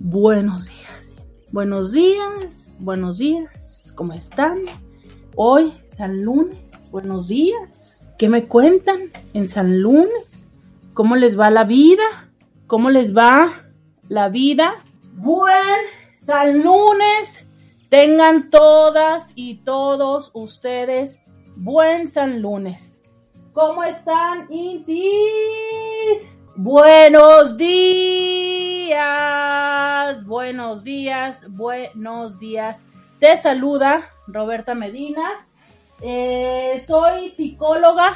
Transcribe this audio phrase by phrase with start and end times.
[0.00, 1.14] buenos días.
[1.52, 3.92] Buenos días, buenos días.
[3.94, 4.62] ¿Cómo están?
[5.36, 8.08] Hoy, San Lunes, buenos días.
[8.18, 10.48] ¿Qué me cuentan en San Lunes?
[10.94, 12.02] ¿Cómo les va la vida?
[12.66, 13.66] ¿Cómo les va
[14.08, 14.84] la vida?
[15.16, 15.54] Buen
[16.16, 17.44] San Lunes.
[17.90, 21.20] Tengan todas y todos ustedes
[21.56, 22.98] buen San Lunes.
[23.52, 26.36] ¿Cómo están, Intis?
[26.62, 28.92] Buenos días,
[30.26, 32.84] buenos días, buenos días.
[33.18, 35.48] Te saluda Roberta Medina.
[36.02, 38.12] Eh, soy psicóloga,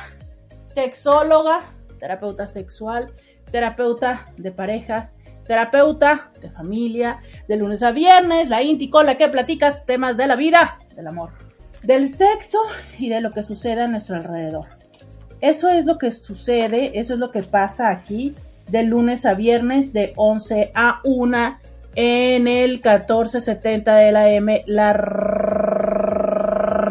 [0.66, 1.62] sexóloga,
[1.98, 3.14] terapeuta sexual,
[3.50, 5.14] terapeuta de parejas,
[5.46, 10.26] terapeuta de familia, de lunes a viernes, la Inti con la que platicas temas de
[10.26, 11.30] la vida, del amor,
[11.82, 12.58] del sexo
[12.98, 14.66] y de lo que sucede a nuestro alrededor.
[15.44, 18.34] Eso es lo que sucede, eso es lo que pasa aquí
[18.70, 21.58] de lunes a viernes de 11 a 1
[21.96, 24.94] en el 1470 de la M, la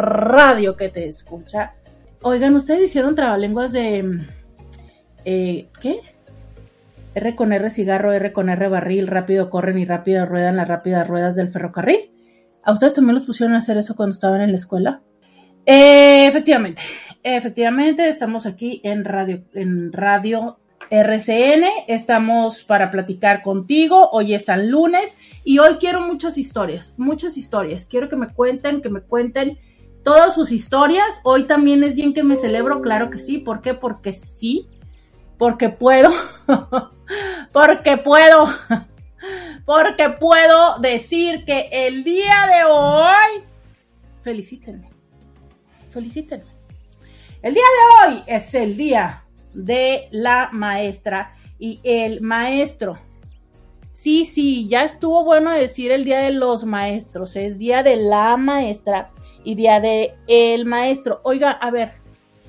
[0.03, 1.73] radio que te escucha.
[2.21, 4.21] Oigan, ustedes hicieron trabalenguas de...
[5.25, 6.01] Eh, ¿Qué?
[7.15, 11.07] R con R cigarro, R con R barril, rápido corren y rápido ruedan las rápidas
[11.07, 12.11] ruedas del ferrocarril.
[12.63, 15.01] ¿A ustedes también los pusieron a hacer eso cuando estaban en la escuela?
[15.65, 16.83] Eh, efectivamente,
[17.23, 20.57] efectivamente, estamos aquí en radio, en radio
[20.89, 27.37] RCN, estamos para platicar contigo, hoy es San Lunes y hoy quiero muchas historias, muchas
[27.37, 29.57] historias, quiero que me cuenten, que me cuenten
[30.03, 33.73] todas sus historias, hoy también es bien que me celebro, claro que sí, ¿por qué?
[33.73, 34.67] Porque sí,
[35.37, 36.11] porque puedo,
[37.53, 38.45] porque puedo,
[39.65, 43.43] porque puedo decir que el día de hoy,
[44.21, 44.89] felicítenme,
[45.91, 46.52] felicítenme.
[47.43, 52.97] El día de hoy es el día de la maestra y el maestro.
[53.91, 58.37] Sí, sí, ya estuvo bueno decir el día de los maestros, es día de la
[58.37, 59.11] maestra
[59.43, 61.19] y día de el maestro.
[61.23, 61.95] Oiga, a ver,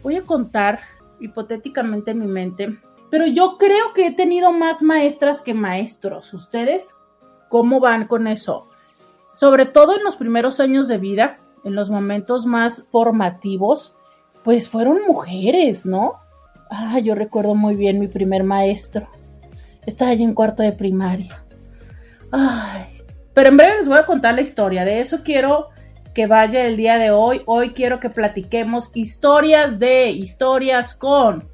[0.04, 0.78] voy a contar
[1.18, 2.78] hipotéticamente en mi mente,
[3.10, 6.32] pero yo creo que he tenido más maestras que maestros.
[6.32, 6.94] ¿Ustedes
[7.48, 8.68] cómo van con eso?
[9.32, 13.96] Sobre todo en los primeros años de vida, en los momentos más formativos,
[14.44, 16.14] pues fueron mujeres, ¿no?
[16.70, 19.08] Ah, yo recuerdo muy bien mi primer maestro.
[19.86, 21.42] Estaba allí en cuarto de primaria.
[22.30, 23.02] Ay,
[23.32, 24.84] pero en breve les voy a contar la historia.
[24.84, 25.68] De eso quiero
[26.12, 27.42] que vaya el día de hoy.
[27.46, 31.48] Hoy quiero que platiquemos historias de historias con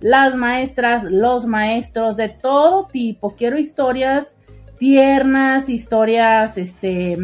[0.00, 3.34] las maestras, los maestros de todo tipo.
[3.34, 4.38] Quiero historias
[4.78, 7.18] tiernas, historias este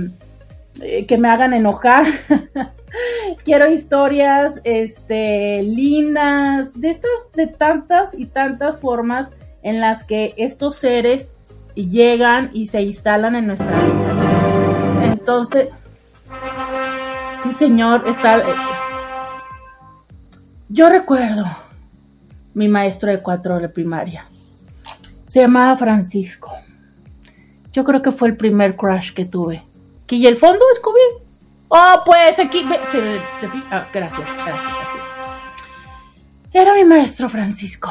[0.80, 2.06] eh, que me hagan enojar.
[3.44, 10.76] Quiero historias este lindas, de estas de tantas y tantas formas en las que estos
[10.76, 11.36] seres
[11.74, 15.12] llegan y se instalan en nuestra vida.
[15.12, 15.68] Entonces,
[17.44, 18.54] este señor está eh,
[20.74, 21.44] yo recuerdo
[22.54, 24.24] mi maestro de cuatro de primaria.
[25.28, 26.50] Se llamaba Francisco.
[27.74, 29.62] Yo creo que fue el primer crush que tuve.
[30.12, 31.00] ¿Y el fondo, Scooby?
[31.68, 32.68] Oh, pues aquí.
[33.70, 34.98] Ah, gracias, gracias, así.
[36.52, 37.90] Era mi maestro Francisco.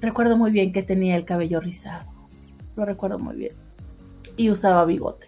[0.00, 2.10] Recuerdo muy bien que tenía el cabello rizado.
[2.74, 3.52] Lo recuerdo muy bien.
[4.38, 5.26] Y usaba bigote.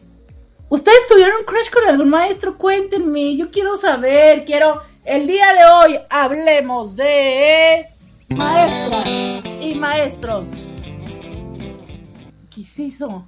[0.71, 2.57] ¿Ustedes tuvieron crush con algún maestro?
[2.57, 3.37] Cuéntenme.
[3.37, 4.47] Yo quiero saber.
[4.47, 4.81] Quiero.
[5.05, 7.85] El día de hoy hablemos de
[8.31, 9.07] maestras
[9.61, 10.47] y maestros.
[12.51, 13.27] ¿Qué hizo?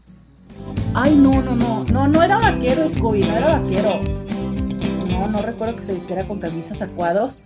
[0.99, 1.85] Ay, no, no, no.
[1.93, 4.01] No, no era vaquero, Scooby, no era vaquero.
[5.11, 7.37] No, no recuerdo que se vistiera con camisas a cuadros.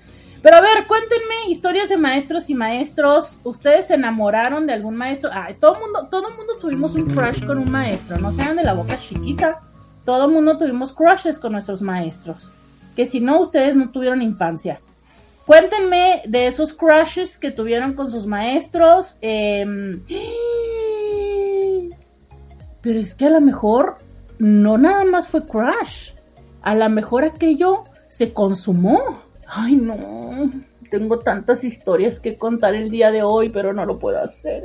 [0.41, 3.39] Pero a ver, cuéntenme historias de maestros y maestros.
[3.43, 5.31] ¿Ustedes se enamoraron de algún maestro?
[5.33, 8.19] Ay, todo mundo, todo mundo tuvimos un crush con un maestro.
[8.19, 9.59] No sean de la boca chiquita.
[10.05, 12.53] Todo mundo tuvimos crushes con nuestros maestros.
[12.95, 14.79] Que si no, ustedes no tuvieron infancia.
[15.45, 19.17] Cuéntenme de esos crushes que tuvieron con sus maestros.
[19.23, 19.67] Eh,
[22.83, 23.97] pero es que a lo mejor
[24.39, 26.11] no nada más fue crash.
[26.63, 29.21] A lo mejor aquello se consumó.
[29.47, 30.51] Ay, no.
[30.91, 34.65] Tengo tantas historias que contar el día de hoy, pero no lo puedo hacer.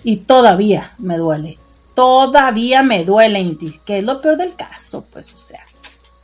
[0.02, 1.56] Y todavía me duele.
[1.94, 3.81] Todavía me duele, Intis.
[3.81, 5.44] Que es lo peor del caso, pues.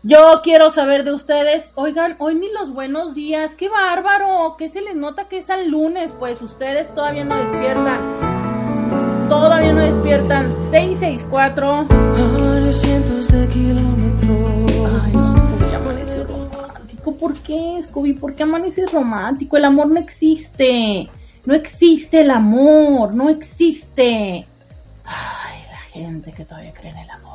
[0.02, 1.64] Yo quiero saber de ustedes.
[1.74, 3.54] Oigan, hoy ni los buenos días.
[3.54, 4.56] ¡Qué bárbaro!
[4.58, 6.10] ¿Qué se les nota que es el lunes?
[6.18, 8.30] Pues ustedes todavía no despiertan
[9.30, 10.52] todavía no despiertan.
[10.70, 11.70] 664.
[11.70, 14.72] A cientos de kilómetros.
[15.04, 17.14] Ay, Scooby amaneció romántico.
[17.14, 18.12] ¿Por qué, Scooby?
[18.14, 19.56] ¿Por qué amaneces romántico?
[19.56, 21.08] El amor no existe.
[21.46, 23.14] No existe el amor.
[23.14, 24.44] No existe.
[25.04, 27.29] Ay, la gente que todavía cree en el amor.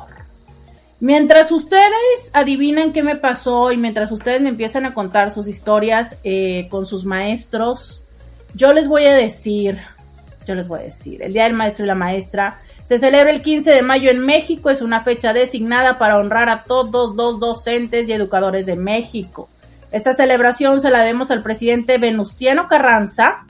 [1.06, 6.16] Mientras ustedes adivinan qué me pasó y mientras ustedes me empiezan a contar sus historias
[6.24, 8.02] eh, con sus maestros,
[8.56, 9.78] yo les voy a decir
[10.48, 13.40] yo les voy a decir, el Día del Maestro y la Maestra se celebra el
[13.40, 18.08] 15 de mayo en México, es una fecha designada para honrar a todos los docentes
[18.08, 19.48] y educadores de México.
[19.92, 23.46] Esta celebración se la debemos al presidente Venustiano Carranza,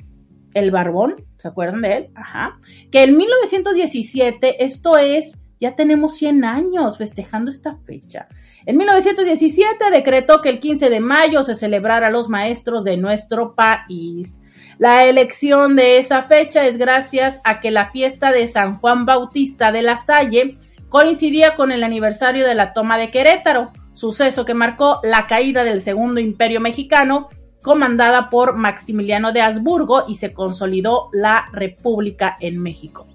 [0.52, 2.08] el Barbón, ¿se acuerdan de él?
[2.14, 2.58] Ajá.
[2.92, 8.28] Que en 1917, esto es, ya tenemos 100 años festejando esta fecha.
[8.66, 14.42] En 1917 decretó que el 15 de mayo se celebrara los maestros de nuestro país.
[14.78, 19.72] La elección de esa fecha es gracias a que la fiesta de San Juan Bautista
[19.72, 20.58] de la Salle
[20.88, 25.80] coincidía con el aniversario de la toma de Querétaro, suceso que marcó la caída del
[25.80, 27.28] Segundo Imperio Mexicano,
[27.62, 33.06] comandada por Maximiliano de Habsburgo, y se consolidó la República en México.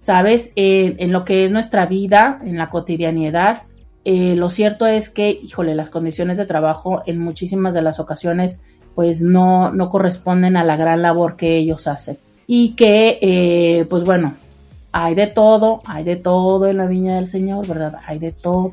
[0.01, 0.53] ¿sabes?
[0.57, 3.63] en lo que es nuestra vida, en la cotidianidad.
[4.05, 8.61] Eh, lo cierto es que, híjole, las condiciones de trabajo en muchísimas de las ocasiones
[8.95, 12.19] pues no, no corresponden a la gran labor que ellos hacen.
[12.47, 14.35] Y que, eh, pues bueno,
[14.93, 17.95] hay de todo, hay de todo en la viña del Señor, ¿verdad?
[18.07, 18.73] Hay de todo.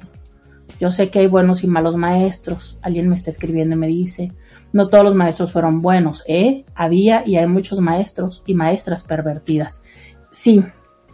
[0.79, 2.77] Yo sé que hay buenos y malos maestros.
[2.81, 4.31] Alguien me está escribiendo y me dice,
[4.73, 6.65] no todos los maestros fueron buenos, ¿eh?
[6.75, 9.83] Había y hay muchos maestros y maestras pervertidas.
[10.31, 10.63] Sí,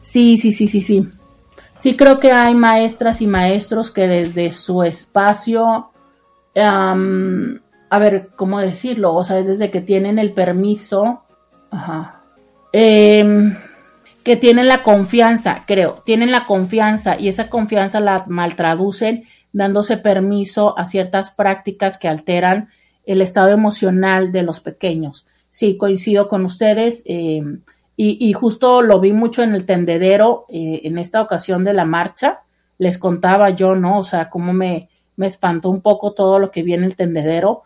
[0.03, 1.07] Sí, sí, sí, sí, sí.
[1.81, 5.89] Sí creo que hay maestras y maestros que desde su espacio,
[6.55, 9.15] a ver, ¿cómo decirlo?
[9.15, 11.23] O sea, desde que tienen el permiso,
[11.71, 12.21] ajá,
[12.71, 13.57] em,
[14.23, 20.77] que tienen la confianza, creo, tienen la confianza y esa confianza la maltraducen dándose permiso
[20.79, 22.69] a ciertas prácticas que alteran
[23.05, 27.03] el estado emocional de los pequeños sí, coincido con ustedes.
[27.05, 27.41] Eh,
[27.95, 32.39] y, justo lo vi mucho en el tendedero eh, en esta ocasión de la marcha.
[32.79, 33.99] Les contaba yo, ¿no?
[33.99, 37.61] O sea, cómo me, me espantó un poco todo lo que vi en el tendedero.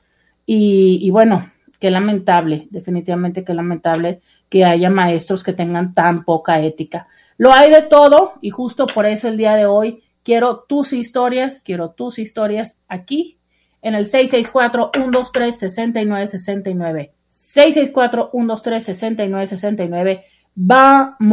[0.45, 4.19] Y, y bueno, qué lamentable, definitivamente qué lamentable
[4.49, 7.07] que haya maestros que tengan tan poca ética.
[7.37, 11.61] Lo hay de todo y justo por eso el día de hoy quiero tus historias,
[11.63, 13.37] quiero tus historias aquí
[13.81, 17.09] en el 664-123-6969.
[17.57, 20.21] 664-123-6969.
[20.53, 21.27] Vamos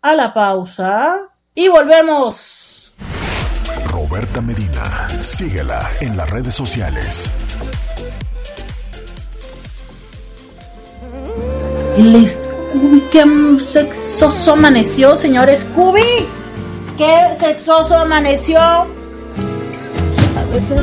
[0.00, 1.18] a la pausa
[1.54, 2.94] y volvemos.
[3.86, 7.30] Roberta Medina, síguela en las redes sociales.
[11.98, 13.24] El Scooby, qué
[13.70, 16.26] sexoso amaneció, señor Scooby.
[16.96, 18.58] Qué sexoso amaneció.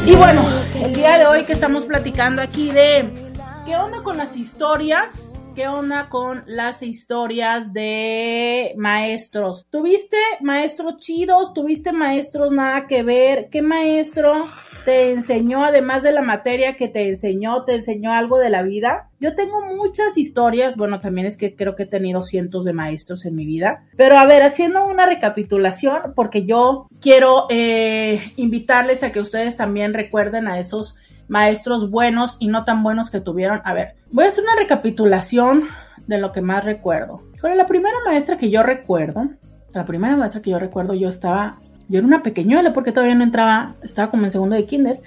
[0.05, 0.43] Y bueno,
[0.83, 3.22] el día de hoy que estamos platicando aquí de
[3.65, 9.65] qué onda con las historias, qué onda con las historias de maestros.
[9.69, 11.53] ¿Tuviste maestros chidos?
[11.53, 13.49] ¿Tuviste maestros nada que ver?
[13.49, 14.47] ¿Qué maestro
[14.83, 19.09] te enseñó, además de la materia que te enseñó, te enseñó algo de la vida.
[19.19, 23.25] Yo tengo muchas historias, bueno, también es que creo que he tenido cientos de maestros
[23.25, 29.13] en mi vida, pero a ver, haciendo una recapitulación, porque yo quiero eh, invitarles a
[29.13, 30.97] que ustedes también recuerden a esos
[31.33, 33.61] maestros buenos y no tan buenos que tuvieron.
[33.65, 35.63] A ver, voy a hacer una recapitulación
[36.05, 37.23] de lo que más recuerdo.
[37.41, 39.29] Con la primera maestra que yo recuerdo,
[39.73, 41.57] la primera maestra que yo recuerdo, yo estaba
[41.89, 44.99] yo era una pequeñuela porque todavía no entraba, estaba como en segundo de kinder.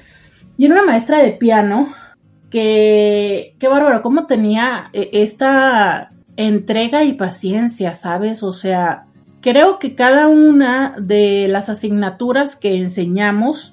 [0.59, 1.95] Y era una maestra de piano
[2.50, 8.42] que, qué bárbaro, cómo tenía eh, esta entrega y paciencia, ¿sabes?
[8.42, 9.06] O sea,
[9.42, 13.73] creo que cada una de las asignaturas que enseñamos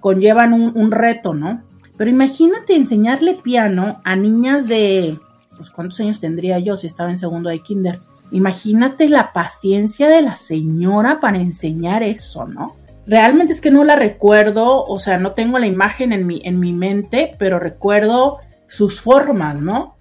[0.00, 1.62] conllevan un reto, ¿no?
[1.96, 5.18] Pero imagínate enseñarle piano a niñas de,
[5.56, 8.00] pues, ¿cuántos años tendría yo si estaba en segundo de kinder?
[8.30, 12.74] Imagínate la paciencia de la señora para enseñar eso, ¿no?
[13.06, 16.58] Realmente es que no la recuerdo, o sea, no tengo la imagen en mi, en
[16.58, 19.96] mi mente, pero recuerdo sus formas, ¿no?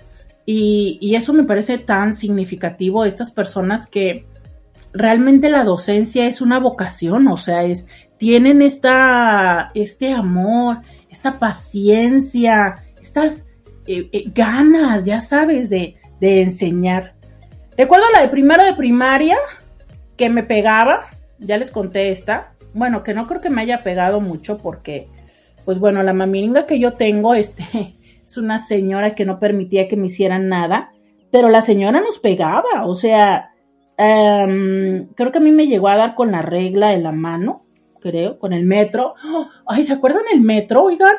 [0.46, 4.26] Y, y eso me parece tan significativo, estas personas que
[4.92, 7.88] realmente la docencia es una vocación, o sea, es,
[8.18, 10.80] tienen esta, este amor,
[11.16, 13.46] esta paciencia, estas
[13.88, 17.16] eh, eh, ganas, ya sabes, de, de enseñar.
[17.78, 19.38] Recuerdo la de primero de primaria,
[20.18, 21.06] que me pegaba,
[21.40, 22.54] ya les conté esta.
[22.74, 25.08] Bueno, que no creo que me haya pegado mucho porque,
[25.64, 27.64] pues bueno, la mamiringa que yo tengo, este,
[28.26, 30.92] es una señora que no permitía que me hicieran nada,
[31.32, 33.52] pero la señora nos pegaba, o sea,
[33.98, 37.65] em, creo que a mí me llegó a dar con la regla en la mano,
[38.06, 39.16] creo, con el metro.
[39.66, 40.84] Ay, ¿se acuerdan el metro?
[40.84, 41.16] Oigan,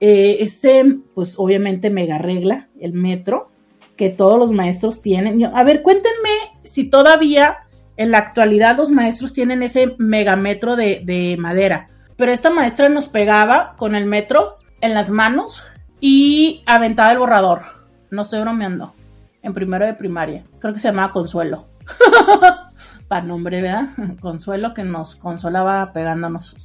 [0.00, 3.50] eh, ese, pues obviamente mega regla, el metro
[3.96, 5.44] que todos los maestros tienen.
[5.44, 6.30] A ver, cuéntenme
[6.64, 7.58] si todavía
[7.98, 11.88] en la actualidad los maestros tienen ese megametro de, de madera.
[12.16, 15.62] Pero esta maestra nos pegaba con el metro en las manos
[16.00, 17.60] y aventaba el borrador.
[18.10, 18.94] No estoy bromeando.
[19.42, 20.44] En primero de primaria.
[20.60, 21.66] Creo que se llamaba Consuelo.
[23.20, 23.88] Nombre, ¿verdad?
[24.20, 26.56] Consuelo que nos consolaba pegándonos.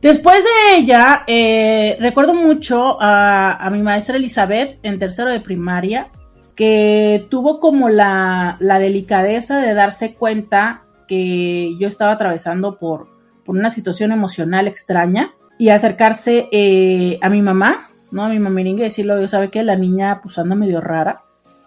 [0.00, 6.08] Después de ella, eh, recuerdo mucho a, a, mi maestra Elizabeth en tercero de primaria
[6.60, 13.08] que tuvo como la, delicadeza de darse cuenta que yo estaba atravesando por,
[13.46, 18.24] una situación emocional extraña y acercarse eh, a mi mamá, ¿no?
[18.24, 21.22] A mi mamiringa y decirle, yo sabe que la niña pues anda medio rara.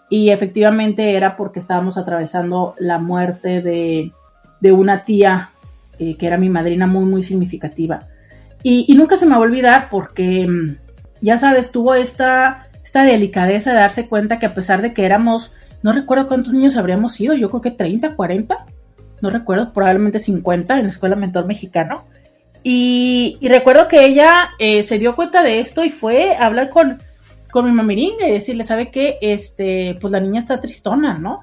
[0.09, 4.11] Y efectivamente era porque estábamos atravesando la muerte de,
[4.71, 5.49] una tía
[5.99, 8.07] eh, que era mi madrina muy, muy significativa.
[8.61, 10.77] Y, y, nunca se me va a olvidar porque, mm,
[11.21, 15.51] ya sabes, tuvo esta esta delicadeza de darse cuenta que a pesar de que éramos,
[15.81, 18.65] no recuerdo cuántos niños habríamos sido, yo creo que 30, 40,
[19.19, 22.03] no recuerdo, probablemente 50 en la escuela mentor mexicano.
[22.61, 26.99] Y, recuerdo que ella eh, se dio cuenta de esto y fue a hablar con,
[27.53, 29.19] con mi mamiringa y decirle, ¿sabe qué?
[29.21, 31.41] Este, pues la niña está tristona, ¿no?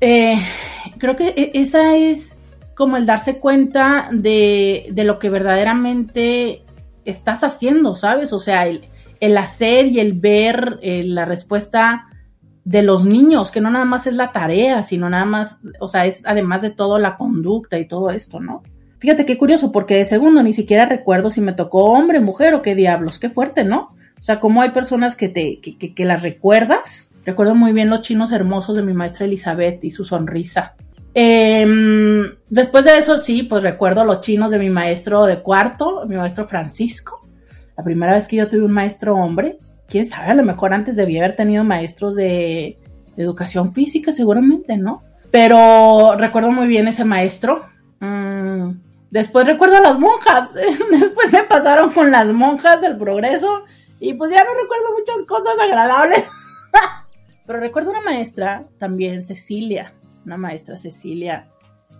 [0.00, 0.36] Eh,
[0.98, 2.36] creo que e, esa es
[2.74, 6.64] como el darse cuenta de, de lo que verdaderamente
[7.04, 8.32] estás haciendo, ¿sabes?
[8.32, 8.82] O sea, el,
[9.38, 12.08] hacer y el ver eh, la respuesta
[12.64, 16.06] de los niños, que no nada más es la tarea, sino nada más, o sea,
[16.06, 18.64] es además de todo la conducta y todo esto, ¿no?
[18.98, 22.62] Fíjate qué curioso, porque de segundo ni siquiera recuerdo si me tocó hombre, mujer o
[22.62, 23.90] qué diablos, qué fuerte, ¿no?
[24.22, 27.10] O sea, cómo hay personas que te, que, que, las recuerdas.
[27.26, 30.74] Recuerdo muy bien los chinos hermosos de mi maestra Elizabeth y su sonrisa.
[31.12, 36.16] Em, después de eso, sí, pues recuerdo los chinos de mi maestro de cuarto, mi
[36.16, 37.22] maestro Francisco
[37.76, 40.96] la primera vez que yo tuve un maestro hombre, quién sabe, a lo mejor antes
[40.96, 42.78] debía haber tenido maestros de,
[43.14, 45.02] educación física, seguramente, ¿no?
[45.30, 47.66] Pero recuerdo muy bien ese maestro.
[48.00, 48.70] Mm,
[49.10, 50.48] después recuerdo a las monjas.
[50.54, 53.64] después me pasaron con las monjas del progreso.
[54.02, 56.24] Y pues ya no recuerdo muchas cosas agradables.
[57.46, 59.94] Pero recuerdo una maestra también, Cecilia.
[60.26, 61.48] Una maestra Cecilia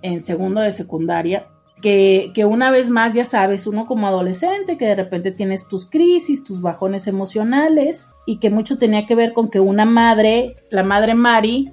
[0.03, 1.47] en segundo de secundaria
[1.81, 6.45] que, una vez más, ya sabes, uno como adolescente, que de repente tienes tus crisis,
[6.45, 11.15] tus bajones emocionales, y que mucho tenía que ver con que una madre, la madre
[11.15, 11.73] Mari,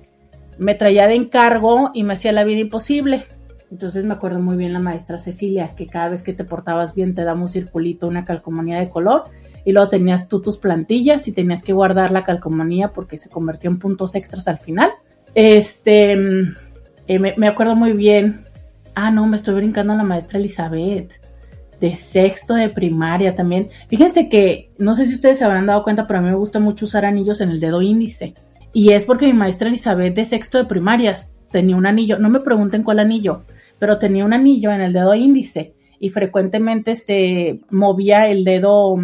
[0.58, 3.26] me traía de encargo y me hacía la vida imposible.
[3.72, 7.14] Entonces me acuerdo muy bien la maestra Cecilia, que cada vez que te portabas bien
[7.14, 9.26] te daba un circulito, una calcomanía de color,
[9.70, 13.70] y luego tenías tú tus plantillas y tenías que guardar la calcomanía porque se convirtió
[13.70, 14.92] en puntos extras al final.
[15.36, 16.14] Este,
[17.08, 18.46] eh, me acuerdo muy bien
[19.02, 21.14] Ah, no, me estoy brincando a la maestra Elizabeth.
[21.80, 23.70] De sexto de primaria también.
[23.88, 26.60] Fíjense que, no sé si ustedes se habrán dado cuenta, pero a mí me gusta
[26.60, 28.34] mucho usar anillos en el dedo índice.
[28.74, 32.20] Y es porque mi maestra Elizabeth de sexto de primarias tenía un anillo.
[32.20, 33.44] No me pregunten cuál anillo,
[33.80, 35.74] pero tenía un anillo en el dedo índice.
[35.98, 38.98] Y frecuentemente se movía el dedo,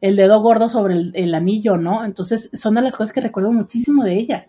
[0.00, 2.04] el dedo gordo sobre el, anillo, ¿no?
[2.04, 4.46] Entonces son de las cosas que recuerdo muchísimo de ella.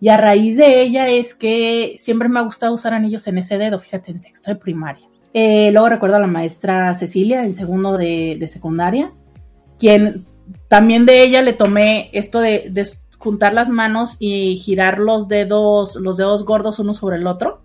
[0.00, 3.58] Y a raíz de ella es que siempre me ha gustado usar anillos en ese
[3.58, 5.06] dedo, fíjate, en sexto de primaria.
[5.34, 9.12] Eh, luego recuerdo a la maestra Cecilia en segundo de, secundaria,
[9.78, 10.24] quien
[10.68, 12.72] también de ella le tomé esto de,
[13.18, 17.62] juntar las manos y girar los dedos, los dedos gordos uno sobre el otro.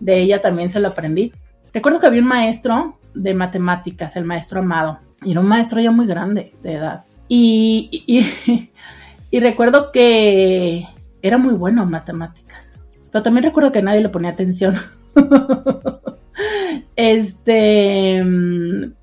[0.00, 1.32] De ella también se lo aprendí.
[1.72, 5.90] Recuerdo que había un maestro de matemáticas, el maestro Amado, y era un maestro ya
[5.90, 7.04] muy grande de edad.
[7.28, 8.70] y,
[9.30, 10.86] y recuerdo que
[11.22, 12.74] era muy bueno en matemáticas.
[13.10, 14.76] Pero también recuerdo que nadie le ponía atención.
[16.96, 18.24] este,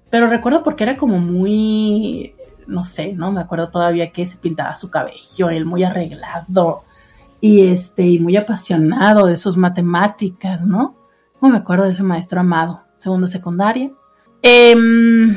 [0.09, 2.35] pero recuerdo porque era como muy,
[2.67, 6.83] no sé, no me acuerdo todavía que se pintaba su cabello, él muy arreglado
[7.41, 10.95] y este, y muy apasionado de sus matemáticas, ¿no?
[11.41, 13.91] No me acuerdo de ese maestro amado, segundo secundaria.
[14.41, 15.35] Em,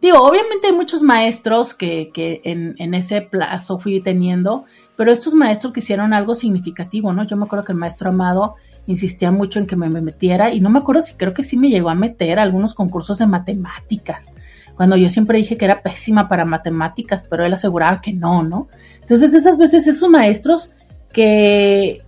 [0.00, 4.64] digo, obviamente hay muchos maestros que, que en, ese plazo fui teniendo
[5.00, 7.24] pero estos maestros que hicieron algo significativo, ¿no?
[7.24, 10.68] Yo me acuerdo que el maestro Amado insistía mucho en que me, metiera y no
[10.68, 14.30] me acuerdo si creo que sí me llegó a meter a algunos concursos de matemáticas,
[14.76, 18.68] cuando yo siempre dije que era pésima para matemáticas, pero él aseguraba que no, ¿no?
[19.00, 20.74] Entonces esas veces esos maestros
[21.14, 22.02] que,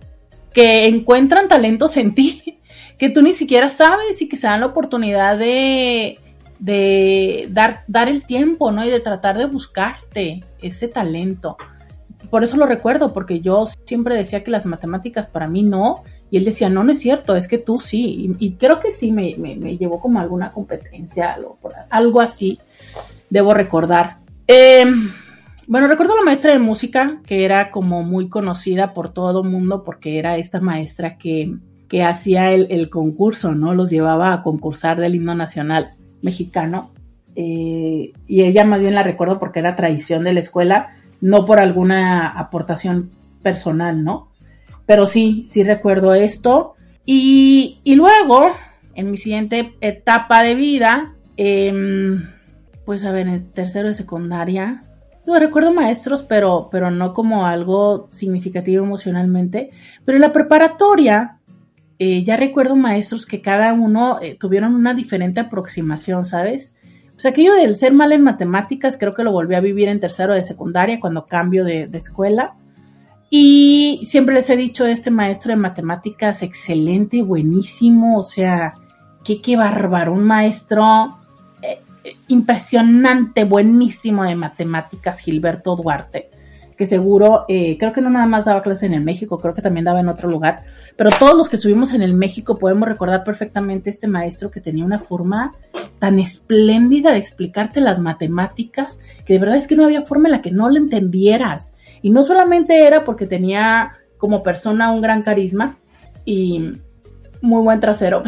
[0.53, 2.59] que encuentran talentos en ti,
[2.99, 6.19] que tú ni siquiera sabes y que se dan la oportunidad de,
[6.63, 8.85] de dar, dar el tiempo, ¿no?
[8.85, 11.57] Y de tratar de buscarte ese talento
[12.33, 16.37] por eso lo recuerdo, porque yo siempre decía que las matemáticas para mí no, y
[16.37, 19.33] él decía, no, no es cierto, es que tú sí, y, creo que sí me,
[19.77, 21.37] llevó como alguna competencia,
[21.91, 22.57] algo, así,
[23.29, 24.17] debo recordar.
[24.47, 25.11] Em,
[25.67, 29.49] bueno, recuerdo a la maestra de música, que era como muy conocida por todo el
[29.49, 31.55] mundo, porque era esta maestra que,
[32.03, 33.75] hacía el, concurso, ¿no?
[33.75, 35.91] Los llevaba a concursar del himno nacional
[36.23, 36.89] mexicano.
[37.35, 41.59] Eh, y ella más bien la recuerdo porque era tradición de la escuela no por
[41.59, 44.27] alguna aportación personal, ¿no?
[44.85, 46.73] Pero sí, sí recuerdo esto.
[47.05, 48.51] Y, luego,
[48.93, 52.27] en mi siguiente etapa de vida, em,
[52.85, 54.83] pues a ver, en tercero de secundaria,
[55.25, 59.71] no recuerdo maestros, pero, pero no como algo significativo emocionalmente.
[60.03, 61.37] Pero en la preparatoria,
[62.05, 66.75] eh, ya recuerdo maestros que cada uno eh, tuvieron una diferente aproximación, ¿sabes?
[67.13, 70.33] Pues aquello del ser mal en matemáticas creo que lo volví a vivir en tercero
[70.33, 72.55] de secundaria cuando cambio de, escuela.
[73.29, 78.73] Y siempre les he dicho, este maestro de matemáticas, excelente, buenísimo, o sea,
[79.23, 81.19] qué, qué bárbaro, un maestro
[81.61, 81.79] eh,
[82.27, 86.32] impresionante, buenísimo de matemáticas, Gilberto Duarte
[86.73, 89.61] que seguro, eh, creo que no nada más daba clase en el México, creo que
[89.61, 90.63] también daba en otro lugar,
[90.95, 94.85] pero todos los que estuvimos en el México podemos recordar perfectamente este maestro que tenía
[94.85, 95.53] una forma
[95.99, 100.33] tan espléndida de explicarte las matemáticas, que de verdad es que no había forma en
[100.33, 101.73] la que no lo entendieras.
[102.01, 105.77] Y no solamente era porque tenía como persona un gran carisma
[106.25, 106.73] y
[107.41, 108.23] muy buen trasero,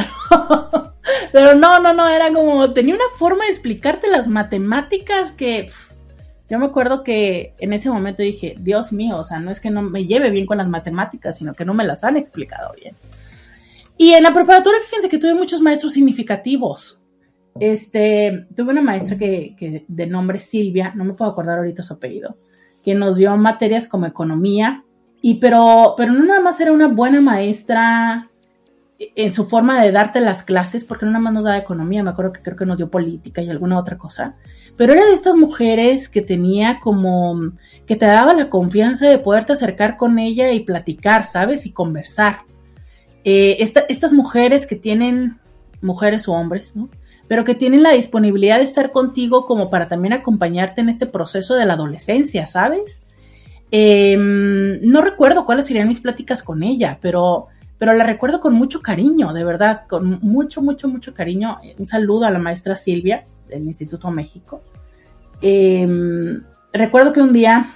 [1.31, 5.69] pero no, no, no, era como, tenía una forma de explicarte las matemáticas que...
[6.49, 9.71] Yo me acuerdo que en ese momento dije, Dios mío, o sea, no es que
[9.71, 12.95] no me lleve bien con las matemáticas, sino que no me las han explicado bien.
[13.97, 16.99] Y en la preparatoria, fíjense que tuve muchos maestros significativos.
[17.60, 22.38] Este, tuve una maestra que, de nombre Silvia, no me puedo acordar ahorita su apellido,
[22.84, 24.84] que nos dio materias como economía,
[25.21, 28.29] y pero, pero no nada más era una buena maestra
[28.99, 32.10] en su forma de darte las clases, porque no nada más nos daba economía, me
[32.10, 34.36] acuerdo que creo que nos dio política y alguna otra cosa,
[34.77, 37.51] pero era de estas mujeres que tenía como,
[37.85, 41.65] que te daba la confianza de poderte acercar con ella y platicar, ¿sabes?
[41.65, 42.41] Y conversar.
[43.23, 45.38] Eh, estas mujeres que tienen,
[45.81, 46.89] mujeres o hombres, ¿no?
[47.27, 51.55] Pero que tienen la disponibilidad de estar contigo como para también acompañarte en este proceso
[51.55, 53.03] de la adolescencia, ¿sabes?
[53.71, 57.47] Em, no recuerdo cuáles serían mis pláticas con ella, pero,
[57.79, 61.57] pero la recuerdo con mucho cariño, de verdad, con mucho, mucho, mucho cariño.
[61.79, 64.62] Un saludo a la maestra Silvia del Instituto México.
[65.41, 67.73] Em, recuerdo que un día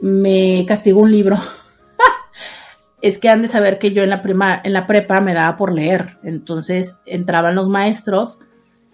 [0.00, 1.36] me castigó un libro.
[3.02, 5.56] es que han de saber que yo en la, prima, en la prepa me daba
[5.56, 6.18] por leer.
[6.22, 8.38] Entonces entraban los maestros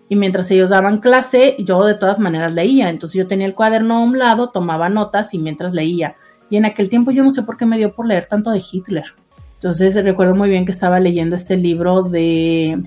[0.09, 2.89] y mientras ellos daban clase, yo de todas maneras leía.
[2.89, 6.17] Entonces yo tenía el cuaderno a un lado, tomaba notas y mientras leía.
[6.51, 8.63] Y en aquel tiempo yo no sé por qué me dio por leer tanto de
[8.71, 9.05] Hitler.
[9.57, 12.83] Entonces recuerdo muy bien que estaba leyendo este libro de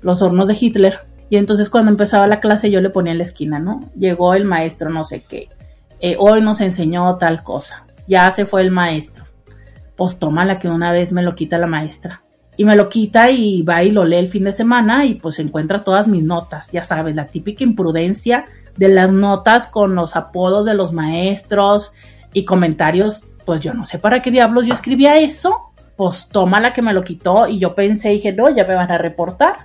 [0.00, 1.00] Los hornos de Hitler.
[1.28, 3.90] Y entonces cuando empezaba la clase yo le ponía en la esquina, ¿no?
[3.96, 5.48] Llegó el maestro, no sé qué.
[6.00, 7.84] Eh, hoy nos enseñó tal cosa.
[8.06, 9.24] Ya se fue el maestro.
[9.96, 12.22] Pues toma la que una vez me lo quita la maestra
[12.56, 15.38] y me lo quita y va y lo lee el fin de semana y pues
[15.38, 20.64] encuentra todas mis notas, ya sabes, la típica imprudencia de las notas con los apodos
[20.66, 21.92] de los maestros
[22.32, 26.72] y comentarios, pues yo no sé para qué diablos yo escribía eso, pues toma la
[26.72, 29.56] que me lo quitó y yo pensé, dije, no, ya me van a reportar.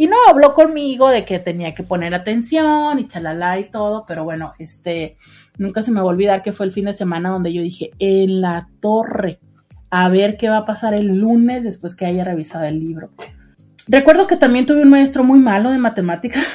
[0.00, 4.24] Y no, habló conmigo de que tenía que poner atención y chalala y todo, pero
[4.24, 5.18] bueno, este,
[5.58, 7.90] nunca se me va a olvidar que fue el fin de semana donde yo dije,
[7.98, 9.40] en la torre,
[9.90, 13.10] a ver qué va a pasar el lunes después que haya revisado el libro.
[13.88, 16.46] Recuerdo que también tuve un maestro muy malo de matemáticas,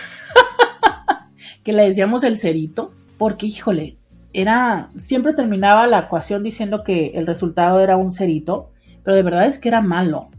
[1.63, 3.99] que le decíamos el cerito, porque híjole,
[4.33, 8.71] era, siempre terminaba la ecuación diciendo que el resultado era un cerito,
[9.03, 10.29] pero de verdad es que era malo.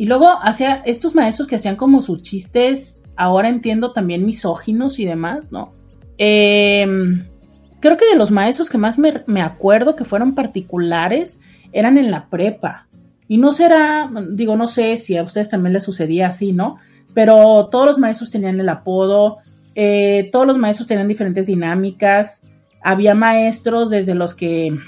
[0.00, 5.04] Y luego hacía estos maestros que hacían como sus chistes, ahora entiendo también misóginos y
[5.04, 5.72] demás, ¿no?
[6.16, 7.26] Em,
[7.80, 11.38] creo que de los maestros que más me, me acuerdo que fueron particulares,
[11.70, 12.86] eran en la prepa.
[13.28, 16.78] Y no será, digo, no sé si a ustedes también les sucedía así, ¿no?
[17.12, 19.36] Pero todos los maestros tenían el apodo,
[19.74, 22.40] eh, todos los maestros tenían diferentes dinámicas.
[22.82, 24.78] Había maestros desde los que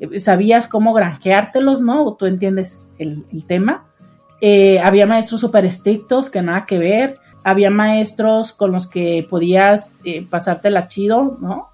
[0.00, 2.12] eh, sabías cómo granjeártelos, ¿no?
[2.16, 3.86] Tú entiendes el, tema.
[4.46, 7.18] Eh, había maestros súper estrictos que nada que ver.
[7.44, 11.70] Había maestros con los que podías pasártela chido, ¿no?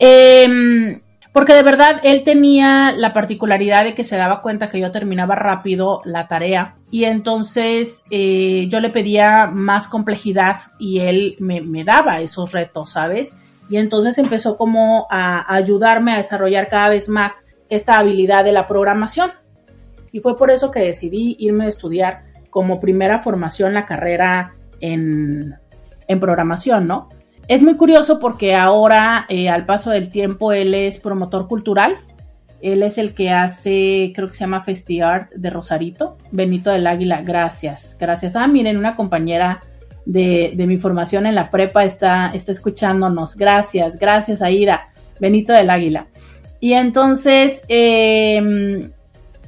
[0.00, 1.00] Em,
[1.32, 5.36] porque de verdad él tenía la particularidad de que se daba cuenta que yo terminaba
[5.36, 11.84] rápido la tarea y entonces eh, yo le pedía más complejidad y él me, me
[11.84, 13.38] daba esos retos, ¿sabes?
[13.68, 18.66] Y entonces empezó como a ayudarme a desarrollar cada vez más esta habilidad de la
[18.66, 19.32] programación.
[20.12, 25.56] Y fue por eso que decidí irme a estudiar como primera formación la carrera en,
[26.20, 27.08] programación, ¿no?
[27.48, 31.98] Es muy curioso porque ahora, eh, al paso del tiempo, él es promotor cultural.
[32.62, 36.16] Él es el que hace, creo que se llama FestiArt de Rosarito.
[36.32, 37.96] Benito del Águila, gracias.
[38.00, 38.34] Gracias.
[38.36, 39.60] Ah, miren, una compañera
[40.06, 43.36] de, mi formación en la prepa está, está escuchándonos.
[43.36, 44.88] Gracias, gracias Aida,
[45.20, 46.06] Benito del Águila.
[46.60, 48.90] Y entonces, em,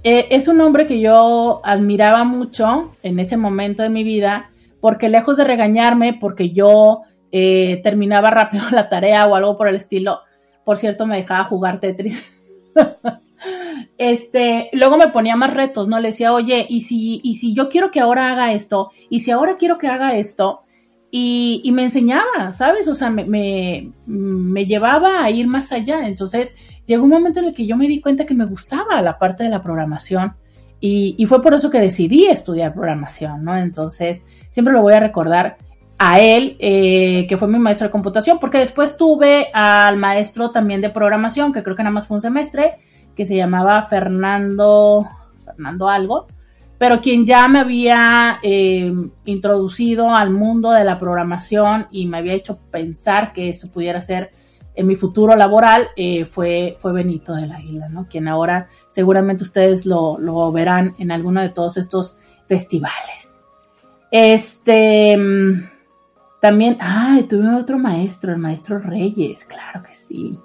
[0.05, 5.09] e, es un hombre que yo admiraba mucho en ese momento de mi vida, porque
[5.09, 10.21] lejos de regañarme, porque yo eh, terminaba rápido la tarea o algo por el estilo,
[10.65, 12.23] por cierto, me dejaba jugar Tetris.
[13.97, 16.01] este, luego me ponía más retos, ¿no?
[16.01, 18.91] Le decía, oye, ¿y si, y si yo quiero que ahora haga esto?
[19.11, 20.63] ¿Y si ahora quiero que haga esto?
[21.11, 22.87] Y, y me enseñaba, ¿sabes?
[22.89, 26.07] O sea, me, me, me, llevaba a ir más allá.
[26.07, 26.55] Entonces,
[26.87, 29.45] llegó un momento en el que yo me di cuenta que me gustaba la parte
[29.45, 30.35] de la programación.
[30.81, 33.57] Y, y fue por eso que decidí estudiar programación, ¿no?
[33.57, 35.57] Entonces, siempre lo voy a recordar
[35.99, 40.81] a él, eh, que fue mi maestro de computación, porque después tuve al maestro también
[40.81, 42.77] de programación, que creo que nada más fue un semestre,
[43.19, 45.05] que se llamaba Fernando,
[45.45, 46.29] Fernando algo,
[46.79, 48.93] pero quien ya me había eh,
[49.25, 54.31] introducido al mundo de la programación y me había hecho pensar que eso pudiera ser
[54.77, 58.07] en mi futuro laboral eh, fue, fue Benito del Águila, ¿no?
[58.07, 63.41] Quien ahora seguramente ustedes lo, lo verán en alguno de todos estos festivales.
[64.13, 65.71] Este mm,
[66.41, 70.39] también, ay, tuve otro maestro, el maestro Reyes, claro que sí.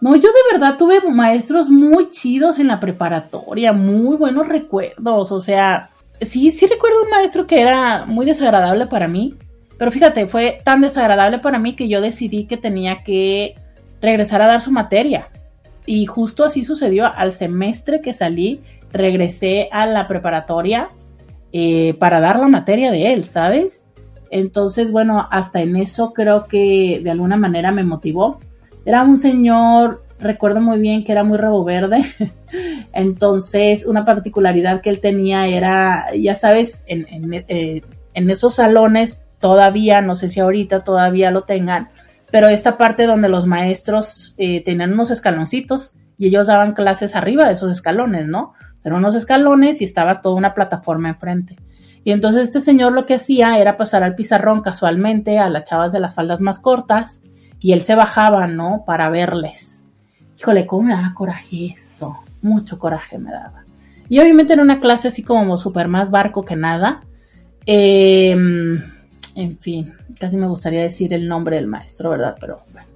[0.00, 5.40] No, yo de verdad tuve maestros muy chidos en la preparatoria, muy buenos recuerdos, o
[5.40, 5.90] sea,
[6.22, 9.34] sí, sí recuerdo un maestro que era muy desagradable para mí,
[9.76, 13.54] pero fíjate, fue tan desagradable para mí que yo decidí que tenía que
[14.00, 15.28] regresar a dar su materia.
[15.86, 18.60] Y justo así sucedió al semestre que salí,
[18.92, 20.88] regresé a la preparatoria
[21.52, 23.88] eh, para dar la materia de él, ¿sabes?
[24.30, 28.38] Entonces, bueno, hasta en eso creo que de alguna manera me motivó
[28.90, 32.12] era un señor, recuerdo muy bien que era muy rabo verde.
[32.92, 37.82] Entonces, una particularidad que él tenía era, ya sabes, en, eh,
[38.14, 41.88] esos salones todavía, no sé si ahorita todavía lo tengan,
[42.32, 47.46] pero esta parte donde los maestros eh, tenían unos escaloncitos y ellos daban clases arriba
[47.46, 48.54] de esos escalones, ¿no?
[48.82, 51.56] Eran unos escalones y estaba toda una plataforma enfrente.
[52.02, 55.92] Y entonces este señor lo que hacía era pasar al pizarrón casualmente a las chavas
[55.92, 57.22] de las faldas más cortas
[57.60, 58.84] y él se bajaba, ¿no?
[58.86, 59.84] Para verles.
[60.38, 62.16] Híjole, cómo me daba coraje eso.
[62.42, 63.64] Mucho coraje me daba.
[64.08, 67.02] Y obviamente en una clase así como súper más barco que nada.
[67.66, 68.82] Em,
[69.34, 72.36] en fin, casi me gustaría decir el nombre del maestro, ¿verdad?
[72.40, 72.88] Pero bueno.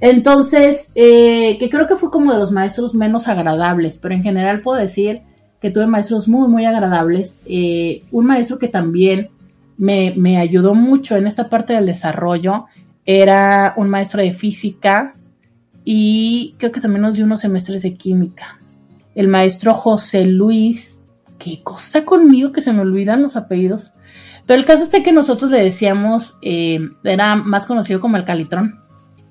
[0.00, 4.60] Entonces, eh, que creo que fue como de los maestros menos agradables, pero en general
[4.60, 5.22] puedo decir
[5.60, 7.38] que tuve maestros muy, muy agradables.
[7.46, 9.30] Eh, un maestro que también
[9.78, 12.66] me, me ayudó mucho en esta parte del desarrollo
[13.04, 15.14] era un maestro de física
[15.84, 18.60] y creo que también nos dio unos semestres de química.
[19.14, 21.02] El maestro José Luis,
[21.38, 23.92] qué cosa conmigo que se me olvidan los apellidos.
[24.46, 28.80] Pero el caso es que nosotros le decíamos, eh, era más conocido como el Calitrón,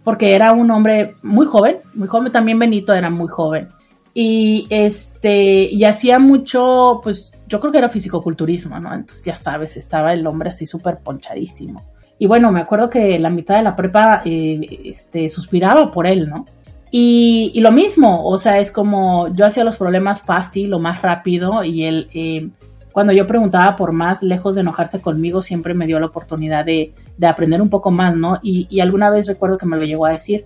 [0.03, 3.69] porque era un hombre muy joven, muy joven, también Benito era muy joven.
[4.13, 8.93] Y este, y hacía mucho, pues yo creo que era fisicoculturismo, ¿no?
[8.93, 11.83] Entonces ya sabes, estaba el hombre así súper ponchadísimo.
[12.21, 16.29] Y bueno, me acuerdo que la mitad de la prepa eh, este, suspiraba por él,
[16.29, 16.45] ¿no?
[16.91, 21.63] Y, lo mismo, o sea, es como yo hacía los problemas fácil o más rápido
[21.63, 22.47] y él, eh,
[22.91, 26.93] cuando yo preguntaba por más, lejos de enojarse conmigo, siempre me dio la oportunidad de,
[27.23, 28.37] aprender un poco más, ¿no?
[28.43, 30.45] Y, alguna vez recuerdo que me lo llegó a decir,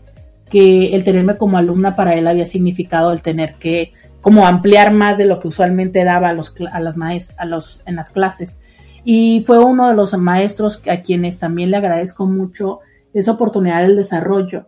[0.49, 5.17] que el tenerme como alumna para él había significado el tener que como ampliar más
[5.17, 8.61] de lo que usualmente daba a, los, a las maes, a los, en las clases
[9.06, 12.80] y fue uno de los maestros a quienes también le agradezco mucho
[13.13, 14.65] esa oportunidad del desarrollo.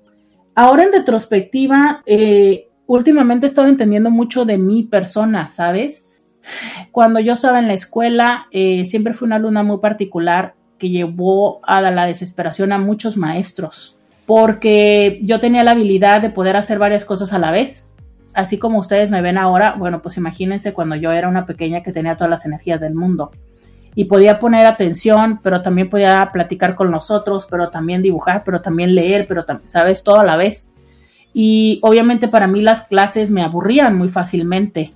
[0.54, 6.06] Ahora en retrospectiva, eh, últimamente he estado entendiendo mucho de mi persona, ¿sabes?
[6.92, 11.60] Cuando yo estaba en la escuela, eh, siempre fui una alumna muy particular que llevó
[11.64, 13.98] a la desesperación a muchos maestros,
[14.28, 17.92] porque yo tenía la habilidad de poder hacer varias cosas a la vez.
[18.36, 21.92] Así como ustedes me ven ahora, bueno, pues imagínense cuando yo era una pequeña que
[21.92, 23.32] tenía todas las energías del mundo
[23.98, 28.94] y podía poner atención, pero también podía platicar con nosotros, pero también dibujar, pero también
[28.94, 30.72] leer, pero sabes, todo a la vez.
[31.34, 34.94] Y obviamente para mí las clases me aburrían muy fácilmente.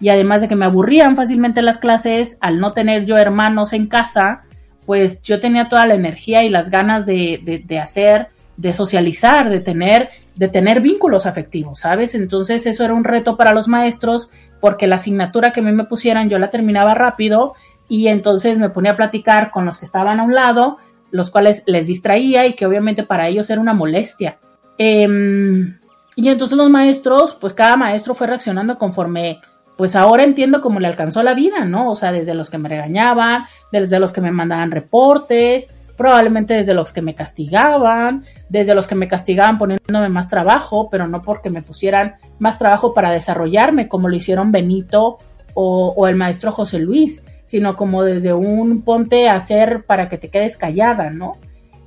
[0.00, 3.86] Y además de que me aburrían fácilmente las clases, al no tener yo hermanos en
[3.86, 4.42] casa,
[4.84, 9.60] pues yo tenía toda la energía y las ganas de, de hacer, de socializar, de
[9.60, 12.14] tener, de tener vínculos afectivos, ¿sabes?
[12.14, 14.28] Entonces eso era un reto para los maestros
[14.60, 17.54] porque la asignatura que a mí me pusieran yo la terminaba rápido
[17.92, 20.78] y entonces me ponía a platicar con los que estaban a un lado,
[21.10, 24.38] los cuales les distraía y que obviamente para ellos era una molestia.
[24.78, 25.76] Em,
[26.16, 29.42] y entonces los maestros, pues cada maestro fue reaccionando conforme,
[29.76, 31.90] pues ahora entiendo cómo le alcanzó la vida, ¿no?
[31.90, 36.72] O sea, desde los que me regañaban, desde los que me mandaban reporte, probablemente desde
[36.72, 41.50] los que me castigaban, desde los que me castigaban poniéndome más trabajo, pero no porque
[41.50, 45.18] me pusieran más trabajo para desarrollarme, como lo hicieron Benito
[45.52, 50.30] o, el maestro José Luis, sino como desde un ponte a hacer para que te
[50.30, 51.36] quedes callada, ¿no?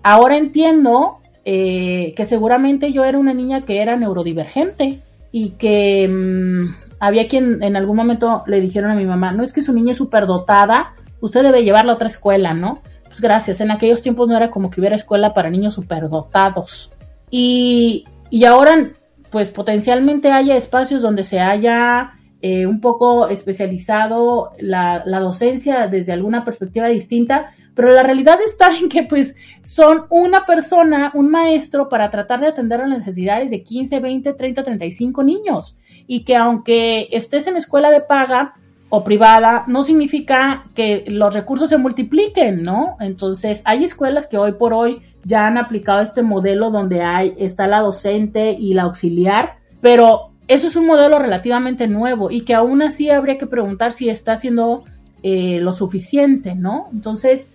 [0.03, 4.99] Ahora entiendo eh, que seguramente yo era una niña que era neurodivergente
[5.31, 9.53] y que mm, había quien en algún momento le dijeron a mi mamá, no es
[9.53, 12.83] que su niña es súper dotada, usted debe llevarla a otra escuela, ¿no?
[13.05, 16.91] Pues gracias, en aquellos tiempos no era como que hubiera escuela para niños superdotados.
[17.31, 18.91] Y, y ahora,
[19.31, 26.11] pues potencialmente haya espacios donde se haya eh, un poco especializado la, la, docencia desde
[26.11, 31.89] alguna perspectiva distinta, pero la realidad está en que pues son una persona, un maestro
[31.89, 37.09] para tratar de atender las necesidades de 15, 20, 30, 35 niños y que aunque
[37.11, 38.53] estés en escuela de paga
[38.89, 42.95] o privada, no significa que los recursos se multipliquen, ¿no?
[42.99, 47.67] Entonces hay escuelas que hoy por hoy ya han aplicado este modelo donde hay, está
[47.67, 52.81] la docente y la auxiliar, pero eso es un modelo relativamente nuevo y que aún
[52.81, 54.83] así habría que preguntar si está haciendo
[55.23, 56.87] eh, lo suficiente, ¿no?
[56.93, 57.49] Entonces,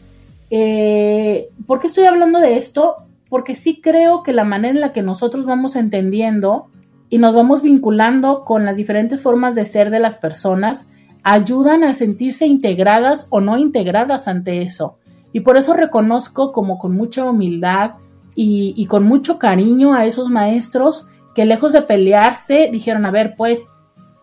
[0.50, 2.96] eh, ¿por qué estoy hablando de esto?
[3.29, 6.66] Porque sí creo que la manera en la que nosotros vamos entendiendo
[7.09, 10.87] y nos vamos vinculando con las diferentes formas de ser de las personas
[11.22, 14.96] ayudan a sentirse integradas o no integradas ante eso.
[15.33, 17.92] Y por eso reconozco como con mucha humildad
[18.35, 23.35] y, y con mucho cariño a esos maestros que lejos de pelearse dijeron, a ver,
[23.37, 23.69] pues,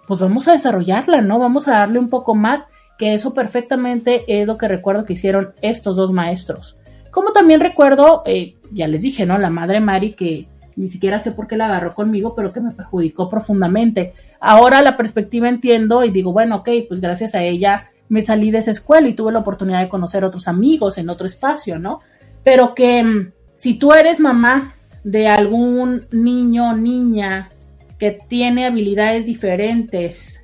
[0.07, 1.39] pues vamos a desarrollarla, ¿no?
[1.39, 2.67] Vamos a darle un poco más,
[2.97, 6.77] que eso perfectamente es lo que recuerdo que hicieron estos dos maestros.
[7.11, 9.37] Como también recuerdo, eh, ya les dije, ¿no?
[9.37, 12.71] La madre Mari que ni siquiera sé por qué la agarró conmigo, pero que me
[12.71, 14.13] perjudicó profundamente.
[14.39, 18.59] Ahora la perspectiva entiendo y digo, bueno, ok, pues gracias a ella me salí de
[18.59, 22.01] esa escuela y tuve la oportunidad de conocer otros amigos en otro espacio, ¿no?
[22.43, 24.75] Pero que mm, si tú eres mamá
[25.07, 27.49] de algún niño o niña
[27.97, 30.43] que tiene habilidades diferentes,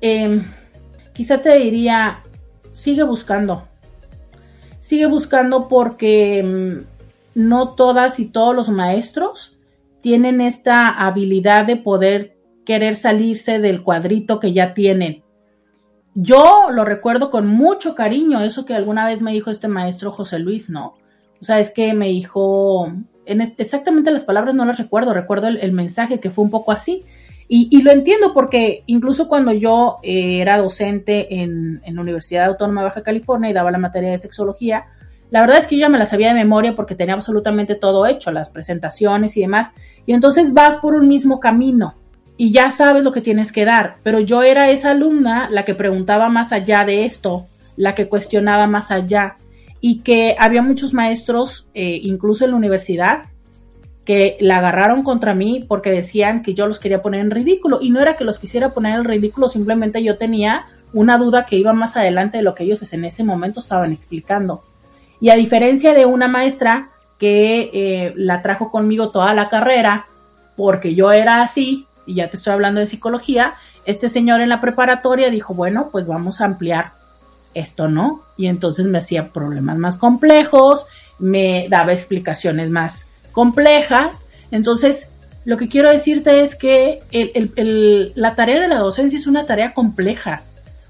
[0.00, 0.44] em,
[1.12, 2.22] quizá te diría,
[2.70, 3.66] sigue buscando.
[4.80, 6.84] Sigue buscando porque em,
[7.34, 9.58] no todas y todos los maestros
[10.00, 15.24] tienen esta habilidad de poder querer salirse del cuadrito que ya tienen.
[16.14, 20.38] Yo lo recuerdo con mucho cariño, eso que alguna vez me dijo este maestro José
[20.38, 20.94] Luis, ¿no?
[21.40, 22.92] O sea, es que me dijo,
[23.26, 27.04] exactamente las palabras no las recuerdo, recuerdo el, mensaje que fue un poco así.
[27.48, 32.88] Y, lo entiendo porque incluso cuando yo eh, era docente en, la Universidad Autónoma de
[32.88, 34.86] Baja California y daba la materia de sexología,
[35.30, 38.06] la verdad es que yo ya me la sabía de memoria porque tenía absolutamente todo
[38.06, 39.72] hecho, las presentaciones y demás.
[40.06, 41.94] Y entonces vas por un mismo camino
[42.38, 43.96] y ya sabes lo que tienes que dar.
[44.02, 48.66] Pero yo era esa alumna la que preguntaba más allá de esto, la que cuestionaba
[48.66, 49.36] más allá
[49.84, 53.24] y que había muchos maestros, eh, incluso en la universidad,
[54.04, 57.80] que la agarraron contra mí porque decían que yo los quería poner en ridículo.
[57.82, 61.56] Y no era que los quisiera poner en ridículo, simplemente yo tenía una duda que
[61.56, 64.62] iba más adelante de lo que ellos en ese momento estaban explicando.
[65.20, 66.86] Y a diferencia de una maestra
[67.18, 70.06] que eh, la trajo conmigo toda la carrera,
[70.56, 74.60] porque yo era así, y ya te estoy hablando de psicología, este señor en la
[74.60, 77.01] preparatoria dijo, bueno, pues vamos a ampliar
[77.54, 78.20] esto no.
[78.36, 80.86] Y entonces me hacía problemas más complejos,
[81.18, 84.24] me daba explicaciones más complejas.
[84.50, 85.08] Entonces,
[85.44, 87.00] lo que quiero decirte es que
[88.14, 90.42] la tarea de la docencia es una tarea compleja.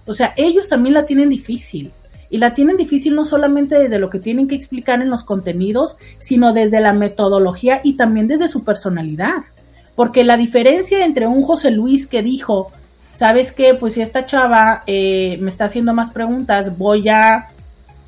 [0.07, 1.91] O sea, ellos también la tienen difícil.
[2.29, 5.97] Y la tienen difícil no solamente desde lo que tienen que explicar en los contenidos,
[6.19, 9.43] sino desde la metodología y también desde su personalidad.
[9.95, 12.73] Porque la diferencia entre un José Luis que dijo,
[13.23, 13.75] ¿sabes qué?
[13.75, 17.47] Pues si esta chava eh, me está haciendo más preguntas, voy a,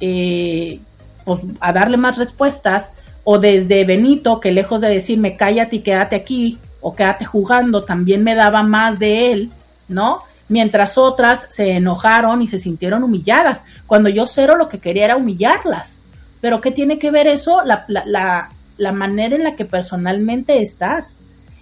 [0.01, 0.81] eh,
[1.25, 2.91] pues, a darle más respuestas.
[3.23, 8.25] O desde Benito, que lejos de decirme cállate y quédate aquí, o quédate jugando, también
[8.25, 9.51] me daba más de él,
[9.87, 10.19] ¿no?
[10.49, 15.17] Mientras otras se enojaron y se sintieron humilladas, cuando yo cero lo que quería era
[15.17, 15.99] humillarlas.
[16.41, 17.63] Pero ¿qué tiene que ver eso?
[17.65, 18.49] La, la,
[18.79, 21.19] la manera en la que personalmente estás.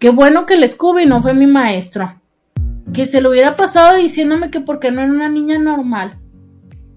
[0.00, 2.20] Qué bueno que el Scooby no fue mi maestro.
[2.92, 6.18] Que se lo hubiera pasado diciéndome que porque no era una niña normal.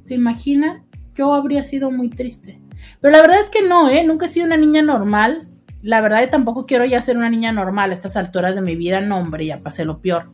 [0.08, 0.86] ¿Se imaginan?
[1.14, 2.60] Yo habría sido muy triste.
[3.02, 4.04] Pero la verdad es que no, ¿eh?
[4.04, 5.48] Nunca he sido una niña normal
[5.82, 9.00] la verdad tampoco quiero ya ser una niña normal a estas alturas de mi vida,
[9.02, 10.30] no hombre, ya pasé lo peor.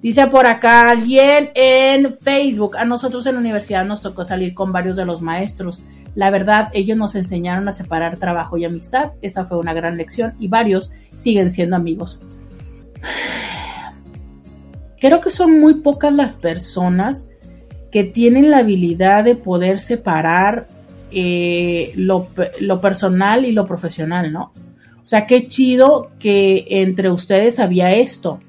[0.00, 4.72] Dice por acá alguien en Facebook, a nosotros en la universidad nos tocó salir con
[4.72, 5.82] varios de los maestros.
[6.14, 10.34] La verdad, ellos nos enseñaron a separar trabajo y amistad, esa fue una gran lección
[10.38, 12.20] y varios siguen siendo amigos.
[15.00, 17.28] Creo que son muy pocas las personas
[17.92, 20.68] que tienen la habilidad de poder separar
[21.10, 22.28] eh, lo,
[22.80, 24.52] personal y lo profesional, ¿no?
[25.04, 28.40] O sea, qué chido que entre ustedes había esto.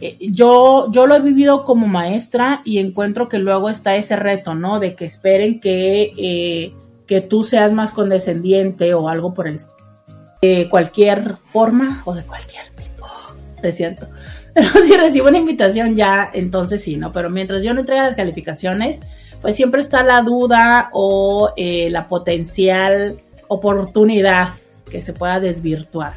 [0.00, 4.54] Eh, yo, yo lo he vivido como maestra y encuentro que luego está ese reto,
[4.54, 4.80] ¿no?
[4.80, 6.74] De que esperen que, eh,
[7.06, 9.58] que tú seas más condescendiente o algo por el
[10.42, 13.06] de cualquier forma o de cualquier tipo,
[13.62, 14.06] es cierto.
[14.54, 17.12] Pero si recibo una invitación ya, entonces sí, ¿no?
[17.12, 19.02] Pero mientras yo no entregue las calificaciones,
[19.42, 23.16] pues siempre está la duda o eh, la potencial
[23.48, 24.50] oportunidad
[24.90, 26.14] que se pueda desvirtuar.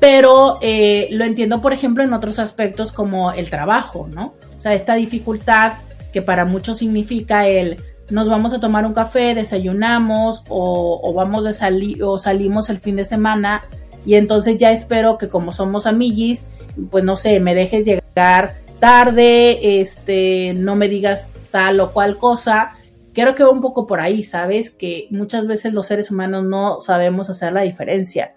[0.00, 4.34] Pero eh, lo entiendo, por ejemplo, en otros aspectos como el trabajo, ¿no?
[4.56, 5.74] O sea, esta dificultad
[6.12, 7.78] que para muchos significa el
[8.10, 12.96] nos vamos a tomar un café, desayunamos o, vamos de salir o salimos el fin
[12.96, 13.62] de semana
[14.06, 16.46] y entonces ya espero que como somos amiguis,
[16.90, 22.72] pues no sé, me dejes llegar tarde, este, no me digas tal o cual cosa
[23.18, 24.70] Creo que va un poco por ahí, ¿sabes?
[24.70, 28.34] Que muchas veces los seres humanos no sabemos hacer la diferencia.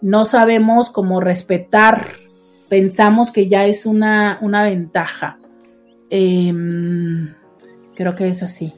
[0.00, 2.12] No sabemos cómo respetar.
[2.68, 5.40] Pensamos que ya es una, una ventaja.
[6.10, 7.34] Em,
[7.96, 8.72] creo que es así.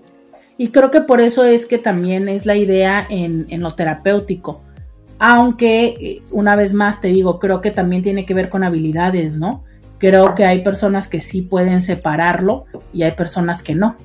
[0.56, 4.62] Y creo que por eso es que también es la idea en, en lo terapéutico.
[5.18, 9.36] Aunque, eh, una vez más te digo, creo que también tiene que ver con habilidades,
[9.36, 9.64] ¿no?
[10.02, 13.96] Creo que hay personas que sí pueden separarlo y hay personas que no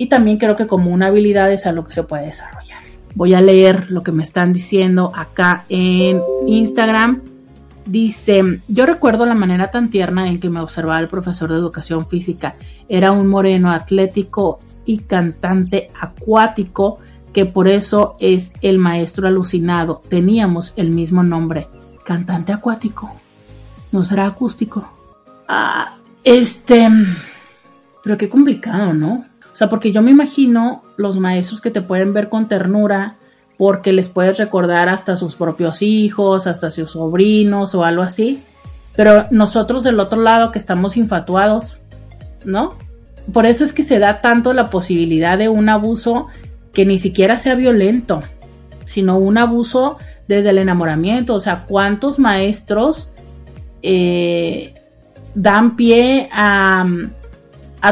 [0.00, 2.80] y también creo que como una habilidad es algo que se puede desarrollar.
[3.14, 7.20] Voy a leer lo que me están diciendo acá en Instagram.
[7.84, 12.06] Dice, yo recuerdo la manera tan tierna en que me observaba el profesor de educación
[12.06, 12.54] física.
[12.88, 16.98] Era un moreno atlético y cantante acuático
[17.34, 20.00] que por eso es el maestro alucinado.
[20.08, 21.68] Teníamos el mismo nombre.
[22.06, 23.10] Cantante acuático.
[23.92, 24.99] No será acústico.
[25.52, 26.88] Ah, este...
[28.02, 29.24] Pero qué complicado, ¿no?
[29.60, 33.16] sea, porque yo me imagino los maestros que te pueden ver con ternura
[33.58, 38.42] porque les puedes recordar hasta sus propios hijos, hasta sus sobrinos o algo así.
[38.96, 41.78] Pero nosotros del otro lado que estamos infatuados,
[42.42, 42.74] ¿no?
[43.34, 46.28] Por eso es que se da tanto la posibilidad de un abuso
[46.72, 48.22] que ni siquiera sea violento,
[48.86, 51.34] sino un abuso desde el enamoramiento.
[51.34, 53.10] O sea, ¿cuántos maestros
[53.82, 54.72] eh,
[55.34, 56.86] dan pie a,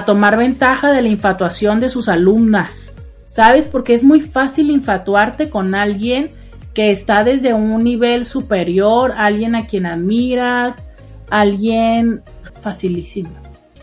[0.06, 2.96] tomar ventaja de la infatuación de sus alumnas.
[3.26, 3.66] ¿Sabes?
[3.66, 6.30] Porque es muy fácil infatuarte con alguien
[6.74, 10.86] que está desde un nivel superior, alguien a quien admiras,
[11.30, 12.22] alguien
[12.60, 13.30] facilísimo.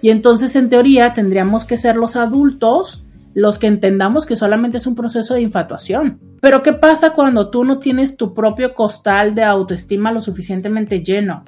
[0.01, 4.87] Y entonces en teoría tendríamos que ser los adultos los que entendamos que solamente es
[4.87, 6.19] un proceso de infatuación.
[6.41, 11.43] Pero ¿qué pasa cuando tú no tienes tu propio costal de autoestima lo suficientemente lleno?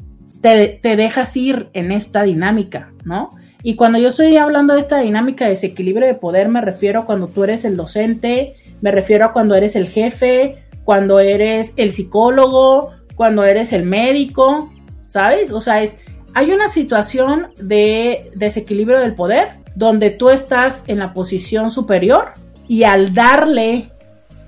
[0.81, 3.31] Te, dejas ir en esta dinámica, ¿no?
[3.63, 7.05] Y cuando yo estoy hablando de esta dinámica de desequilibrio de poder, me refiero a
[7.05, 11.93] cuando tú eres el docente, me refiero a cuando eres el jefe, cuando eres el
[11.93, 14.71] psicólogo, cuando eres el médico,
[15.07, 15.51] ¿sabes?
[15.51, 15.97] O sea, es,
[16.33, 22.31] hay una situación de desequilibrio del poder donde tú estás en la posición superior
[22.69, 23.91] y al darle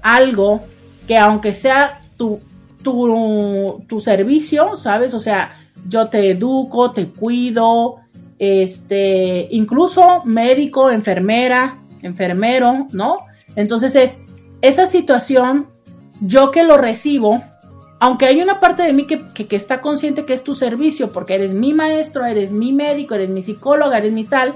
[0.01, 0.61] algo
[1.07, 2.39] que aunque sea tu,
[2.83, 5.13] tu, tu servicio, ¿sabes?
[5.13, 7.97] O sea, yo te educo, te cuido,
[8.39, 13.17] este, incluso médico, enfermera, enfermero, ¿no?
[13.55, 14.19] Entonces es
[14.61, 15.67] esa situación,
[16.21, 17.43] yo que lo recibo,
[17.99, 19.25] aunque hay una parte de mí que,
[19.55, 23.43] está consciente que es tu servicio, porque eres mi maestro, eres mi médico, eres mi
[23.43, 24.53] psicóloga, eres mi tal,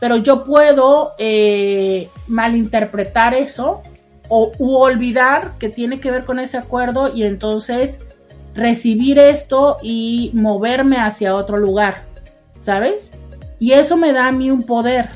[0.00, 3.82] pero yo puedo eh, malinterpretar eso
[4.28, 8.00] o u olvidar que tiene que ver con ese acuerdo y entonces
[8.54, 12.02] recibir esto y moverme hacia otro lugar,
[12.62, 13.12] ¿sabes?
[13.58, 15.10] Y eso me da a mí un poder.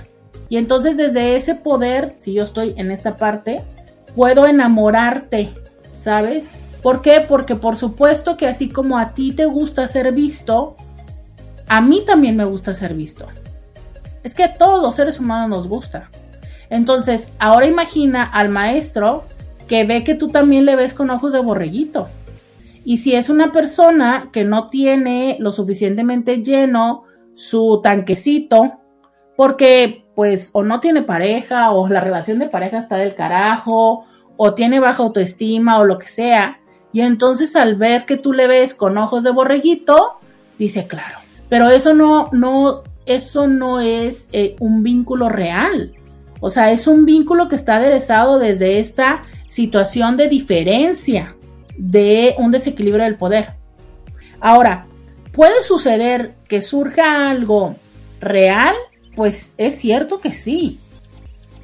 [0.49, 3.61] Y entonces desde ese poder, si yo estoy en esta parte,
[4.15, 5.53] puedo enamorarte,
[5.93, 6.53] ¿sabes?
[6.83, 7.25] ¿Por qué?
[7.29, 10.77] Porque por supuesto que así como a ti te gusta ser visto,
[11.69, 13.27] a mí también me gusta ser visto.
[14.23, 16.11] Es que a todos los seres humanos nos gusta.
[16.71, 19.25] Entonces, ahora imagina al maestro
[19.67, 22.09] que ve que tú también le ves con ojos de borreguito.
[22.89, 28.81] Y si es una persona que no tiene lo suficientemente lleno su tanquecito,
[29.37, 34.07] porque pues o no tiene pareja, o la relación de pareja está del carajo,
[34.39, 36.61] o tiene baja autoestima, o lo que sea,
[36.91, 40.15] y entonces al ver que tú le ves con ojos de borreguito,
[40.59, 41.19] dice, claro.
[41.51, 45.93] Pero eso no, no, eso no es eh, un vínculo real.
[46.41, 51.35] O sea, es un vínculo que está aderezado desde esta situación de diferencia,
[51.79, 53.55] de un desequilibrio del poder.
[54.41, 54.87] Ahora,
[55.33, 57.77] ¿puede suceder que surja algo
[58.21, 58.75] real?
[59.17, 60.79] Pues es cierto que sí.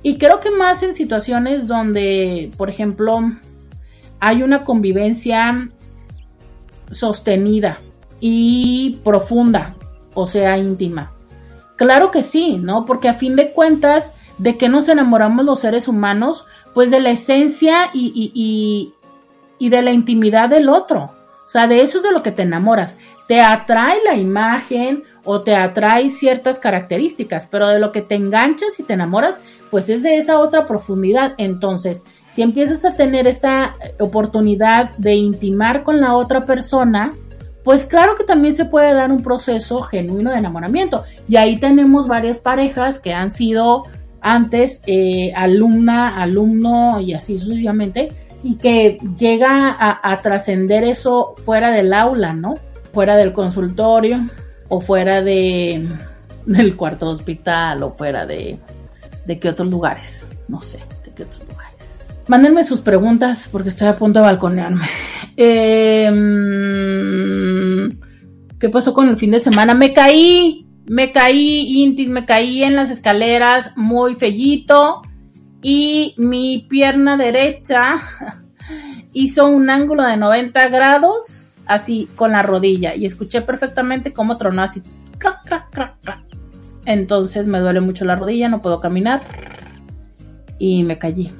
[0.02, 3.20] Y creo que más en situaciones donde, por ejemplo,
[4.20, 5.68] hay una convivencia
[6.90, 7.78] sostenida
[8.20, 9.74] y profunda,
[10.14, 11.12] o sea, íntima.
[11.76, 12.86] Claro que sí, ¿no?
[12.86, 16.46] Porque a fin de cuentas, ¿de qué nos enamoramos los seres humanos?
[16.72, 18.93] Pues de la esencia y, y,
[19.58, 21.12] de la intimidad del otro.
[21.46, 22.98] O sea, de eso es de lo que te enamoras.
[23.28, 28.78] Te atrae la imagen o te atrae ciertas características, pero de lo que te enganchas
[28.78, 29.36] y te enamoras,
[29.70, 31.34] pues es de esa otra profundidad.
[31.38, 32.02] Entonces,
[32.32, 37.12] si empiezas a tener esa oportunidad de intimar con la otra persona,
[37.62, 41.04] pues claro que también se puede dar un proceso genuino de enamoramiento.
[41.26, 43.84] Y ahí tenemos varias parejas que han sido
[44.20, 48.12] antes eh, alumna, alumno y así sucesivamente,
[48.44, 52.56] y que llega a, trascender eso fuera del aula, ¿no?
[52.92, 54.28] Fuera del consultorio
[54.68, 55.88] o fuera de,
[56.44, 58.58] del cuarto de hospital o fuera de,
[59.24, 62.14] de qué otros lugares, no sé, de qué otros lugares.
[62.28, 64.88] Mándenme sus preguntas porque estoy a punto de balconearme.
[65.36, 66.14] Em,
[68.60, 69.74] ¿Qué pasó con el fin de semana?
[69.74, 75.02] Me caí, me caí, Inti, me caí en las escaleras muy fellito
[75.64, 77.96] y mi pierna derecha
[79.14, 84.62] hizo un ángulo de 90 grados así con la rodilla y escuché perfectamente cómo tronó
[84.62, 84.82] así.
[86.84, 89.22] Entonces me duele mucho la rodilla, no puedo caminar
[90.58, 91.32] y me caí.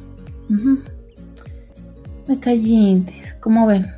[2.27, 3.05] Me caí,
[3.41, 3.93] como ven?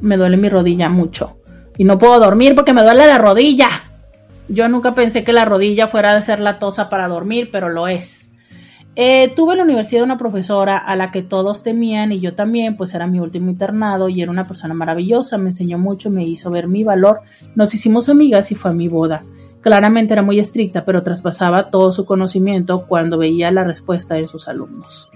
[0.00, 1.38] Me duele mi rodilla mucho.
[1.76, 3.84] Y no puedo dormir porque me duele la rodilla.
[4.48, 7.86] Yo nunca pensé que la rodilla fuera de ser la tosa para dormir, pero lo
[7.86, 8.27] es.
[9.00, 12.76] Eh, tuve en la universidad una profesora a la que todos temían y yo también,
[12.76, 16.50] pues era mi último internado y era una persona maravillosa, me enseñó mucho, me hizo
[16.50, 17.20] ver mi valor,
[17.54, 19.22] nos hicimos amigas y fue a mi boda.
[19.60, 24.48] Claramente era muy estricta, pero traspasaba todo su conocimiento cuando veía la respuesta en sus
[24.48, 25.08] alumnos.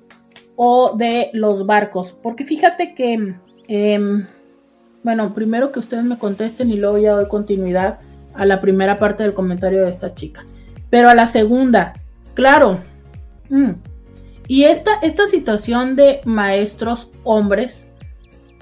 [0.56, 2.12] o de los barcos.
[2.12, 3.34] Porque fíjate que,
[3.68, 4.26] em,
[5.02, 7.98] bueno, primero que ustedes me contesten y luego ya doy continuidad
[8.34, 10.44] a la primera parte del comentario de esta chica.
[10.90, 11.92] Pero a la segunda,
[12.34, 12.80] claro.
[13.48, 13.72] Mm,
[14.48, 17.88] y esta, esta situación de maestros hombres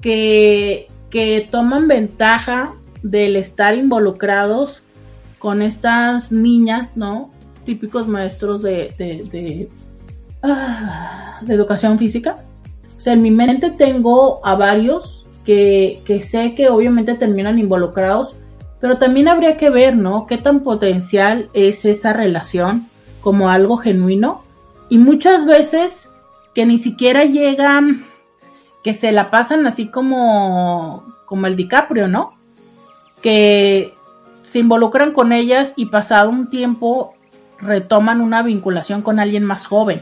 [0.00, 4.84] que, que toman ventaja del estar involucrados
[5.38, 7.32] con estas niñas, ¿no?
[7.64, 9.68] Típicos maestros de, de
[10.42, 12.34] Ah, de educación física.
[12.96, 18.36] O sea, en mi mente tengo a varios que, sé que obviamente terminan involucrados
[18.82, 20.26] pero también habría que ver, ¿no?
[20.26, 22.88] ¿Qué tan potencial es esa relación
[23.20, 24.42] como algo genuino?
[24.88, 26.10] Y muchas veces
[26.52, 28.04] que ni siquiera llegan,
[28.82, 32.34] que se la pasan así como, como el DiCaprio, ¿no?
[33.22, 33.94] Que
[34.42, 37.14] se involucran con ellas y pasado un tiempo
[37.60, 40.00] retoman una vinculación con alguien más joven.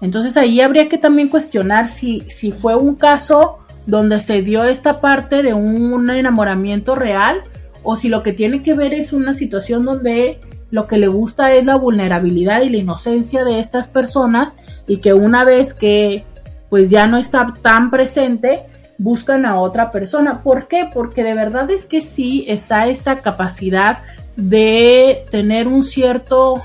[0.00, 5.00] Entonces ahí habría que también cuestionar si, si fue un caso donde se dio esta
[5.00, 7.42] parte de un enamoramiento real
[7.86, 11.54] o si lo que tiene que ver es una situación donde lo que le gusta
[11.54, 14.56] es la vulnerabilidad y la inocencia de estas personas
[14.88, 16.24] y que una vez que
[16.68, 18.62] pues ya no está tan presente,
[18.98, 20.42] buscan a otra persona.
[20.42, 20.90] ¿Por qué?
[20.92, 23.98] Porque de verdad es que sí está esta capacidad
[24.34, 26.64] de tener un cierto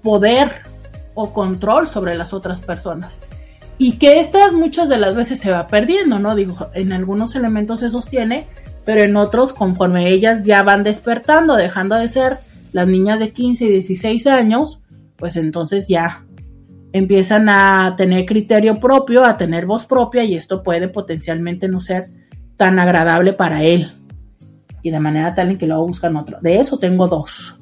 [0.00, 0.62] poder
[1.14, 3.20] o control sobre las otras personas.
[3.78, 6.36] Y que estas muchas de las veces se va perdiendo, ¿no?
[6.36, 8.46] Digo, en algunos elementos se sostiene,
[8.86, 12.38] pero en otros, conforme ellas ya van despertando, dejando de ser
[12.72, 14.80] las niñas de 15 y 16 años,
[15.16, 16.24] pues entonces ya
[16.92, 22.06] empiezan a tener criterio propio, a tener voz propia y esto puede potencialmente no ser
[22.56, 23.92] tan agradable para él.
[24.82, 26.38] Y de manera tal en que luego buscan otro.
[26.40, 27.58] De eso tengo dos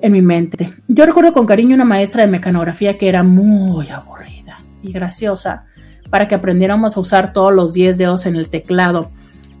[0.00, 0.72] en mi mente.
[0.86, 5.64] Yo recuerdo con cariño una maestra de mecanografía que era muy aburrida y graciosa
[6.08, 9.10] para que aprendiéramos a usar todos los 10 dedos en el teclado.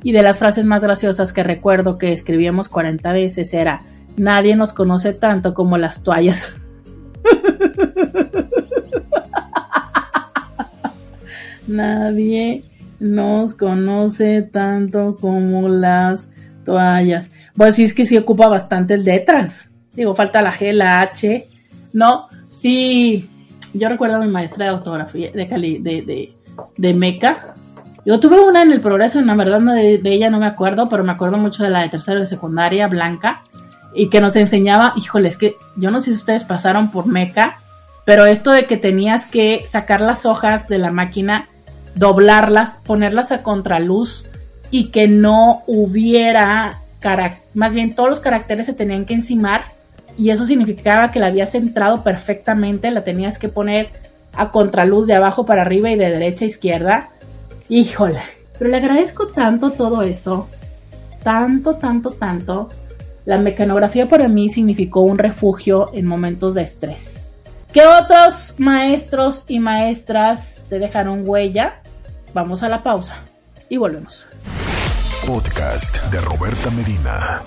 [0.02, 3.82] Y de las frases más graciosas que recuerdo que escribíamos 40 veces era,
[4.16, 6.46] nadie nos conoce tanto como las toallas.
[11.66, 12.64] nadie
[13.00, 16.28] nos conoce tanto como las
[16.64, 17.30] toallas.
[17.56, 19.68] Pues sí, es que sí ocupa bastantes letras.
[19.94, 21.44] Digo, falta la G, la H,
[21.92, 22.28] ¿no?
[22.50, 23.28] Sí,
[23.74, 26.32] yo recuerdo a mi maestra de autografía de, Cali, de, de,
[26.76, 27.54] de Meca.
[28.08, 31.04] Yo tuve una en el progreso, en la verdad de, ella no me acuerdo, pero
[31.04, 33.42] me acuerdo mucho de la de tercero de secundaria, Blanca,
[33.92, 37.58] y que nos enseñaba, híjole, es que yo no sé si ustedes pasaron por Meca,
[38.06, 41.48] pero esto de que tenías que sacar las hojas de la máquina,
[41.96, 44.24] doblarlas, ponerlas a contraluz
[44.70, 46.78] y que no hubiera,
[47.52, 49.64] más bien todos los caracteres se tenían que encimar
[50.16, 53.88] y eso significaba que la habías centrado perfectamente, la tenías que poner
[54.32, 57.08] a contraluz de abajo para arriba y de derecha a izquierda.
[57.68, 58.22] Híjole,
[58.58, 60.48] pero le agradezco tanto todo eso,
[61.22, 62.70] tanto, tanto, tanto.
[63.26, 67.36] La mecanografía para mí significó un refugio en momentos de estrés.
[67.72, 71.82] ¿Qué otros maestros y maestras te dejaron huella?
[72.32, 73.16] Vamos a la pausa
[73.68, 74.26] y volvemos.
[75.26, 77.42] Podcast de Roberta Medina.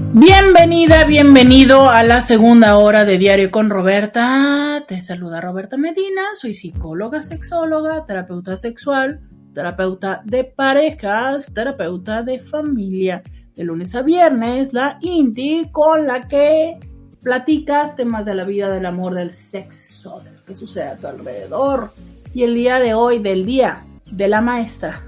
[0.00, 4.84] Bienvenida, bienvenido a la segunda hora de Diario con Roberta.
[4.88, 9.20] Te saluda Roberta Medina, soy psicóloga, sexóloga, terapeuta sexual,
[9.54, 13.22] terapeuta de parejas, terapeuta de familia.
[13.54, 16.80] De lunes a viernes, la INTI con la que
[17.22, 21.06] platicas temas de la vida, del amor, del sexo, de lo que sucede a tu
[21.06, 21.92] alrededor.
[22.32, 25.04] Y el día de hoy, del día de la maestra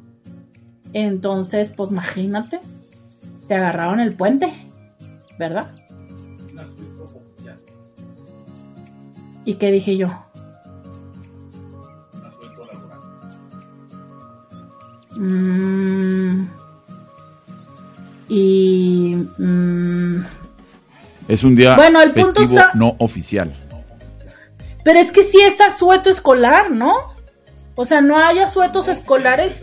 [0.94, 2.62] Entonces, pues imagínate,
[3.46, 4.54] se agarraron el puente,
[5.38, 5.72] ¿verdad?
[9.44, 10.27] ¿Y qué dije yo?
[15.18, 16.48] Mm,
[18.30, 19.16] y.
[19.38, 20.26] Mm,
[21.28, 22.72] es un día bueno, el festivo punto está...
[22.76, 23.54] no oficial.
[24.84, 26.96] Pero es que sí es asueto escolar, ¿no?
[27.76, 29.62] O sea, no hay asuetos escolares.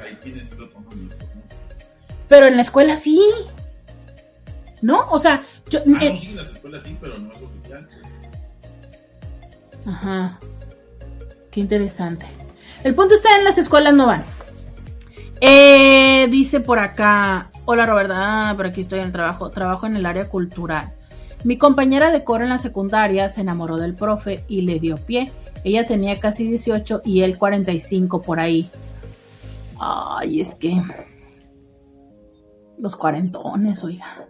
[2.29, 3.21] Pero en la escuela sí.
[4.83, 5.07] ¿No?
[5.11, 5.79] O sea, yo.
[5.79, 7.89] Ah, eh, no, sí, en las escuelas sí, pero no es oficial.
[9.87, 10.39] Ajá.
[11.51, 12.27] Qué interesante.
[12.83, 14.25] El punto está en las escuelas no van.
[15.47, 19.95] Eh, dice por acá, hola Roberta, ah, por aquí estoy en el trabajo, trabajo en
[19.95, 20.95] el área cultural.
[21.45, 25.31] Mi compañera de coro en la secundaria se enamoró del profe y le dio pie.
[25.63, 28.71] Ella tenía casi 18 y él 45 por ahí.
[29.79, 30.81] Ay, es que
[32.79, 34.27] los cuarentones, oiga.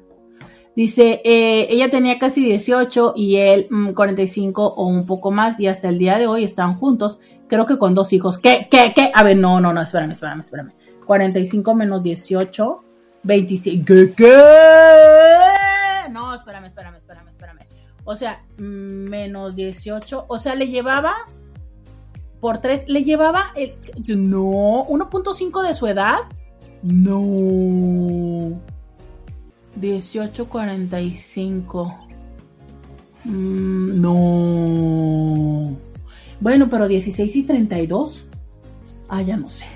[0.75, 5.69] Dice, eh, ella tenía casi 18 y él mm, 45 o un poco más y
[5.69, 8.37] hasta el día de hoy están juntos, creo que con dos hijos.
[8.37, 9.13] ¿Qué, qué, qué?
[9.15, 10.73] A ver, no, no, no, espérame, espérame, espérame.
[11.05, 12.85] 45 menos 18,
[13.23, 13.85] 25.
[13.87, 14.13] ¿Qué?
[14.17, 14.33] ¿Qué?
[16.11, 17.61] No, espérame, espérame, espérame, espérame.
[18.05, 20.27] O sea, menos 18.
[20.29, 21.15] O sea, le llevaba
[22.41, 22.85] por 3.
[22.89, 23.75] Le llevaba el,
[24.07, 26.19] no, 1.5 de su edad.
[26.83, 28.61] No.
[29.81, 31.97] 18.45.
[33.25, 35.77] Mm, no.
[36.41, 38.25] Bueno, pero 16 y 32.
[39.09, 39.67] Ah, ya no sé.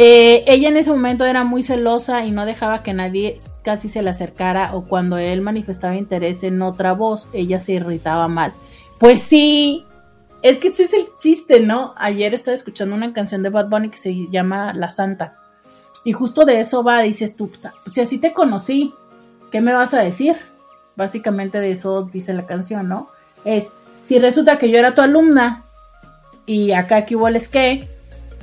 [0.00, 4.00] Eh, ella en ese momento era muy celosa y no dejaba que nadie casi se
[4.00, 8.52] le acercara o cuando él manifestaba interés en otra voz, ella se irritaba mal.
[9.00, 9.84] Pues sí,
[10.42, 11.94] es que ese es el chiste, ¿no?
[11.96, 15.34] Ayer estaba escuchando una canción de Bad Bunny que se llama La Santa.
[16.04, 17.50] Y justo de eso va, dices tú,
[17.90, 18.94] si así te conocí,
[19.50, 20.36] ¿qué me vas a decir?
[20.94, 23.08] Básicamente de eso dice la canción, ¿no?
[23.44, 23.72] Es,
[24.04, 25.64] si resulta que yo era tu alumna
[26.46, 27.88] y acá que hubo el que,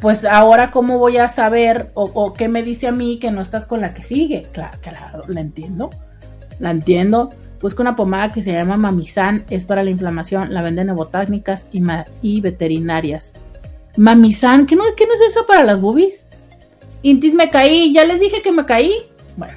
[0.01, 3.65] pues ahora cómo voy a saber o, qué me dice a mí que no estás
[3.65, 4.45] con la que sigue.
[4.51, 5.89] Claro, claro, la entiendo.
[6.59, 7.31] La entiendo.
[7.61, 11.81] Busca una pomada que se llama Mamizan, es para la inflamación, la venden nebotácnicas y,
[12.21, 13.35] y veterinarias.
[13.97, 16.27] Mamizan, ¿qué no, ¿qué no es eso para las boobies?
[17.01, 18.93] Intis me caí, ya les dije que me caí.
[19.37, 19.55] Bueno.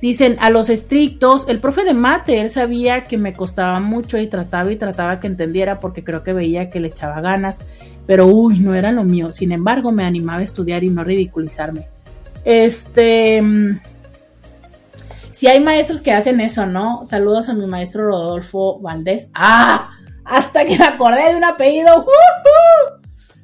[0.00, 4.26] Dicen, a los estrictos, el profe de mate, él sabía que me costaba mucho y
[4.26, 7.64] trataba y trataba que entendiera porque creo que veía que le echaba ganas
[8.06, 9.32] pero uy, no era lo mío.
[9.32, 11.88] Sin embargo, me animaba a estudiar y no ridiculizarme.
[12.44, 13.42] Este.
[13.42, 13.80] Mm,
[15.32, 17.04] si hay maestros que hacen eso, ¿no?
[17.06, 19.28] Saludos a mi maestro Rodolfo Valdés.
[19.34, 19.90] ¡Ah!
[20.24, 22.06] Hasta que me acordé de un apellido.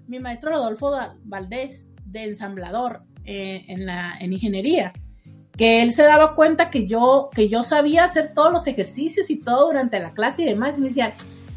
[0.06, 0.90] Mi maestro Rodolfo
[1.24, 4.92] Valdés, de ensamblador eh, en, la, en ingeniería.
[5.54, 9.38] Que él se daba cuenta que yo, que yo sabía hacer todos los ejercicios y
[9.38, 10.78] todo durante la clase y demás.
[10.78, 11.12] Y me decía,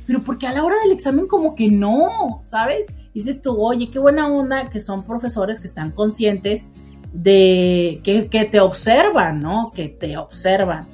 [0.05, 2.87] pero porque a la hora del examen como que no, ¿sabes?
[3.13, 6.71] Dices tú, oye, qué buena onda que son profesores que están conscientes
[7.13, 9.71] de que, te observan, ¿no?
[9.73, 10.85] Que te observan.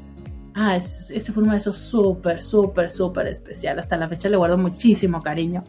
[0.54, 3.80] Ah, ese, fue uno de súper, súper, súper especial.
[3.80, 5.64] Hasta la fecha le guardo muchísimo cariño.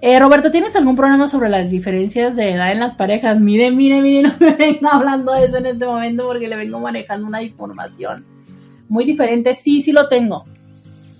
[0.00, 3.40] Eh, Roberto, ¿tienes algún problema sobre las diferencias de edad en las parejas?
[3.40, 6.80] Mire, mire, mire, no me venga hablando de eso en este momento porque le vengo
[6.80, 8.26] manejando una información
[8.88, 9.54] muy diferente.
[9.54, 10.44] Sí, sí lo tengo.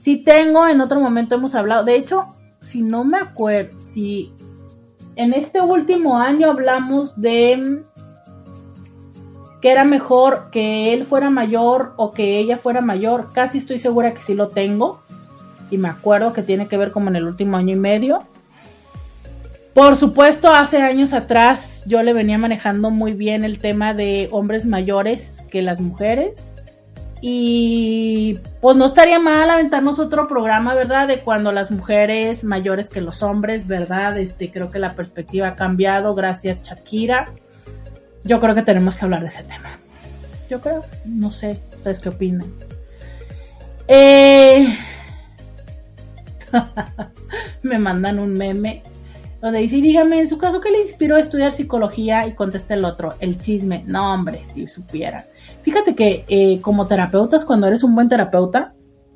[0.06, 2.28] Si tengo, en otro momento hemos hablado, de hecho,
[2.60, 4.32] si no me acuerdo, si
[5.16, 7.82] en este último año hablamos de
[9.60, 14.14] que era mejor que él fuera mayor o que ella fuera mayor, casi estoy segura
[14.14, 15.00] que sí lo tengo.
[15.72, 18.20] Y me acuerdo que tiene que ver como en el último año y medio.
[19.74, 24.66] Por supuesto, hace años atrás yo le venía manejando muy bien el tema de hombres
[24.66, 26.55] mayores que las mujeres.
[27.20, 31.08] Y pues no estaría mal aventarnos otro programa, ¿verdad?
[31.08, 34.18] De cuando las mujeres mayores que los hombres, ¿verdad?
[34.18, 37.30] Este, creo que la perspectiva ha cambiado gracias Shakira.
[38.24, 39.78] Yo creo que tenemos que hablar de ese tema.
[40.50, 42.52] Yo creo, no sé, ¿ustedes qué opinan?
[43.88, 44.78] Eh...
[47.62, 48.82] Me mandan un meme
[49.40, 52.26] donde dice, dígame, en su caso, ¿qué le inspiró a estudiar psicología?
[52.26, 53.84] Y contesta el otro, el chisme.
[53.86, 55.24] No, hombre, si supieran.
[55.66, 58.72] Fíjate que eh, como terapeutas, cuando eres un buen terapeuta,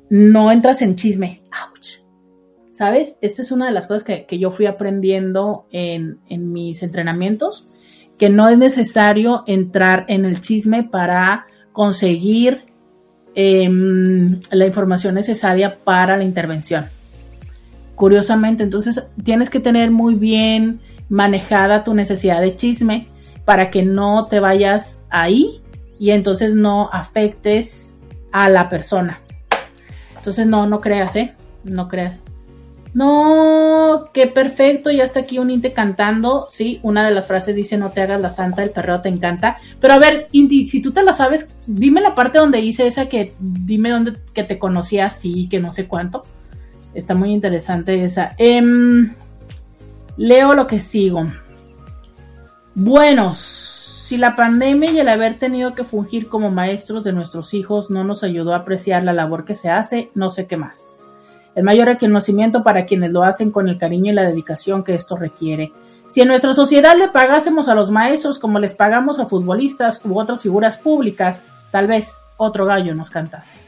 [0.09, 1.43] no entras en chisme.
[1.49, 2.03] ¡Auch!
[2.73, 3.17] ¿Sabes?
[3.21, 6.19] Esta es una de las cosas que, yo fui aprendiendo en,
[6.51, 7.69] mis entrenamientos,
[8.17, 12.65] que no es necesario entrar en el chisme para conseguir
[13.33, 16.83] em, la información necesaria para la intervención.
[17.95, 23.07] Curiosamente, entonces tienes que tener muy bien manejada tu necesidad de chisme
[23.45, 25.61] para que no te vayas ahí
[26.01, 27.93] y entonces no afectes
[28.31, 29.21] a la persona.
[30.17, 31.35] Entonces no, no creas, ¿eh?
[31.63, 32.23] No creas.
[32.95, 37.77] No, qué perfecto, ya está aquí un Inte cantando, sí, una de las frases dice
[37.77, 39.59] no te hagas la santa, el perreo te encanta.
[39.79, 43.05] Pero a ver, Inti, si tú te la sabes, dime la parte donde dice esa
[43.05, 46.23] que, dime dónde que te conocía, sí, que no sé cuánto.
[46.95, 48.31] Está muy interesante esa.
[48.39, 49.13] Em,
[50.17, 51.27] leo lo que sigo.
[52.73, 53.70] Buenos,
[54.11, 58.03] si la pandemia y el haber tenido que fungir como maestros de nuestros hijos no
[58.03, 61.07] nos ayudó a apreciar la labor que se hace, no sé qué más.
[61.55, 65.15] El mayor reconocimiento para quienes lo hacen con el cariño y la dedicación que esto
[65.15, 65.71] requiere.
[66.09, 70.19] Si en nuestra sociedad le pagásemos a los maestros como les pagamos a futbolistas u
[70.19, 73.59] otras figuras públicas, tal vez otro gallo nos cantase.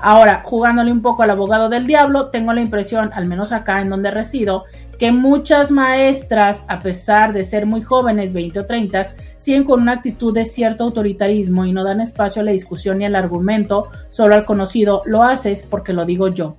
[0.00, 3.90] Ahora, jugándole un poco al abogado del diablo, tengo la impresión, al menos acá en
[3.90, 4.64] donde resido,
[4.98, 9.92] que muchas maestras, a pesar de ser muy jóvenes, 20 o 30, siguen con una
[9.92, 14.34] actitud de cierto autoritarismo y no dan espacio a la discusión ni al argumento, solo
[14.34, 16.56] al conocido, lo haces porque lo digo yo.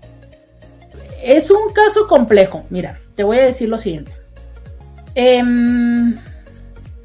[1.24, 4.12] Es un caso complejo, mira, te voy a decir lo siguiente.
[5.16, 6.16] Em,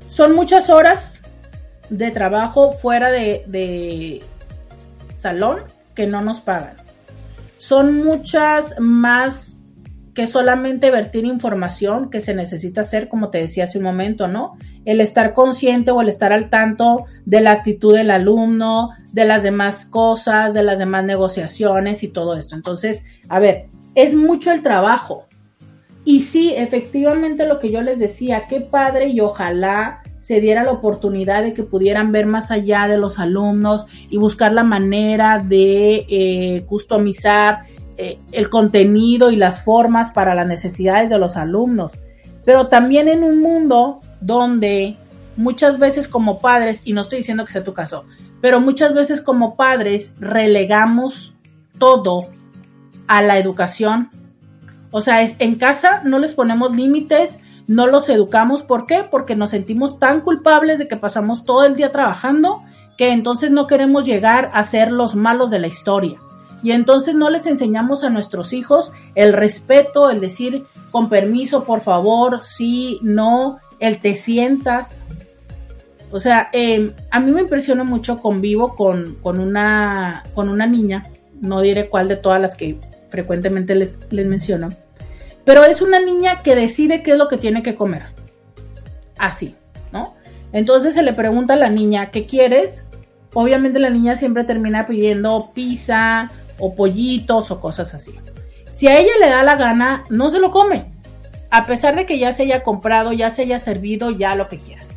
[0.08, 1.20] son muchas horas
[1.88, 4.22] de trabajo fuera de, de
[5.18, 5.60] salón
[5.94, 6.76] que no nos pagan.
[7.58, 9.59] Son muchas más
[10.14, 14.56] que solamente vertir información que se necesita hacer, como te decía hace un momento, ¿no?
[14.84, 19.42] El estar consciente o el estar al tanto de la actitud del alumno, de las
[19.42, 22.54] demás cosas, de las demás negociaciones y todo esto.
[22.56, 25.26] Entonces, a ver, es mucho el trabajo.
[26.04, 30.72] Y sí, efectivamente lo que yo les decía, qué padre y ojalá se diera la
[30.72, 36.06] oportunidad de que pudieran ver más allá de los alumnos y buscar la manera de
[36.08, 37.60] eh, customizar
[38.02, 41.92] eh, el contenido y las formas para las necesidades de los alumnos.
[42.46, 44.96] Pero también en un mundo donde
[45.36, 48.06] muchas veces como padres, y no estoy diciendo que sea tu caso,
[48.40, 51.34] pero muchas veces como padres relegamos
[51.78, 52.28] todo
[53.06, 54.08] a la educación.
[54.90, 58.62] O sea, es, en casa no les ponemos límites, no los educamos.
[58.62, 59.04] ¿Por qué?
[59.10, 62.62] Porque nos sentimos tan culpables de que pasamos todo el día trabajando
[62.96, 66.18] que entonces no queremos llegar a ser los malos de la historia.
[66.62, 71.80] Y entonces no les enseñamos a nuestros hijos el respeto, el decir con permiso, por
[71.80, 75.02] favor, sí, no, el te sientas.
[76.10, 81.04] O sea, em, a mí me impresiona mucho, convivo con, con, una, con una niña,
[81.40, 82.78] no diré cuál de todas las que
[83.10, 84.70] frecuentemente les, les menciono,
[85.44, 88.02] pero es una niña que decide qué es lo que tiene que comer.
[89.18, 89.54] Así,
[89.92, 90.14] ¿no?
[90.52, 92.84] Entonces se le pregunta a la niña, ¿qué quieres?
[93.32, 96.30] Obviamente la niña siempre termina pidiendo pizza
[96.60, 98.14] o pollitos o cosas así.
[98.70, 100.86] Si a ella le da la gana, no se lo come.
[101.50, 104.58] A pesar de que ya se haya comprado, ya se haya servido, ya lo que
[104.58, 104.96] quieras.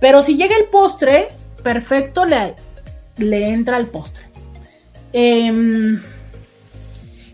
[0.00, 1.28] Pero si llega el postre,
[1.62, 2.54] perfecto, le,
[3.18, 4.24] le entra el postre.
[5.12, 6.00] Em,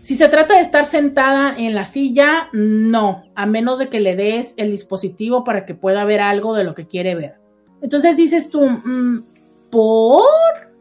[0.03, 4.15] si se trata de estar sentada en la silla, no, a menos de que le
[4.15, 7.35] des el dispositivo para que pueda ver algo de lo que quiere ver.
[7.81, 9.23] Entonces dices tú, mm,
[9.69, 10.25] ¿por?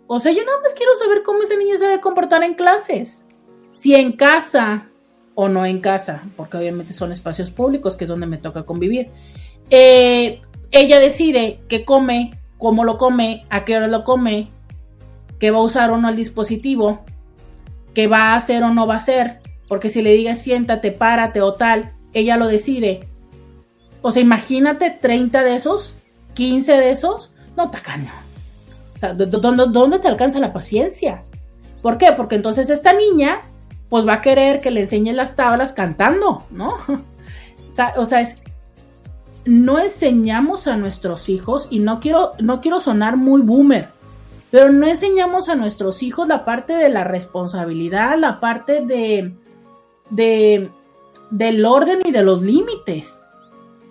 [0.06, 3.26] O sea, yo nada más quiero saber cómo esa niña se debe comportar en clases.
[3.72, 4.88] Si en casa
[5.34, 9.08] o no en casa, porque obviamente son espacios públicos, que es donde me toca convivir.
[9.70, 10.40] Eh,
[10.70, 14.48] ella decide qué come, cómo lo come, a qué hora lo come,
[15.38, 17.00] qué va a usar o no el dispositivo,
[17.94, 21.42] qué va a hacer o no va a hacer, porque si le digas siéntate, párate
[21.42, 23.00] o tal, ella lo decide.
[24.02, 25.92] O sea, imagínate 30 de esos,
[26.34, 28.25] 15 de esos, no, tacaño.
[29.02, 31.22] O ¿dónde, te alcanza la paciencia?
[31.82, 32.12] ¿Por qué?
[32.16, 33.40] Porque entonces esta niña,
[33.88, 36.76] pues va a querer que le enseñe las tablas cantando, ¿no?
[37.96, 38.36] o sea, es,
[39.44, 43.90] no enseñamos a nuestros hijos, y no quiero, no quiero sonar muy boomer,
[44.50, 49.34] pero no enseñamos a nuestros hijos la parte de la responsabilidad, la parte de
[51.30, 53.22] del orden y de los límites.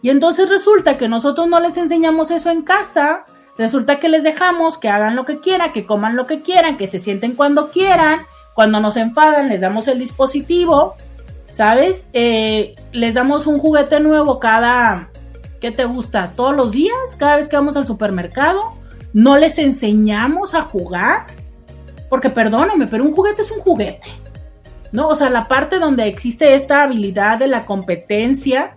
[0.02, 3.26] Y entonces resulta que nosotros no les enseñamos eso en casa,
[3.58, 6.88] Resulta que les dejamos que hagan lo que quieran, que coman lo que quieran, que
[6.88, 8.22] se sienten cuando quieran.
[8.54, 10.96] Cuando nos enfadan, les damos el dispositivo,
[11.52, 12.10] ¿sabes?
[12.14, 15.10] Eh, les damos un juguete nuevo cada,
[15.62, 16.32] ¿qué te gusta?
[16.36, 18.72] Todos los días, cada vez que vamos al supermercado.
[19.14, 21.28] No les enseñamos a jugar.
[22.10, 24.08] Porque perdóname, pero un juguete es un juguete.
[24.92, 25.08] ¿No?
[25.08, 28.76] O sea, la parte donde existe esta habilidad de la competencia,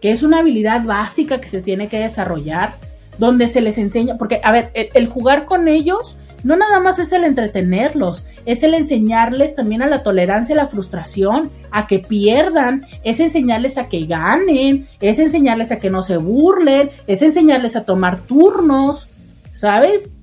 [0.00, 2.74] que es una habilidad básica que se tiene que desarrollar
[3.20, 7.12] donde se les enseña, porque, a ver, el, jugar con ellos no nada más es
[7.12, 12.86] el entretenerlos, es el enseñarles también a la tolerancia, a la frustración, a que pierdan,
[13.04, 17.84] es enseñarles a que ganen, es enseñarles a que no se burlen, es enseñarles a
[17.84, 19.10] tomar turnos,
[19.52, 20.14] ¿sabes?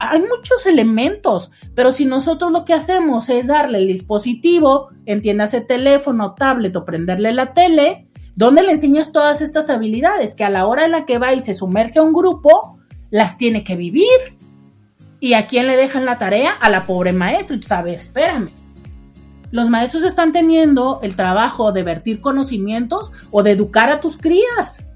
[0.00, 6.34] Hay muchos elementos, pero si nosotros lo que hacemos es darle el dispositivo, entiéndase teléfono,
[6.36, 8.06] tablet o prenderle la tele,
[8.40, 10.34] ¿Dónde le enseñas todas estas habilidades?
[10.34, 12.78] Que a la hora en la que va y se sumerge a un grupo,
[13.10, 14.38] las tiene que vivir.
[15.20, 16.52] ¿Y a quién le dejan la tarea?
[16.52, 17.58] A la pobre maestra.
[17.60, 18.00] ¿Sabes?
[18.00, 18.48] Espérame.
[19.50, 24.88] Los maestros están teniendo el trabajo de vertir conocimientos o de educar a tus crías.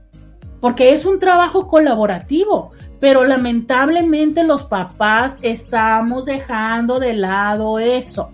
[0.62, 2.72] Porque es un trabajo colaborativo.
[2.98, 8.30] Pero lamentablemente los papás estamos dejando de lado eso.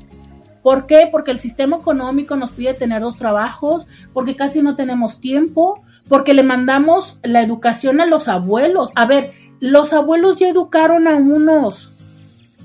[0.63, 1.09] ¿Por qué?
[1.11, 6.35] Porque el sistema económico nos pide tener dos trabajos, porque casi no tenemos tiempo, porque
[6.35, 8.91] le mandamos la educación a los abuelos.
[8.95, 11.93] A ver, los abuelos ya educaron a unos.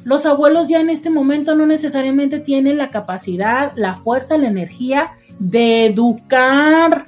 [0.03, 5.11] Los abuelos ya en este momento no necesariamente tienen la capacidad, la fuerza, la energía
[5.39, 7.05] de educar.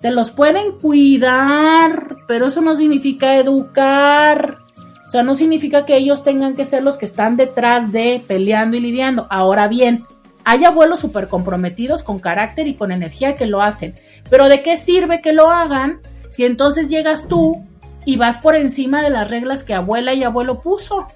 [0.00, 4.58] Te los pueden cuidar, pero eso no significa educar.
[5.06, 8.76] O sea, no significa que ellos tengan que ser los que están detrás de peleando
[8.76, 9.26] y lidiando.
[9.28, 10.06] Ahora bien,
[10.44, 13.94] hay abuelos súper comprometidos con carácter y con energía que lo hacen.
[14.28, 17.64] Pero ¿de qué sirve que lo hagan si entonces llegas tú
[18.04, 21.06] y vas por encima de las reglas que abuela y abuelo puso?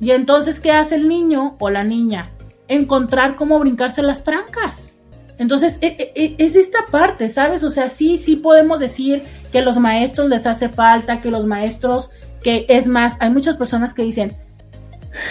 [0.00, 2.30] Y entonces, ¿qué hace el niño o la niña?
[2.68, 4.94] Encontrar cómo brincarse las trancas.
[5.38, 7.62] Entonces, e, e, e, es esta parte, ¿sabes?
[7.62, 12.10] O sea, sí, sí podemos decir que los maestros les hace falta, que los maestros,
[12.42, 14.36] que es más, hay muchas personas que dicen,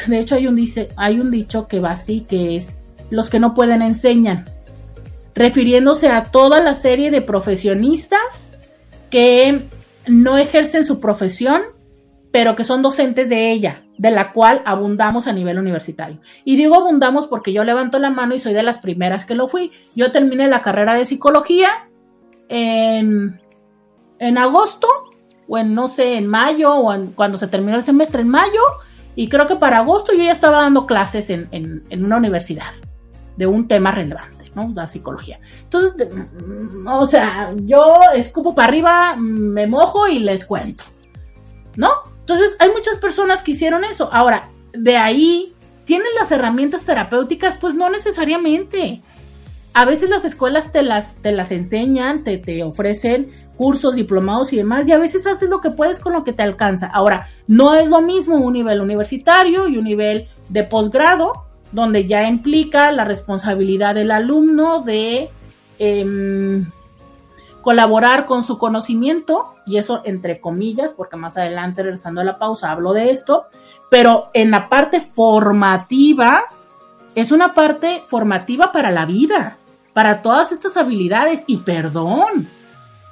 [0.08, 2.76] de hecho hay un, dice, hay un dicho que va así, que es,
[3.10, 4.46] los que no pueden enseñan,
[5.36, 8.52] refiriéndose a toda la serie de profesionistas
[9.10, 9.64] que
[10.08, 11.62] no ejercen su profesión,
[12.32, 16.20] pero que son docentes de ella, de la cual abundamos a nivel universitario.
[16.44, 19.48] Y digo abundamos porque yo levanto la mano y soy de las primeras que lo
[19.48, 19.72] fui.
[19.96, 21.88] Yo terminé la carrera de psicología
[22.50, 23.40] en,
[24.18, 24.88] en agosto,
[25.48, 28.62] o en no sé, en mayo, o en, cuando se terminó el semestre en mayo,
[29.16, 32.72] y creo que para agosto yo ya estaba dando clases en, en una universidad
[33.38, 34.44] de un tema relevante.
[34.56, 34.72] ¿no?
[34.76, 35.40] La psicología.
[35.64, 40.84] Entonces, mm, o sea, yo escupo para arriba, me mojo y les cuento,
[41.76, 41.90] ¿no?
[42.20, 44.10] Entonces, hay muchas personas que hicieron eso.
[44.12, 45.54] Ahora, de ahí,
[45.86, 47.58] ¿tienen las herramientas terapéuticas?
[47.60, 49.02] Pues no necesariamente.
[49.74, 54.58] A veces las escuelas te las, te las enseñan, te, te ofrecen cursos, diplomados y
[54.58, 56.88] demás, y a veces haces lo que puedes con lo que te alcanza.
[56.88, 62.28] Ahora, no es lo mismo un nivel universitario y un nivel de posgrado, donde ya
[62.28, 65.30] implica la responsabilidad del alumno de
[65.80, 66.66] em,
[67.62, 72.72] colaborar con su conocimiento, y eso entre comillas, porque más adelante, regresando a la pausa,
[72.72, 73.46] hablo de esto,
[73.90, 76.44] pero en la parte formativa,
[77.16, 79.58] es una parte formativa para la vida,
[79.94, 82.48] para todas estas habilidades, y perdón,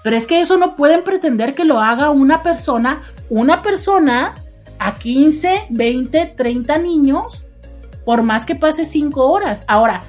[0.04, 4.36] pero es que eso no pueden pretender que lo haga una persona, una persona
[4.78, 7.46] a 15, 20, 30 niños
[8.06, 9.64] por más que pase cinco horas.
[9.68, 10.04] Ahora,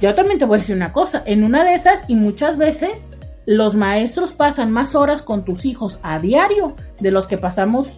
[0.00, 3.04] yo también te voy a decir una cosa, en una de esas y muchas veces
[3.46, 7.88] los maestros pasan más horas con tus hijos a diario de los que pasamos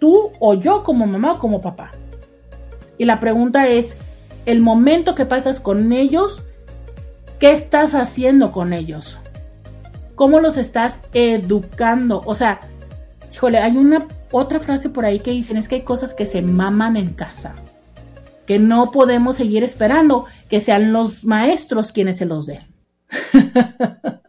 [0.00, 1.92] tú o yo como mamá o como papá.
[2.98, 3.96] Y la pregunta es,
[4.46, 6.42] el momento que pasas con ellos,
[7.38, 9.16] ¿qué estás haciendo con ellos?
[10.14, 12.22] ¿Cómo los estás educando?
[12.26, 12.60] O sea,
[13.32, 16.42] híjole, hay una otra frase por ahí que dicen, es que hay cosas que se
[16.42, 17.54] maman en casa
[18.46, 22.60] que no podemos seguir esperando que sean los maestros quienes se los den.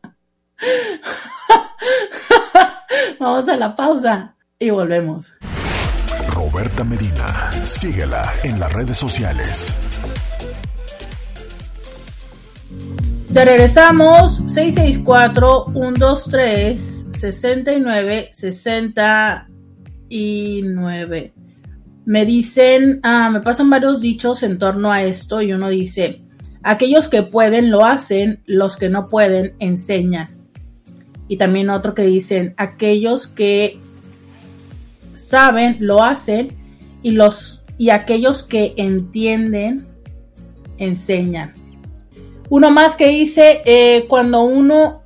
[3.20, 5.34] Vamos a la pausa y volvemos.
[6.30, 9.74] Roberta Medina, síguela en las redes sociales.
[13.30, 21.34] Ya regresamos 664 123 69 69
[22.06, 26.22] me dicen, ah, me pasan varios dichos en torno a esto y uno dice,
[26.64, 30.28] aquellos que pueden lo hacen, los que no pueden enseñan.
[31.28, 33.80] Y también otro que dicen, aquellos que
[35.16, 36.50] saben lo hacen
[37.02, 39.86] y los y aquellos que entienden
[40.78, 41.54] enseñan.
[42.50, 45.02] Uno más que dice, eh, cuando uno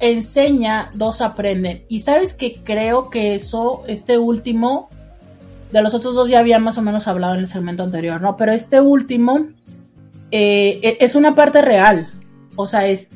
[0.00, 1.84] enseña, dos aprenden.
[1.88, 4.88] Y sabes que creo que eso, este último,
[5.70, 8.36] de los otros dos ya había más o menos hablado en el segmento anterior, ¿no?
[8.36, 9.48] Pero este último
[10.30, 12.10] eh, e-, es una parte real.
[12.56, 13.10] O sea, es.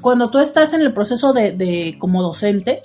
[0.00, 2.82] cuando tú estás en el proceso de, como docente,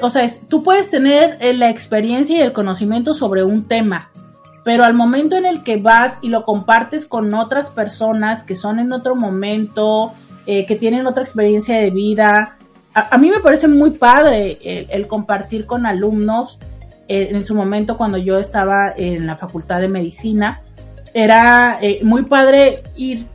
[0.00, 4.10] o sea, tú puedes tener eh, la experiencia y el conocimiento sobre un tema,
[4.64, 8.78] pero al momento en el que vas y lo compartes con otras personas que son
[8.78, 10.12] en otro momento,
[10.46, 12.58] eh, que tienen otra experiencia de vida,
[12.94, 14.58] a, mí me parece muy padre
[14.90, 16.58] el, compartir con alumnos.
[17.08, 20.62] Eh, en su momento, cuando yo estaba en la facultad de medicina,
[21.12, 23.26] era eh, muy padre ir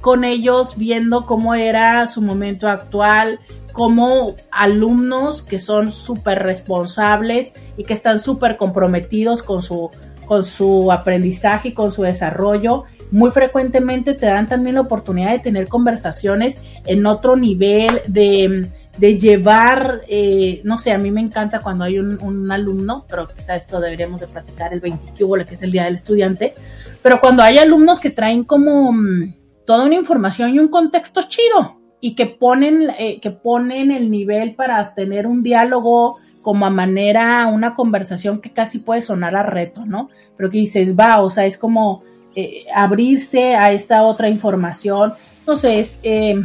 [0.00, 3.40] con ellos viendo cómo era su momento actual,
[3.72, 9.90] como alumnos que son súper responsables y que están súper comprometidos con su,
[10.24, 12.84] con su aprendizaje y con su desarrollo.
[13.10, 18.68] Muy frecuentemente te dan también la oportunidad de tener conversaciones en otro nivel de
[18.98, 23.56] de llevar, eh, no sé, a mí me encanta cuando hay un, alumno, pero quizá
[23.56, 25.14] esto deberíamos de practicar el 20
[25.46, 26.54] que es el Día del Estudiante,
[27.02, 29.34] pero cuando hay alumnos que traen como mm,
[29.66, 34.54] toda una información y un contexto chido y que ponen, eh, que ponen el nivel
[34.54, 39.84] para tener un diálogo como a manera, una conversación que casi puede sonar a reto,
[39.84, 40.08] ¿no?
[40.36, 42.02] Pero que dices, va, o sea, es como
[42.34, 45.12] eh, abrirse a esta otra información.
[45.40, 46.42] Entonces, eh,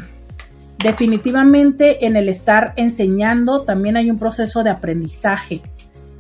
[0.77, 5.61] definitivamente en el estar enseñando también hay un proceso de aprendizaje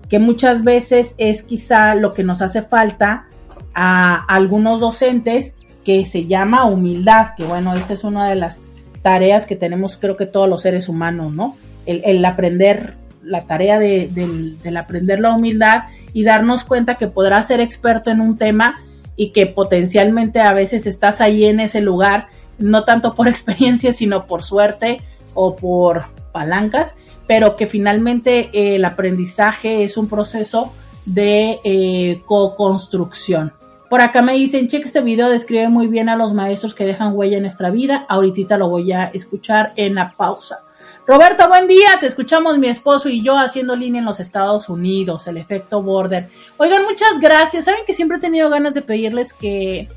[0.09, 3.25] que muchas veces es quizá lo que nos hace falta
[3.73, 8.65] a algunos docentes que se llama humildad, que bueno, esta es una de las
[9.01, 11.57] tareas que tenemos creo que todos los seres humanos, ¿no?
[11.85, 12.93] El, aprender,
[13.23, 18.21] la tarea de, del, aprender la humildad y darnos cuenta que podrás ser experto en
[18.21, 18.75] un tema
[19.15, 22.27] y que potencialmente a veces estás ahí en ese lugar,
[22.59, 25.01] no tanto por experiencia, sino por suerte
[25.33, 26.95] o por palancas,
[27.27, 30.73] pero que finalmente eh, el aprendizaje es un proceso
[31.05, 33.53] de eh, co-construcción.
[33.89, 37.15] Por acá me dicen, cheque este video, describe muy bien a los maestros que dejan
[37.15, 38.05] huella en nuestra vida.
[38.09, 40.63] Ahorita lo voy a escuchar en la pausa.
[41.05, 41.97] Roberto, buen día.
[41.99, 46.29] Te escuchamos mi esposo y yo haciendo línea en los Estados Unidos, el efecto border.
[46.57, 47.65] Oigan, muchas gracias.
[47.65, 49.89] Saben que siempre he tenido ganas de pedirles que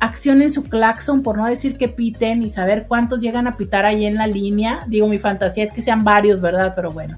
[0.00, 4.06] accionen su claxon, por no decir que piten y saber cuántos llegan a pitar ahí
[4.06, 4.84] en la línea.
[4.88, 6.72] Digo, mi fantasía es que sean varios, ¿verdad?
[6.74, 7.16] Pero bueno.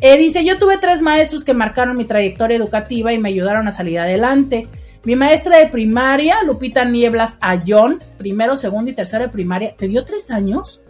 [0.00, 3.72] Eh, dice, yo tuve tres maestros que marcaron mi trayectoria educativa y me ayudaron a
[3.72, 4.68] salir adelante.
[5.04, 10.04] Mi maestra de primaria, Lupita Nieblas Ayón, primero, segundo y tercero de primaria, ¿te dio
[10.04, 10.80] tres años?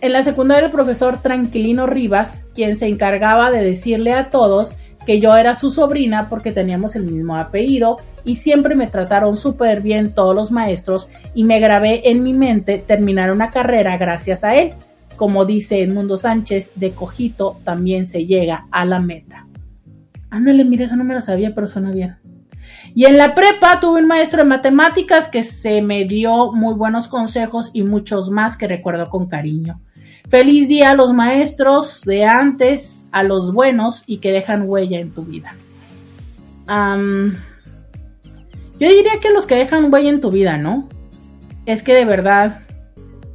[0.00, 4.72] En la secundaria el profesor Tranquilino Rivas, quien se encargaba de decirle a todos
[5.06, 9.80] que yo era su sobrina porque teníamos el mismo apellido y siempre me trataron súper
[9.80, 14.56] bien todos los maestros y me grabé en mi mente terminar una carrera gracias a
[14.56, 14.74] él.
[15.16, 19.46] Como dice Edmundo Sánchez, de cojito también se llega a la meta.
[20.30, 22.16] Ándale, mira, eso no me lo sabía, pero suena bien.
[22.94, 27.08] Y en la prepa tuve un maestro de matemáticas que se me dio muy buenos
[27.08, 29.80] consejos y muchos más que recuerdo con cariño.
[30.32, 35.10] Feliz día a los maestros de antes, a los buenos y que dejan huella en
[35.10, 35.54] tu vida.
[36.66, 40.88] yo diría que los que dejan huella en tu vida, ¿no?
[41.66, 42.60] Es que de verdad,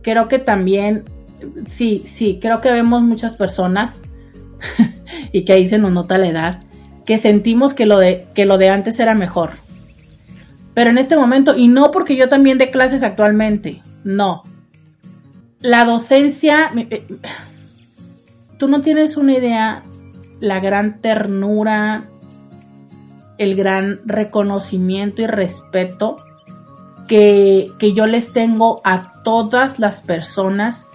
[0.02, 1.04] creo que también,
[1.70, 4.02] sí, sí, creo que vemos muchas personas
[5.32, 6.64] y que ahí se nos nota la edad,
[7.06, 9.52] que sentimos que lo de, que lo de antes era mejor.
[10.74, 14.41] Pero en este momento, y no porque yo también dé clases actualmente, no,
[15.60, 17.05] la docencia, eh,
[18.58, 19.84] tú no tienes una idea
[20.39, 22.03] la gran ternura,
[23.38, 26.18] el gran reconocimiento y respeto
[27.08, 30.88] que, yo les tengo a todas las personas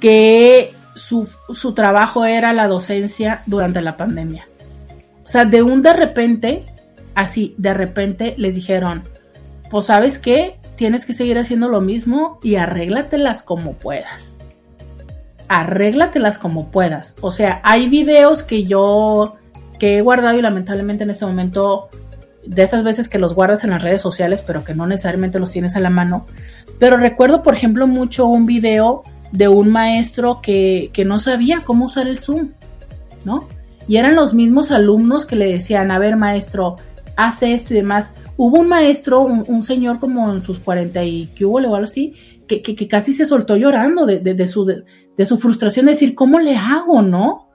[0.00, 4.48] que su, su, trabajo era la docencia durante la pandemia.
[5.24, 6.64] O sea, de un de repente,
[7.14, 9.04] así, de repente les dijeron,
[9.70, 14.38] pues sabes qué, tienes que seguir haciendo lo mismo y arréglatelas como puedas.
[15.46, 17.16] Arréglatelas como puedas.
[17.20, 19.34] O sea, hay videos que yo
[19.78, 21.90] que he guardado y lamentablemente en este momento
[22.46, 25.50] de esas veces que los guardas en las redes sociales, pero que no necesariamente los
[25.50, 26.24] tienes a la mano.
[26.78, 29.02] Pero recuerdo, por ejemplo, mucho un video
[29.32, 32.52] de un maestro que, que no sabía cómo usar el Zoom,
[33.26, 33.46] ¿no?
[33.86, 36.76] Y eran los mismos alumnos que le decían, a ver, maestro,
[37.24, 38.14] hace esto y demás.
[38.36, 42.14] Hubo un maestro, un, señor como en sus 40 y que hubo o algo así,
[42.46, 46.40] que, que, casi se soltó llorando de, de, su, de, su frustración de decir, ¿cómo
[46.40, 47.48] le hago, no?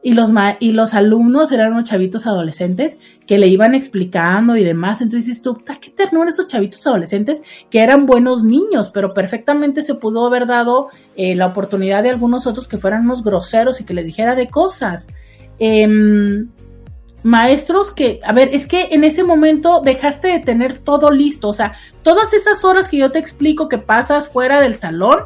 [0.00, 0.30] Y los,
[0.60, 5.00] y los alumnos eran unos chavitos adolescentes que le iban explicando y demás.
[5.00, 9.96] Entonces dices tú, qué ternura esos chavitos adolescentes que eran buenos niños, pero perfectamente se
[9.96, 13.94] pudo haber dado eh, la oportunidad de algunos otros que fueran unos groseros y que
[13.94, 15.08] les dijera de cosas.
[15.58, 16.46] Eh,
[17.22, 21.52] maestros que, a ver, es que en ese momento dejaste de tener todo listo, o
[21.52, 25.18] sea, todas esas horas que yo te explico que pasas fuera del salón,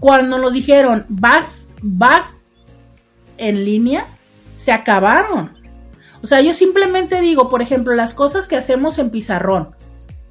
[0.00, 2.54] cuando nos dijeron, vas, vas
[3.36, 4.06] en línea,
[4.56, 5.58] se acabaron.
[6.22, 9.70] O sea, yo simplemente digo, por ejemplo, las cosas que hacemos en pizarrón.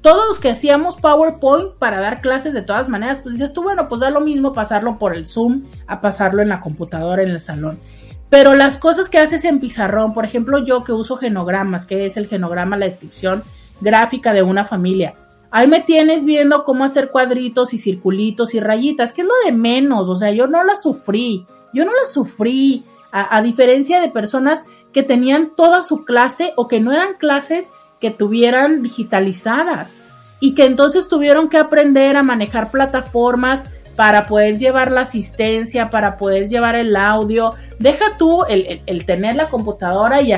[0.02, 3.88] Todos los que hacíamos PowerPoint para dar clases de todas maneras, pues dices tú, bueno,
[3.88, 7.40] pues da lo mismo pasarlo por el Zoom a pasarlo en la computadora en el
[7.40, 7.78] salón.
[8.30, 12.16] Pero las cosas que haces en pizarrón, por ejemplo, yo que uso genogramas, que es
[12.16, 13.42] el genograma, la descripción
[13.80, 15.14] gráfica de una familia.
[15.50, 19.50] Ahí me tienes viendo cómo hacer cuadritos y circulitos y rayitas, que es lo de
[19.50, 24.08] menos, o sea, yo no la sufrí, yo no la sufrí, a, a diferencia de
[24.08, 24.62] personas
[24.92, 30.00] que tenían toda su clase o que no eran clases que tuvieran digitalizadas
[30.38, 33.66] y que entonces tuvieron que aprender a manejar plataformas
[34.00, 37.52] para poder llevar la asistencia, para poder llevar el audio.
[37.78, 40.32] Deja tú el, tener la computadora y,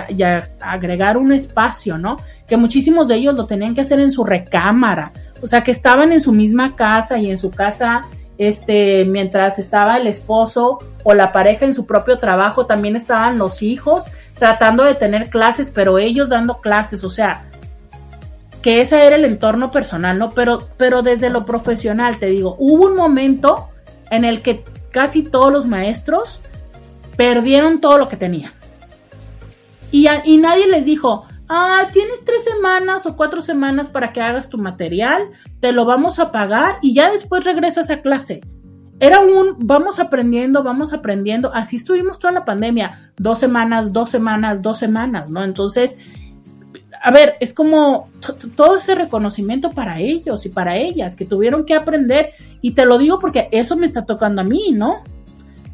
[0.61, 2.17] agregar un espacio, ¿no?
[2.49, 5.13] Que muchísimos de ellos lo tenían que hacer en su recámara.
[5.43, 8.01] O sea, que estaban en su misma casa y en su casa,
[8.37, 13.63] este, mientras estaba el esposo o la pareja en su propio trabajo, también estaban los
[13.63, 14.07] hijos
[14.41, 17.05] tratando de tener clases, pero ellos dando clases.
[17.05, 17.45] O sea,
[18.63, 20.31] que ese era el entorno personal, ¿no?
[20.31, 23.69] Pero, pero desde lo profesional, te digo, hubo un momento
[24.11, 26.41] en el que casi todos los maestros
[27.17, 28.53] perdieron todo lo que tenían.
[29.91, 34.49] Y, y nadie les dijo, ah, tienes tres semanas o cuatro semanas para que hagas
[34.49, 35.29] tu material,
[35.61, 38.41] te lo vamos a pagar y ya después regresas a clase.
[39.01, 41.53] Era un, vamos aprendiendo, vamos aprendiendo.
[41.53, 45.43] Así estuvimos toda la pandemia, dos semanas, dos semanas, dos semanas, ¿no?
[45.43, 45.99] Entonces,
[47.05, 48.09] a ver, es como
[48.55, 52.31] todo ese reconocimiento para ellos y para ellas que tuvieron que aprender.
[52.61, 55.03] Y te lo digo porque eso me está tocando a mí, ¿no?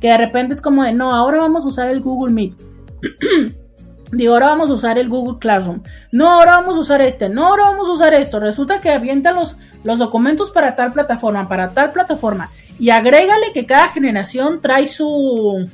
[0.00, 2.54] Que de repente es como de, no, ahora vamos a usar el Google Meet.
[4.10, 5.82] Digo, ahora vamos a usar el Google Classroom.
[6.12, 7.28] No, ahora vamos a usar este.
[7.28, 8.40] No, ahora vamos a usar esto.
[8.40, 12.48] Resulta que avienta los, los documentos para tal plataforma, para tal plataforma.
[12.78, 15.68] Y agrégale que cada generación trae su,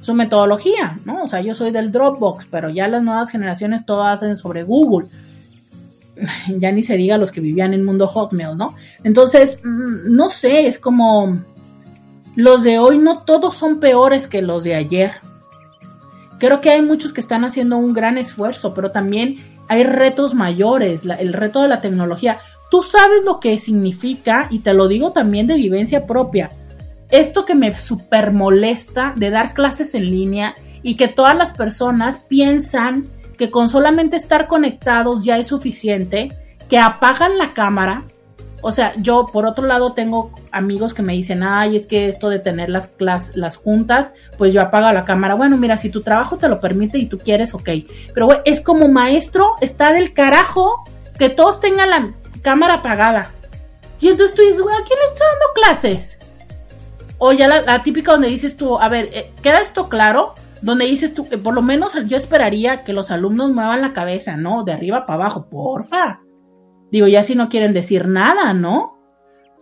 [0.00, 1.22] su metodología, ¿no?
[1.22, 5.08] O sea, yo soy del Dropbox, pero ya las nuevas generaciones todas hacen sobre Google.
[6.58, 8.74] Ya ni se diga los que vivían en mundo Hotmail, ¿no?
[9.04, 11.40] Entonces, mm, no sé, es como
[12.36, 15.12] los de hoy no todos son peores que los de ayer.
[16.38, 19.36] Creo que hay muchos que están haciendo un gran esfuerzo, pero también
[19.68, 22.40] hay retos mayores, el reto de la tecnología.
[22.70, 26.50] Tú sabes lo que significa, y te lo digo también de vivencia propia,
[27.10, 32.18] esto que me super molesta de dar clases en línea y que todas las personas
[32.28, 33.06] piensan
[33.36, 36.36] que con solamente estar conectados ya es suficiente,
[36.68, 38.04] que apagan la cámara
[38.62, 42.28] o sea, yo por otro lado tengo amigos que me dicen, ay, es que esto
[42.28, 45.34] de tener las, las, juntas, pues yo apago la cámara.
[45.34, 47.70] Bueno, mira, si tu trabajo te lo permite y tú quieres, ok.
[48.12, 50.84] Pero güey, es como maestro, está del carajo
[51.18, 52.08] que todos tengan la
[52.42, 53.30] cámara apagada.
[53.98, 56.18] Y entonces tú dices, güey, ¿a quién le estoy dando clases?
[57.22, 60.34] O ya la, típica donde dices tú, a ver, eh, ¿queda esto claro?
[60.62, 64.64] Donde dices tú, por lo menos yo esperaría que los alumnos muevan la cabeza, ¿no?
[64.64, 66.20] De arriba para abajo, porfa.
[66.90, 68.98] Digo, ya si no quieren decir nada, ¿no?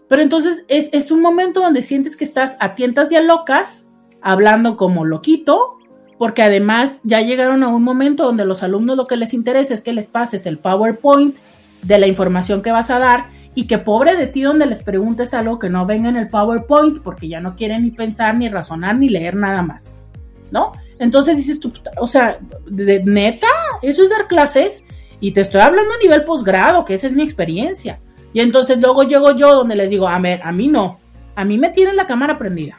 [0.09, 3.89] Pero entonces es, un momento donde sientes que estás a tientas y a locas,
[4.23, 5.79] hablando como loquito,
[6.17, 9.81] porque además ya llegaron a un momento donde los alumnos lo que les interesa es
[9.81, 11.35] que les pases el PowerPoint
[11.83, 13.27] de la información que vas a dar
[13.59, 17.03] y que pobre de ti donde les preguntes algo que no venga en el PowerPoint
[17.03, 19.97] porque ya no quieren ni pensar, ni razonar, ni leer nada más,
[20.53, 20.71] ¿no?
[21.01, 23.49] Entonces dices tú, o sea, de neta,
[23.83, 24.85] eso es dar clases
[25.19, 27.99] y te estoy hablando a nivel posgrado, que esa es mi experiencia.
[28.33, 31.01] Y entonces luego llego yo donde les digo, a ver, a mí no,
[31.35, 32.77] a mí me tienen la cámara prendida.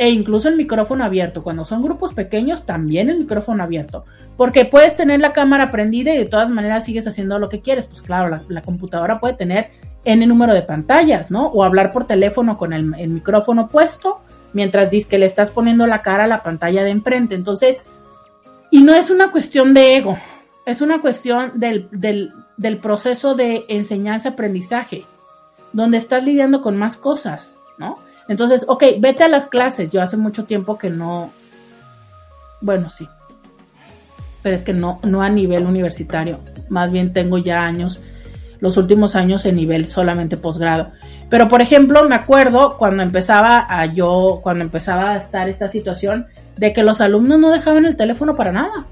[0.00, 1.42] E incluso el micrófono abierto.
[1.42, 4.06] Cuando son grupos pequeños, también el micrófono abierto.
[4.38, 7.84] Porque puedes tener la cámara prendida y de todas maneras sigues haciendo lo que quieres.
[7.84, 9.72] Pues claro, la, computadora puede tener
[10.06, 11.48] N número de pantallas, ¿no?
[11.48, 14.20] O hablar por teléfono con el, micrófono puesto
[14.54, 17.34] mientras dices que le estás poniendo la cara a la pantalla de enfrente.
[17.34, 17.82] Entonces,
[18.70, 20.16] y no es una cuestión de ego,
[20.64, 22.32] es una cuestión del,
[22.80, 25.04] proceso de enseñanza-aprendizaje,
[25.74, 27.98] donde estás lidiando con más cosas, ¿no?
[28.30, 29.90] Entonces, ok, vete a las clases.
[29.90, 31.32] Yo hace mucho tiempo que no,
[32.60, 33.08] bueno, sí,
[34.40, 36.38] pero es que no, no a nivel universitario,
[36.68, 37.98] más bien tengo ya años,
[38.60, 40.92] los últimos años en nivel solamente posgrado.
[41.28, 46.28] Pero por ejemplo, me acuerdo cuando empezaba a yo, cuando empezaba a estar esta situación
[46.56, 48.86] de que los alumnos no dejaban el teléfono para nada.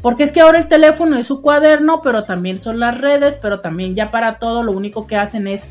[0.00, 3.60] Porque es que ahora el teléfono es su cuaderno, pero también son las redes, pero
[3.60, 5.68] también ya para todo lo único que hacen es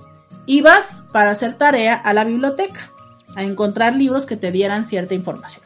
[0.47, 2.91] ibas para hacer tarea a la biblioteca,
[3.37, 5.65] a encontrar libros que te dieran cierta información.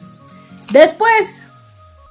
[0.71, 1.45] Después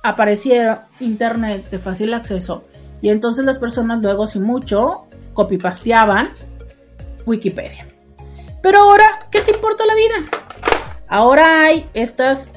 [0.03, 2.65] aparecieron internet de fácil acceso
[3.01, 5.03] y entonces las personas luego, sin mucho,
[5.35, 6.29] copipasteaban
[7.27, 7.87] Wikipedia.
[8.63, 10.41] Pero ahora, ¿qué te importa la vida?
[11.11, 12.55] Ahora hay estas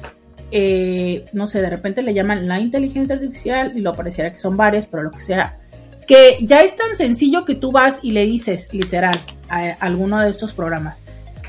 [0.56, 4.56] eh, no sé, de repente le llaman la inteligencia artificial y lo pareciera que son
[4.56, 5.58] varias, pero lo que sea,
[6.06, 9.16] que ya es tan sencillo que tú vas y le dices, literal,
[9.48, 11.02] a, alguno de estos programas,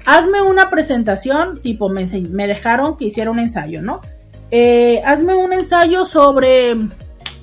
[0.05, 2.07] hazme una presentación, tipo, me,
[2.47, 4.01] dejaron que hiciera un ensayo, ¿no?
[4.49, 6.75] Eh, hazme un ensayo sobre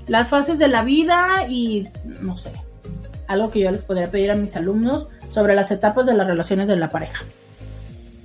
[0.08, 1.86] las fases de la vida y,
[2.20, 2.50] no sé,
[3.28, 6.66] algo que yo les podría pedir a mis alumnos sobre las etapas de las relaciones
[6.66, 7.24] de la pareja.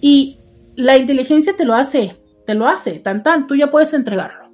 [0.01, 0.36] Y
[0.77, 4.51] la inteligencia te lo hace, te lo hace, tan tan, tú ya puedes entregarlo,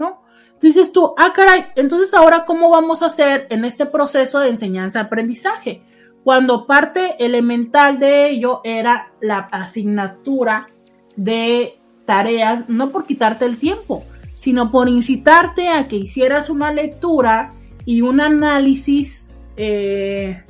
[0.00, 0.22] ¿no?
[0.60, 5.82] Dices tú, ah, caray, entonces ahora cómo vamos a hacer en este proceso de enseñanza-aprendizaje?
[6.24, 10.66] Cuando parte elemental de ello era la asignatura
[11.14, 14.02] de tareas, no por quitarte el tiempo,
[14.34, 17.50] sino por incitarte a que hicieras una lectura
[17.84, 20.42] y un análisis eh,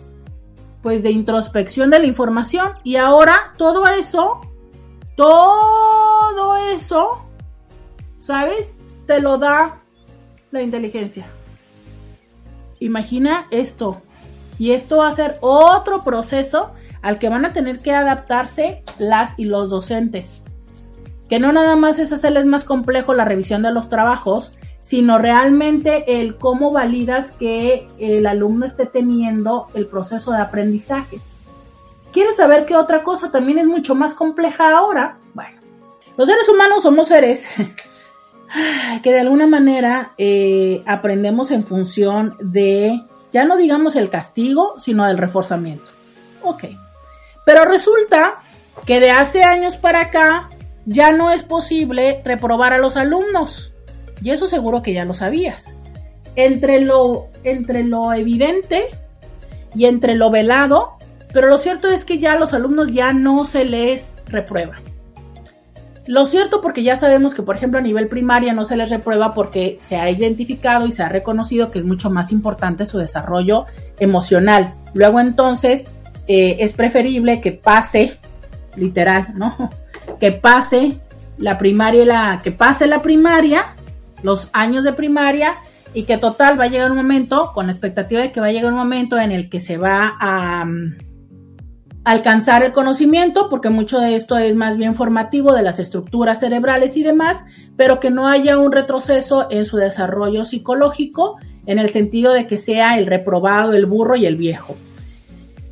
[0.82, 4.40] pues de introspección de la información y ahora todo eso
[5.16, 7.22] todo eso
[8.20, 9.78] sabes te lo da
[10.51, 11.26] la inteligencia.
[12.80, 14.01] Imagina esto.
[14.59, 16.72] Y esto va a ser otro proceso
[17.02, 20.44] al que van a tener que adaptarse las y los docentes.
[21.28, 26.20] Que no nada más es hacerles más complejo la revisión de los trabajos, sino realmente
[26.20, 31.18] el cómo validas que el alumno esté teniendo el proceso de aprendizaje.
[32.16, 35.18] ¿Quieres saber qué otra cosa también es mucho más compleja ahora?
[35.34, 35.60] Bueno,
[36.16, 37.47] los seres humanos somos seres
[39.02, 43.02] que de alguna manera eh, aprendemos en función de,
[43.34, 45.84] ya no digamos el castigo, sino del reforzamiento.
[46.40, 46.64] Ok.
[47.44, 48.36] Pero resulta
[48.86, 50.48] que de hace años para acá
[50.86, 53.74] ya no es posible reprobar a los alumnos.
[54.22, 55.76] Y eso seguro que ya lo sabías.
[56.34, 58.88] Entre lo, entre lo evidente
[59.74, 60.95] y entre lo velado,
[61.37, 64.77] pero lo cierto es que ya a los alumnos ya no se les reprueba.
[66.07, 69.35] Lo cierto porque ya sabemos que, por ejemplo, a nivel primaria no se les reprueba
[69.35, 73.67] porque se ha identificado y se ha reconocido que es mucho más importante su desarrollo
[73.99, 74.73] emocional.
[74.95, 75.91] Luego entonces
[76.27, 78.17] eh, es preferible que pase,
[78.75, 79.71] literal, ¿no?
[80.19, 81.01] que pase
[81.37, 83.75] la primaria la que pase la primaria,
[84.23, 85.57] los años de primaria
[85.93, 88.53] y que total va a llegar un momento con la expectativa de que va a
[88.53, 91.06] llegar un momento en el que se va a mm,
[92.07, 96.97] alcanzar el conocimiento, porque mucho de esto es más bien formativo de las estructuras cerebrales
[96.97, 97.45] y demás,
[97.77, 102.59] pero que no haya un retroceso en su desarrollo psicológico en el sentido de que
[102.59, 104.77] sea el reprobado, el burro y el viejo.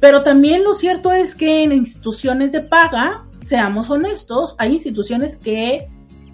[0.01, 5.87] Pero también lo cierto es que en instituciones de paga seamos honestos, hay instituciones que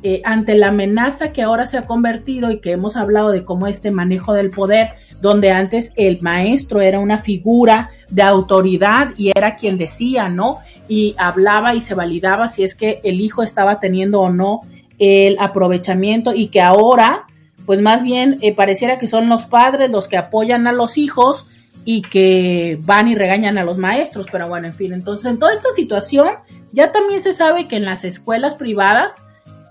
[0.03, 3.67] eh, ante la amenaza que ahora se ha convertido y que hemos hablado de cómo
[3.67, 9.57] este manejo del poder, donde antes el maestro era una figura de autoridad y era
[9.57, 10.59] quien decía, ¿no?
[10.89, 14.61] Y hablaba y se validaba si es que el hijo estaba teniendo o no
[14.99, 17.25] el aprovechamiento y que ahora,
[17.67, 21.47] pues más bien eh, pareciera que son los padres los que apoyan a los hijos
[21.85, 25.55] y que van y regañan a los maestros, pero bueno, en fin, entonces en toda
[25.55, 26.29] esta situación
[26.73, 29.23] ya también se sabe que en las escuelas privadas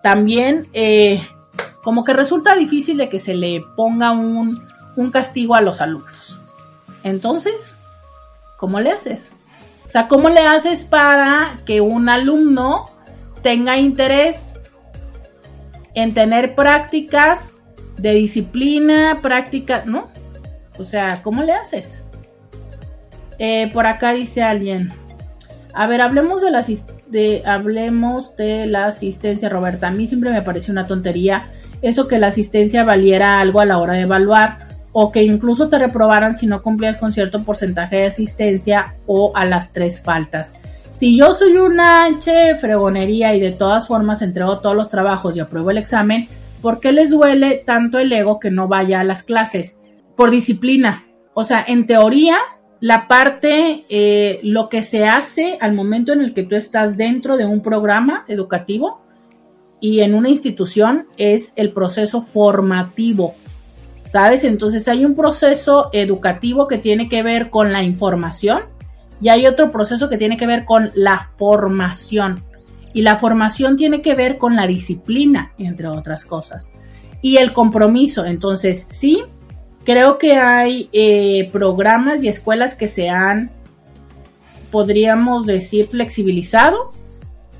[0.01, 1.21] también eh,
[1.83, 4.59] como que resulta difícil de que se le ponga un,
[4.99, 6.39] un castigo a los alumnos.
[7.03, 7.73] Entonces,
[8.57, 9.29] ¿cómo le haces?
[9.87, 12.91] O sea, ¿cómo le haces para que un alumno
[13.41, 14.43] tenga interés
[15.95, 17.61] en tener prácticas
[17.97, 20.09] de disciplina, prácticas, ¿no?
[20.77, 22.01] O sea, ¿cómo le haces?
[23.37, 24.91] Eh, por acá dice alguien.
[25.73, 26.65] A ver, hablemos de la,
[27.07, 29.87] de, hablemos de la asistencia, Roberta.
[29.87, 31.43] A mí siempre me pareció una tontería
[31.81, 35.77] eso que la asistencia valiera algo a la hora de evaluar o que incluso te
[35.77, 40.53] reprobaran si no cumplías con cierto porcentaje de asistencia o a las tres faltas.
[40.91, 45.39] Si yo soy una H fregonería y de todas formas entrego todos los trabajos y
[45.39, 46.27] apruebo el examen,
[46.61, 49.79] ¿por qué les duele tanto el ego que no vaya a las clases?
[50.19, 51.05] por disciplina.
[51.33, 52.35] O sea, en teoría,
[52.81, 57.37] la parte, eh, lo que se hace al momento en el que tú estás dentro
[57.37, 58.99] de un programa educativo
[59.79, 63.33] y en una institución es el proceso formativo.
[64.09, 64.43] ¿Sabes?
[64.43, 68.61] Entonces hay un proceso educativo que tiene que ver con la información
[69.21, 72.43] y hay otro proceso que tiene que ver con la formación.
[72.93, 76.71] Y la formación tiene que ver con la disciplina, entre otras cosas.
[77.21, 78.25] Y el compromiso.
[78.25, 79.21] Entonces, sí,
[79.89, 83.49] Creo que hay eh, programas y escuelas que se han,
[84.71, 86.91] podríamos decir, flexibilizado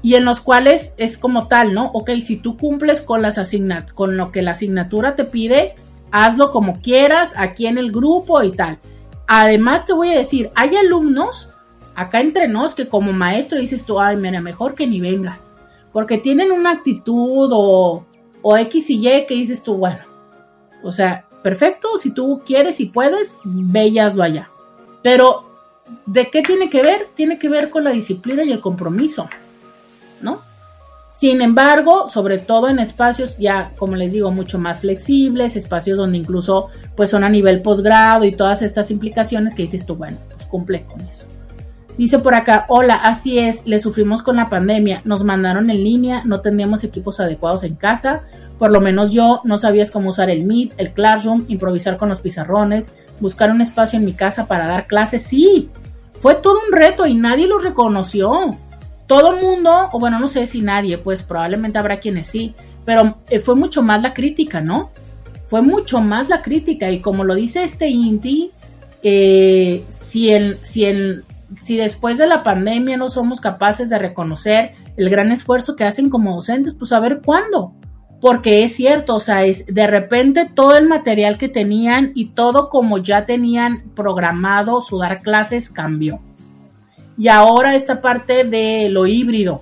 [0.02, 1.88] y en los cuales es como tal, ¿no?
[1.94, 5.74] Ok, si tú cumples con, las asignat con lo que la asignatura te pide,
[6.12, 8.80] hazlo como quieras, aquí en el grupo y tal.
[9.28, 11.50] Además te voy a decir, hay alumnos
[11.96, 15.50] acá entre nos que como maestro dices tú, ay, mira, mejor que ni vengas,
[15.92, 18.06] porque tienen una actitud o,
[18.42, 20.00] o X y Y que dices tú, bueno,
[20.82, 24.50] o sea, perfecto, si tú quieres y puedes, vellaslo allá.
[25.04, 25.50] Pero,
[26.06, 27.08] ¿de qué tiene que ver?
[27.16, 29.28] Tiene que ver con la disciplina y el compromiso,
[30.22, 30.42] ¿no?
[31.20, 36.18] Sin embargo, sobre todo en espacios ya, como les digo, mucho más flexibles, espacios donde
[36.18, 40.46] incluso pues son a nivel posgrado y todas estas implicaciones que dices tú, bueno, pues
[40.46, 41.26] cumple con eso.
[41.98, 46.22] Dice por acá, hola, así es, le sufrimos con la pandemia, nos mandaron en línea,
[46.24, 48.22] no teníamos equipos adecuados en casa,
[48.58, 52.22] por lo menos yo no sabías cómo usar el Meet, el Classroom, improvisar con los
[52.22, 55.70] pizarrones, buscar un espacio en mi casa para dar clases, sí,
[56.14, 58.56] fue todo un reto y nadie lo reconoció
[59.10, 62.54] todo mundo, o bueno, no sé si nadie, pues probablemente habrá quienes sí,
[62.86, 64.92] pero eh, fue mucho más la crítica, ¿no?
[65.50, 68.52] Fue mucho más la crítica y como lo dice este Inti,
[69.02, 70.30] eh, si,
[70.62, 70.86] si,
[71.60, 76.12] si después de la pandemia no somos capaces de reconocer el gran esfuerzo que hacen
[76.12, 77.74] como docentes, pues a ver cuándo.
[78.22, 82.70] Porque es cierto, o sea, es de repente todo el material que tenían y todo
[82.70, 86.20] como ya tenían programado su dar clases cambió.
[87.20, 89.62] Y ahora esta parte de lo híbrido,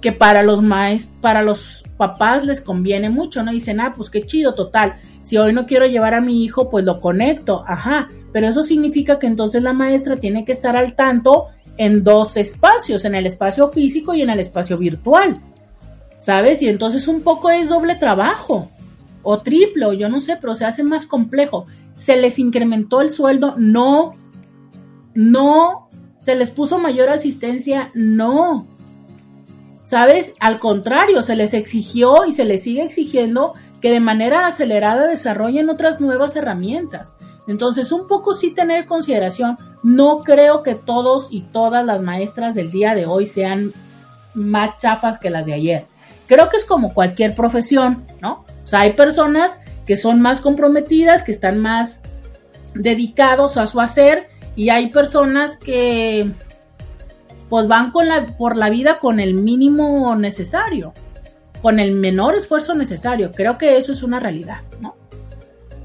[0.00, 3.50] que para los maestros, para los papás les conviene mucho, ¿no?
[3.50, 5.00] Dicen, ah, pues qué chido, total.
[5.20, 8.08] Si hoy no quiero llevar a mi hijo, pues lo conecto, ajá.
[8.32, 13.04] Pero eso significa que entonces la maestra tiene que estar al tanto en dos espacios,
[13.04, 15.40] en el espacio físico y en el espacio virtual.
[16.18, 16.62] ¿Sabes?
[16.62, 18.68] Y entonces un poco es doble trabajo
[19.24, 21.66] o triple, yo no sé, pero se hace más complejo.
[21.96, 24.12] Se les incrementó el sueldo, no,
[25.14, 25.81] no
[26.22, 27.90] ¿Se les puso mayor asistencia?
[27.94, 28.66] No.
[29.84, 30.34] ¿Sabes?
[30.40, 35.68] Al contrario, se les exigió y se les sigue exigiendo que de manera acelerada desarrollen
[35.68, 37.16] otras nuevas herramientas.
[37.48, 39.58] Entonces, un poco sí tener consideración.
[39.82, 43.72] No creo que todos y todas las maestras del día de hoy sean
[44.34, 45.86] más chafas que las de ayer.
[46.28, 48.44] Creo que es como cualquier profesión, ¿no?
[48.64, 52.00] O sea, hay personas que son más comprometidas, que están más
[52.74, 56.30] dedicados a su hacer y hay personas que
[57.48, 60.94] pues van con la, por la vida con el mínimo necesario,
[61.60, 63.32] con el menor esfuerzo necesario.
[63.32, 64.94] Creo que eso es una realidad, ¿no?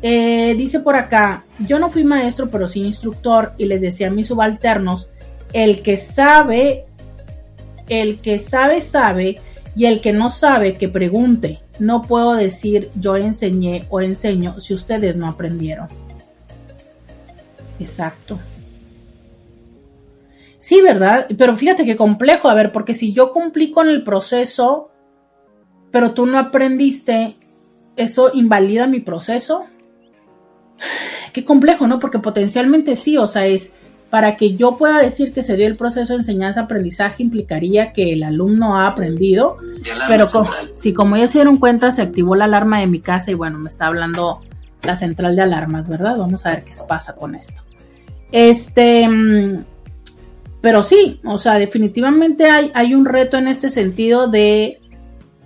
[0.01, 4.11] Eh, dice por acá, yo no fui maestro, pero sí instructor y les decía a
[4.11, 5.09] mis subalternos,
[5.53, 6.85] el que sabe,
[7.89, 9.39] el que sabe, sabe,
[9.75, 11.59] y el que no sabe, que pregunte.
[11.79, 15.87] No puedo decir yo enseñé o enseño si ustedes no aprendieron.
[17.79, 18.39] Exacto.
[20.67, 21.27] Sí, ¿verdad?
[21.37, 24.91] Pero fíjate qué complejo, a ver, porque si yo cumplí con el proceso,
[25.91, 27.37] pero tú no aprendiste,
[27.95, 29.63] ¿eso invalida mi proceso?
[31.31, 32.01] Qué complejo, ¿no?
[32.01, 33.71] Porque potencialmente sí, o sea, es
[34.09, 38.23] para que yo pueda decir que se dio el proceso de enseñanza-aprendizaje implicaría que el
[38.23, 39.55] alumno ha aprendido,
[40.09, 40.27] pero
[40.75, 43.57] si como ya se dieron cuenta se activó la alarma de mi casa y bueno,
[43.57, 44.41] me está hablando
[44.83, 46.17] la central de alarmas, ¿verdad?
[46.17, 47.61] Vamos a ver qué pasa con esto.
[48.33, 49.63] Este, mm,
[50.61, 54.79] pero sí, o sea, definitivamente hay, hay un reto en este sentido de,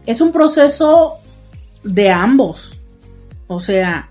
[0.06, 1.16] es un proceso
[1.84, 2.80] de ambos,
[3.48, 4.10] o sea,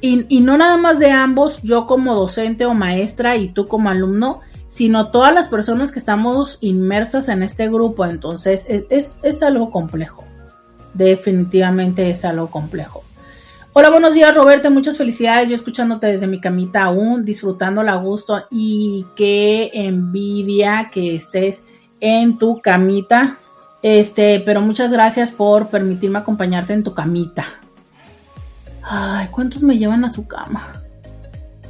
[0.00, 3.90] y, y, no nada más de ambos, yo como docente o maestra y tú como
[3.90, 9.70] alumno, sino todas las personas que estamos inmersas en este grupo, entonces es, es algo
[9.70, 10.24] complejo,
[10.94, 13.02] definitivamente es algo complejo.
[13.72, 15.48] Hola, buenos días Roberto, muchas felicidades.
[15.48, 21.62] Yo escuchándote desde mi camita aún, disfrutándola a gusto y qué envidia que estés
[22.00, 23.36] en tu camita.
[23.80, 27.44] Este, pero muchas gracias por permitirme acompañarte en tu camita.
[28.82, 30.82] Ay, ¿cuántos me llevan a su cama?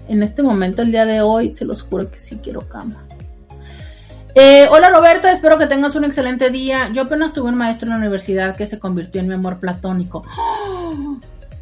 [0.08, 2.96] En este momento, el día de hoy, se los juro que sí quiero cama.
[4.34, 6.90] Eh, hola Roberta, espero que tengas un excelente día.
[6.94, 10.24] Yo apenas tuve un maestro en la universidad que se convirtió en mi amor platónico.
[10.38, 11.20] ¡Oh!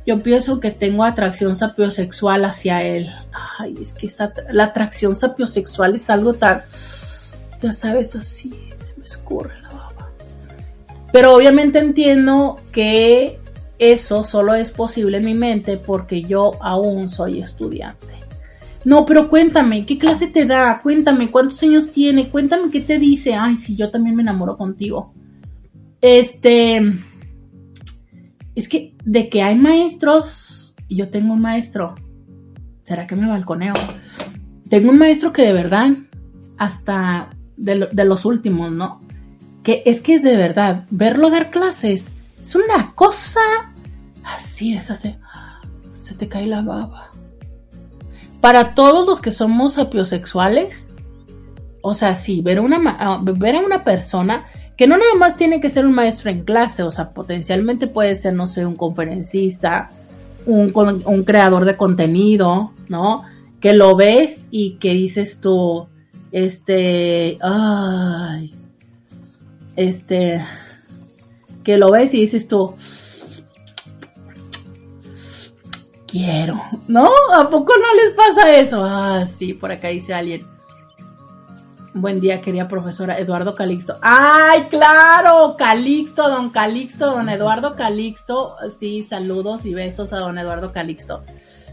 [0.08, 3.10] Yo pienso que tengo atracción sapiosexual hacia él.
[3.58, 4.08] Ay, es que
[4.50, 6.62] la atracción sapiosexual es algo tan,
[7.60, 8.48] ya sabes, así,
[8.82, 10.10] se me escurre la baba.
[11.12, 13.38] Pero obviamente entiendo que
[13.78, 18.14] eso solo es posible en mi mente porque yo aún soy estudiante.
[18.86, 20.80] No, pero cuéntame, ¿qué clase te da?
[20.82, 22.30] Cuéntame, ¿cuántos años tiene?
[22.30, 23.34] Cuéntame qué te dice.
[23.34, 25.12] Ay, sí, yo también me enamoro contigo.
[26.00, 26.80] Este,
[28.58, 31.94] es que de que hay maestros, yo tengo un maestro,
[32.82, 33.72] ¿será que me balconeo?
[34.68, 35.90] Tengo un maestro que de verdad,
[36.56, 39.00] hasta de, los últimos, ¿no?
[39.62, 42.10] Que es que de verdad, verlo dar clases
[42.42, 43.40] es una cosa
[44.24, 45.14] así, es así,
[46.02, 47.12] se te cae la baba.
[48.40, 50.88] Para todos los que somos apiosexuales,
[51.80, 54.46] o sea, sí, ver, una, ver a una persona
[54.78, 58.14] que no nada más tiene que ser un maestro en clase, o sea, potencialmente puede
[58.14, 59.90] ser, no sé, un conferencista,
[60.46, 60.72] un,
[61.04, 63.24] un creador de contenido, ¿no?
[63.58, 65.88] Que lo ves y que dices tú,
[66.30, 68.54] este, ay,
[69.74, 70.46] este,
[71.64, 72.76] que lo ves y dices tú,
[76.06, 77.10] quiero, ¿no?
[77.34, 78.84] ¿A poco no les pasa eso?
[78.84, 80.57] Ah, sí, por acá dice alguien.
[82.00, 83.96] Buen día, querida profesora Eduardo Calixto.
[84.02, 85.56] ¡Ay, claro!
[85.58, 88.54] Calixto, don Calixto, don Eduardo Calixto.
[88.78, 91.24] Sí, saludos y besos a don Eduardo Calixto.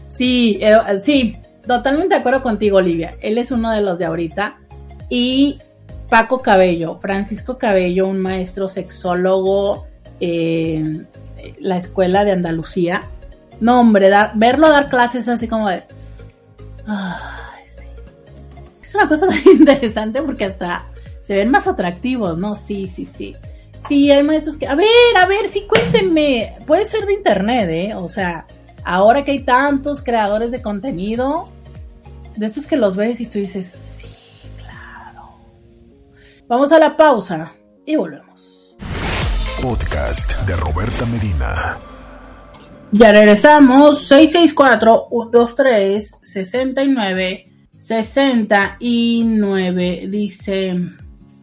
[0.08, 3.16] Sí, eh, sí, totalmente de acuerdo contigo, Olivia.
[3.20, 4.58] Él es uno de los de ahorita.
[5.08, 5.58] Y
[6.08, 9.86] Paco Cabello, Francisco Cabello, un maestro sexólogo
[10.18, 11.06] en
[11.60, 13.02] la escuela de Andalucía.
[13.60, 15.84] No, hombre, verlo dar clases así como de.
[16.86, 17.45] Es
[18.96, 20.86] una cosa muy interesante porque hasta
[21.22, 22.56] se ven más atractivos, ¿no?
[22.56, 23.36] Sí, sí, sí.
[23.88, 24.66] Sí, hay maestros que.
[24.66, 26.56] A ver, a ver, sí, cuéntenme.
[26.66, 27.94] Puede ser de internet, ¿eh?
[27.94, 28.46] O sea,
[28.84, 31.48] ahora que hay tantos creadores de contenido,
[32.36, 33.68] de estos que los ves y tú dices,
[33.98, 34.06] sí,
[34.60, 35.36] claro.
[36.48, 37.52] Vamos a la pausa
[37.84, 38.76] y volvemos.
[39.62, 41.78] Podcast de Roberta Medina.
[42.92, 44.10] Ya regresamos.
[47.88, 50.08] 664-123-69-69.
[50.08, 50.80] Dice,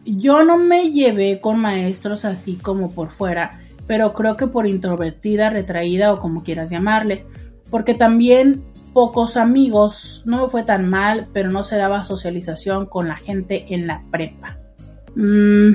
[0.04, 5.50] yo no me llevé con maestros así como por fuera, pero creo que por introvertida,
[5.50, 7.26] retraída o como quieras llamarle.
[7.70, 8.62] Porque también
[8.92, 13.74] pocos amigos, no me fue tan mal, pero no se daba socialización con la gente
[13.74, 14.58] en la prepa.
[15.16, 15.74] Mm,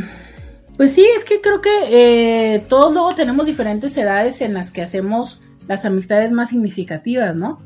[0.77, 4.81] pues sí, es que creo que eh, todos luego tenemos diferentes edades en las que
[4.81, 7.59] hacemos las amistades más significativas, ¿no?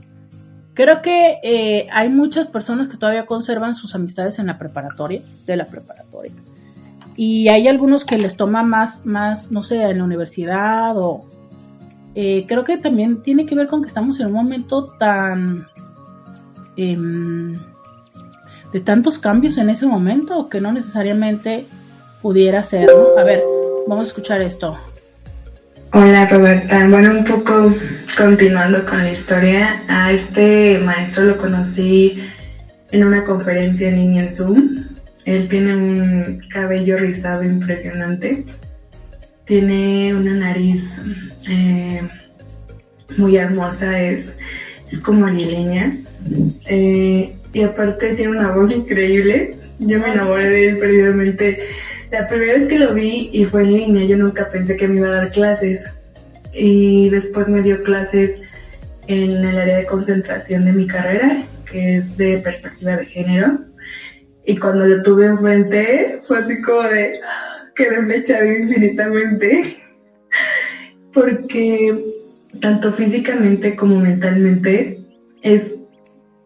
[0.74, 5.56] Creo que eh, hay muchas personas que todavía conservan sus amistades en la preparatoria, de
[5.56, 6.32] la preparatoria.
[7.16, 11.26] Y hay algunos que les toma más, más, no sé, en la universidad o...
[12.16, 15.68] Eh, creo que también tiene que ver con que estamos en un momento tan...
[16.76, 17.54] Em,
[18.72, 21.68] de tantos cambios en ese momento que no necesariamente
[22.24, 23.20] pudiera ser, ¿no?
[23.20, 23.44] A ver,
[23.88, 24.76] vamos a escuchar esto.
[25.96, 27.72] Hola Roberta, bueno un poco
[28.18, 32.20] continuando con la historia, a este maestro lo conocí
[32.90, 34.86] en una conferencia en línea en Zoom.
[35.26, 38.44] Él tiene un cabello rizado impresionante,
[39.46, 41.06] tiene una nariz
[41.48, 42.02] eh,
[43.16, 44.40] muy hermosa, es,
[45.04, 45.96] como aguileña
[46.66, 49.60] eh, y aparte tiene una voz increíble.
[49.78, 51.68] Yo me enamoré de él perdidamente
[52.14, 54.98] la primera vez que lo vi y fue en línea, yo nunca pensé que me
[54.98, 55.90] iba a dar clases.
[56.54, 58.44] Y después me dio clases
[59.08, 63.60] en el área de concentración de mi carrera, que es de perspectiva de género.
[64.46, 67.14] Y cuando lo tuve enfrente, fue así como de,
[67.76, 69.64] quedé flechado infinitamente.
[71.14, 71.98] Porque
[72.62, 75.00] tanto físicamente como mentalmente
[75.42, 75.80] es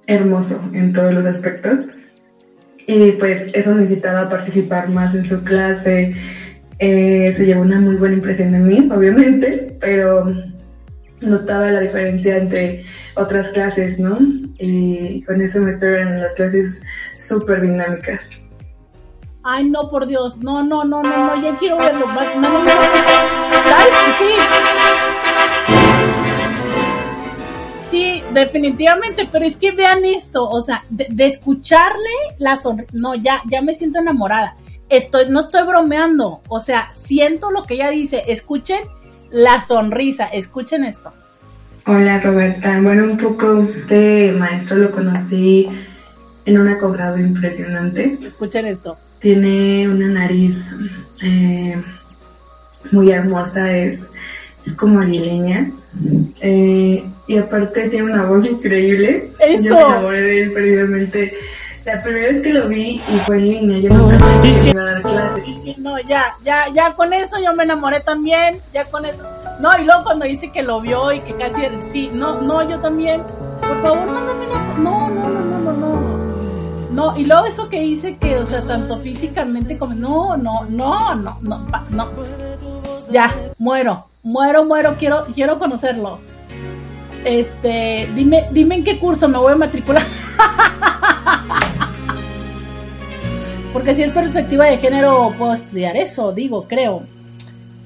[0.08, 1.90] hermoso en todos los aspectos.
[2.88, 6.16] Y pues eso necesitaba participar más en su clase.
[6.80, 10.26] Eh, se llevó una muy buena impresión de mí, obviamente, pero
[11.22, 12.86] notaba la diferencia entre
[13.16, 14.18] otras clases, ¿no?
[14.60, 16.82] Y con ese me en las clases
[17.18, 18.30] súper dinámicas.
[19.44, 22.08] Ay, no, por Dios, no, no, no, no, no, ya quiero verlo.
[22.08, 22.70] No, no, no.
[23.70, 23.94] ¿Sabes?
[24.18, 26.07] Sí.
[27.90, 33.42] Sí, definitivamente, pero es que vean esto, o sea, de, escucharle la sonrisa, no, ya,
[33.50, 34.58] ya me siento enamorada.
[34.90, 38.82] Estoy, no estoy bromeando, o sea, siento lo que ella dice, escuchen
[39.32, 41.14] la sonrisa, escuchen esto.
[41.86, 45.66] Hola Roberta, bueno, un poco de maestro lo conocí
[46.46, 48.18] en un acogrado impresionante.
[48.22, 48.98] Escuchen esto.
[49.22, 50.76] Tiene una nariz
[51.24, 51.78] eh,
[52.92, 54.12] muy hermosa, es
[54.76, 55.72] como aguileña.
[56.42, 59.32] Eh, y aparte tiene una voz increíble.
[59.40, 59.64] Eso.
[59.64, 61.34] Yo me enamoré de él perdidamente.
[61.86, 64.10] La primera vez que lo vi y fue en línea, yo
[64.42, 65.78] pensé que iba a dar clases.
[65.78, 69.24] No, ya, ya, ya con eso yo me enamoré también, ya con eso.
[69.62, 72.80] No, y luego cuando dice que lo vio y que casi, sí, no, no, yo
[72.80, 73.22] también.
[73.62, 74.34] Por favor, no, no,
[74.78, 76.18] no, no, no, no, no, no.
[76.92, 81.16] No, y luego eso que dice que, o sea, tanto físicamente como, no, no, no,
[81.16, 82.08] no, no, no.
[83.12, 86.20] Ya, muero, muero, muero, quiero, quiero conocerlo.
[87.24, 90.06] Este, dime, dime en qué curso me voy a matricular.
[93.74, 97.04] Porque si es perspectiva de género, puedo estudiar eso, digo, creo.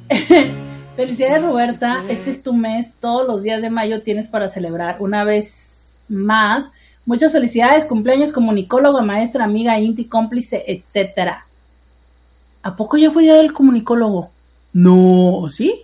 [0.96, 5.24] Felicidades Roberta, este es tu mes, todos los días de mayo tienes para celebrar una
[5.24, 6.72] vez más.
[7.06, 11.46] Muchas felicidades, cumpleaños comunicóloga, maestra, amiga, inti, cómplice, etcétera.
[12.64, 14.30] ¿A poco ya fue día del comunicólogo?
[14.74, 15.84] No, ¿sí?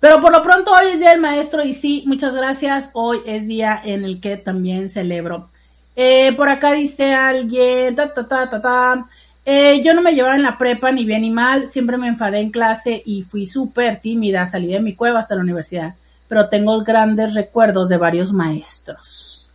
[0.00, 2.88] Pero por lo pronto hoy es día del maestro y sí, muchas gracias.
[2.94, 5.48] Hoy es día en el que también celebro.
[5.94, 9.06] Eh, por acá dice alguien, ta, ta, ta, ta, ta.
[9.44, 12.40] Eh, yo no me llevaba en la prepa ni bien ni mal, siempre me enfadé
[12.40, 15.94] en clase y fui súper tímida, salí de mi cueva hasta la universidad,
[16.28, 19.48] pero tengo grandes recuerdos de varios maestros.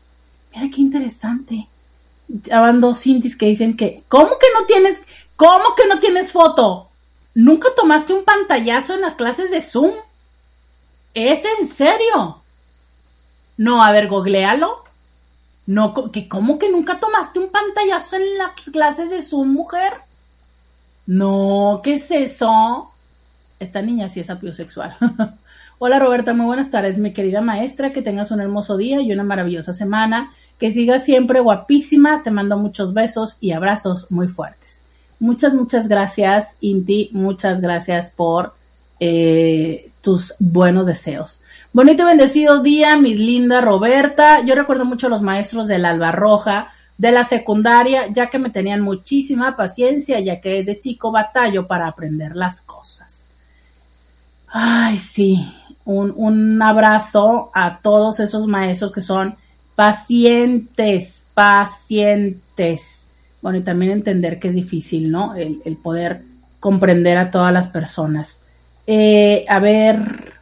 [0.53, 1.67] Mira qué interesante.
[2.49, 4.97] Van dos cintis que dicen que, ¿cómo que no tienes,
[5.35, 6.89] cómo que no tienes foto?
[7.35, 9.91] ¿Nunca tomaste un pantallazo en las clases de Zoom?
[11.15, 12.35] ¿Es en serio?
[13.57, 14.75] No, a ver, googlealo.
[15.65, 19.93] No, que ¿cómo que nunca tomaste un pantallazo en las clases de Zoom, mujer?
[21.07, 22.91] No, ¿qué es eso?
[23.59, 24.95] Esta niña sí es apiosexual.
[25.79, 29.23] Hola Roberta, muy buenas tardes, mi querida maestra, que tengas un hermoso día y una
[29.23, 34.81] maravillosa semana, que sigas siempre guapísima, te mando muchos besos y abrazos muy fuertes.
[35.19, 38.53] Muchas, muchas gracias, Inti, muchas gracias por
[38.99, 41.41] eh, tus buenos deseos.
[41.73, 44.45] Bonito y bendecido día, mi linda Roberta.
[44.45, 46.67] Yo recuerdo mucho a los maestros del Alba Roja,
[46.97, 51.87] de la secundaria, ya que me tenían muchísima paciencia, ya que desde chico batallo para
[51.87, 53.29] aprender las cosas.
[54.47, 55.43] Ay, sí,
[55.83, 59.35] un, un abrazo a todos esos maestros que son
[59.75, 63.05] pacientes, pacientes.
[63.41, 65.33] Bueno, y también entender que es difícil, ¿no?
[65.33, 66.21] El, el poder
[66.59, 68.44] comprender a todas las personas.
[68.87, 70.33] Eh, a ver,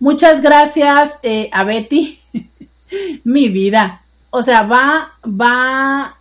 [0.00, 2.20] muchas gracias eh, a Betty,
[3.24, 4.00] mi vida.
[4.30, 6.14] O sea, va, va,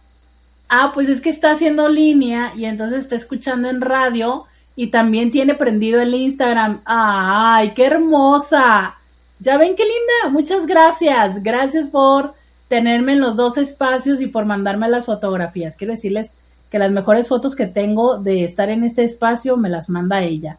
[0.69, 5.31] ah, pues es que está haciendo línea y entonces está escuchando en radio y también
[5.31, 6.81] tiene prendido el Instagram.
[6.85, 8.95] Ay, qué hermosa.
[9.39, 10.29] Ya ven qué linda.
[10.31, 11.43] Muchas gracias.
[11.43, 12.33] Gracias por
[12.67, 15.75] tenerme en los dos espacios y por mandarme las fotografías.
[15.75, 16.31] Quiero decirles
[16.69, 20.57] que las mejores fotos que tengo de estar en este espacio me las manda ella.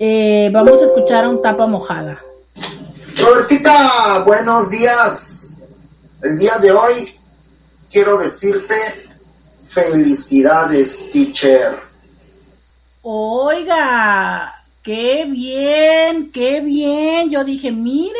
[0.00, 2.20] Eh, vamos a escuchar a un tapa mojada.
[3.16, 5.58] Robertita, buenos días.
[6.22, 6.94] El día de hoy
[7.90, 8.74] quiero decirte
[9.68, 11.80] felicidades, teacher.
[13.02, 14.54] Oiga,
[14.84, 17.30] qué bien, qué bien.
[17.30, 18.14] Yo dije, mire,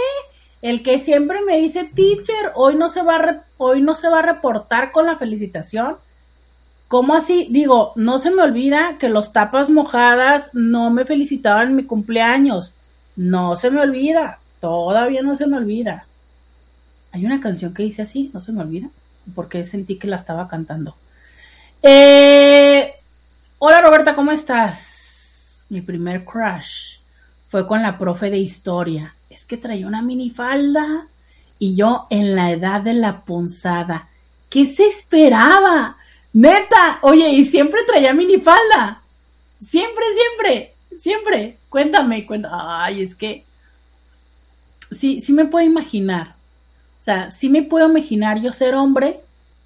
[0.63, 4.19] el que siempre me dice teacher, hoy no se va a, hoy no se va
[4.19, 5.97] a reportar con la felicitación.
[6.89, 7.47] ¿Cómo así?
[7.51, 12.73] Digo, no se me olvida que los tapas mojadas no me felicitaban en mi cumpleaños.
[13.15, 14.39] No se me olvida.
[14.61, 16.07] Todavía no se me olvida.
[17.13, 18.89] Hay una canción que dice así, no se me olvida.
[19.35, 20.95] Porque sentí que la estaba cantando.
[21.83, 22.91] Eh,
[23.59, 25.65] hola Roberta, ¿cómo estás?
[25.69, 26.97] Mi primer crush
[27.51, 29.15] fue con la profe de historia.
[29.29, 31.05] Es que traía una minifalda
[31.59, 34.09] y yo en la edad de la punzada.
[34.49, 35.97] ¿Qué se esperaba?
[36.33, 39.01] Neta, oye, y siempre traía minifalda.
[39.63, 41.57] Siempre, siempre, siempre.
[41.69, 42.55] Cuéntame, cuéntame.
[42.59, 43.45] Ay, es que
[44.91, 46.29] sí, sí me puedo imaginar.
[47.01, 49.19] O sea, sí me puedo imaginar yo ser hombre,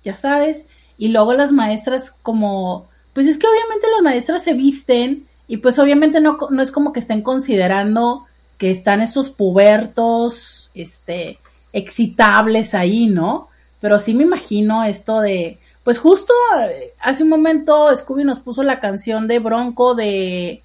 [0.05, 0.64] ya sabes,
[0.98, 5.78] y luego las maestras como, pues es que obviamente las maestras se visten y pues
[5.78, 8.24] obviamente no, no es como que estén considerando
[8.59, 11.39] que están esos pubertos, este,
[11.72, 13.48] excitables ahí, ¿no?
[13.80, 18.62] Pero sí me imagino esto de, pues justo eh, hace un momento Scooby nos puso
[18.62, 20.62] la canción de Bronco de,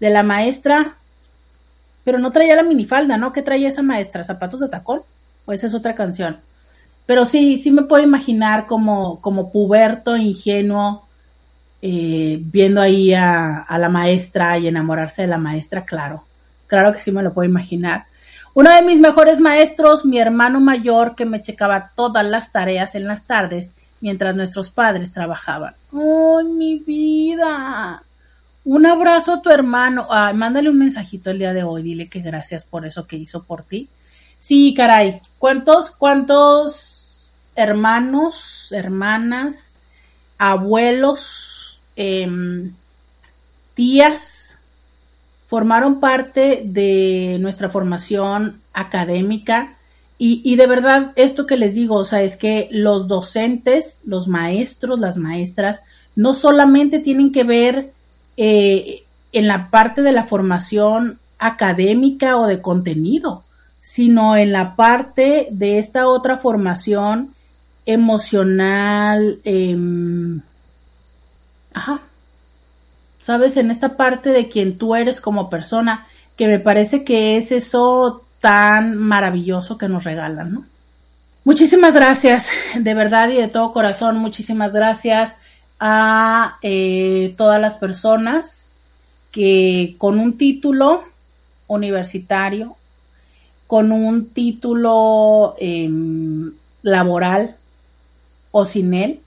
[0.00, 0.94] de la maestra,
[2.04, 3.32] pero no traía la minifalda, ¿no?
[3.32, 4.24] ¿Qué traía esa maestra?
[4.24, 5.00] ¿Zapatos de tacón?
[5.46, 6.36] ¿O esa es otra canción?
[7.06, 11.02] Pero sí, sí me puedo imaginar como, como puberto, ingenuo,
[11.82, 16.22] eh, viendo ahí a, a la maestra y enamorarse de la maestra, claro.
[16.66, 18.04] Claro que sí me lo puedo imaginar.
[18.54, 23.06] Uno de mis mejores maestros, mi hermano mayor, que me checaba todas las tareas en
[23.06, 25.74] las tardes, mientras nuestros padres trabajaban.
[25.92, 28.02] ¡Oh, mi vida!
[28.64, 30.06] Un abrazo a tu hermano.
[30.10, 31.82] Ay, mándale un mensajito el día de hoy.
[31.82, 33.88] Dile que gracias por eso que hizo por ti.
[34.38, 35.20] Sí, caray.
[35.38, 39.74] ¿Cuántos, cuántos hermanos, hermanas,
[40.38, 42.72] abuelos, em,
[43.74, 44.54] tías
[45.48, 49.74] formaron parte de nuestra formación académica?
[50.22, 55.00] Y, de verdad, esto que les digo, o sea, es que los docentes, los maestros,
[55.00, 55.80] las maestras,
[56.14, 57.90] no solamente tienen que ver
[58.36, 59.02] eh,
[59.32, 63.44] en la parte de la formación académica o de contenido,
[63.80, 67.30] sino en la parte de esta otra formación
[67.86, 70.42] emocional, em,
[71.72, 72.02] ajá,
[73.24, 76.06] sabes, en esta parte de quien tú eres como persona,
[76.36, 80.64] que me parece que es eso tan maravilloso que nos regalan, ¿no?
[81.44, 82.48] Muchísimas gracias,
[82.78, 85.36] de verdad y de todo corazón, muchísimas gracias
[85.78, 88.68] a eh, todas las personas
[89.32, 91.02] que con un título
[91.66, 92.76] universitario,
[93.66, 96.52] con un título em,
[96.82, 97.54] laboral
[98.50, 99.20] o sin él,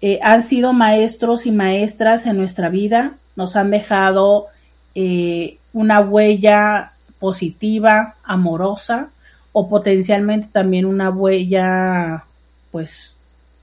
[0.00, 4.46] eh, han sido maestros y maestras en nuestra vida, nos han dejado
[4.94, 6.92] eh, una huella
[7.22, 9.08] positiva, amorosa,
[9.52, 12.24] o potencialmente también una huella,
[12.72, 13.14] pues,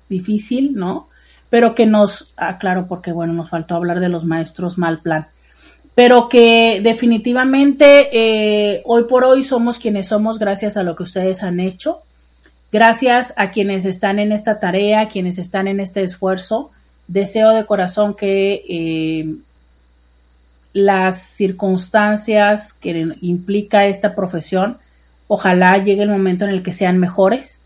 [0.07, 1.07] difícil, ¿no?
[1.49, 5.27] Pero que nos, aclaro, porque bueno, nos faltó hablar de los maestros mal plan,
[5.93, 11.43] pero que definitivamente eh, hoy por hoy somos quienes somos gracias a lo que ustedes
[11.43, 11.97] han hecho,
[12.71, 16.71] gracias a quienes están en esta tarea, quienes están en este esfuerzo.
[17.09, 19.35] Deseo de corazón que eh,
[20.85, 24.77] las circunstancias que implica esta profesión
[25.31, 27.61] Ojalá llegue el momento en el que sean mejores,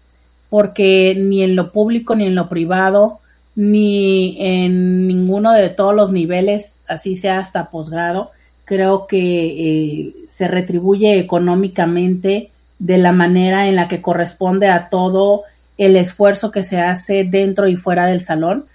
[0.49, 3.19] porque ni en lo público ni en lo privado,
[3.55, 8.31] ni en ninguno de todos los niveles, así sea hasta posgrado,
[8.65, 12.49] creo que eh, se retribuye económicamente
[12.79, 15.43] de la manera en la que corresponde a todo
[15.77, 18.65] el esfuerzo que se hace dentro y fuera del salón,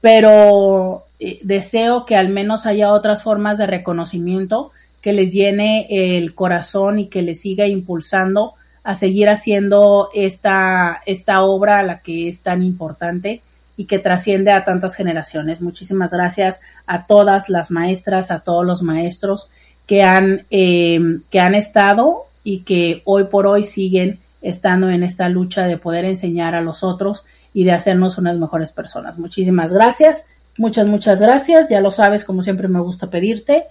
[0.00, 4.72] pero eh, deseo que al menos haya otras formas de reconocimiento
[5.02, 5.86] que les llene
[6.16, 11.98] el corazón y que les siga impulsando a seguir haciendo esta, esta obra a la
[12.00, 13.42] que es tan importante
[13.76, 15.60] y que trasciende a tantas generaciones.
[15.60, 19.48] Muchísimas gracias a todas las maestras, a todos los maestros
[19.86, 25.28] que han, eh, que han estado y que hoy por hoy siguen estando en esta
[25.28, 29.18] lucha de poder enseñar a los otros y de hacernos unas mejores personas.
[29.18, 30.24] Muchísimas gracias,
[30.60, 31.68] muchas, muchas gracias.
[31.68, 33.64] Ya lo sabes, como siempre me gusta pedirte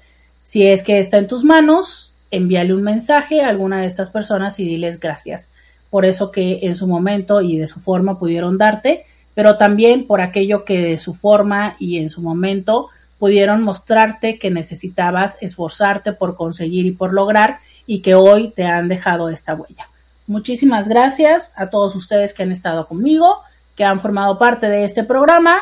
[0.46, 4.60] si es que está en tus manos, envíale un mensaje a alguna de estas personas
[4.60, 5.50] y diles gracias
[5.90, 10.22] por eso que en su momento y de su forma pudieron darte, pero también por
[10.22, 16.36] aquello que de su forma y en su momento pudieron mostrarte que necesitabas esforzarte por
[16.36, 19.88] conseguir y por lograr y que hoy te han dejado esta huella.
[20.28, 23.38] Muchísimas gracias a todos ustedes que han estado conmigo,
[23.76, 25.62] que han formado parte de este programa.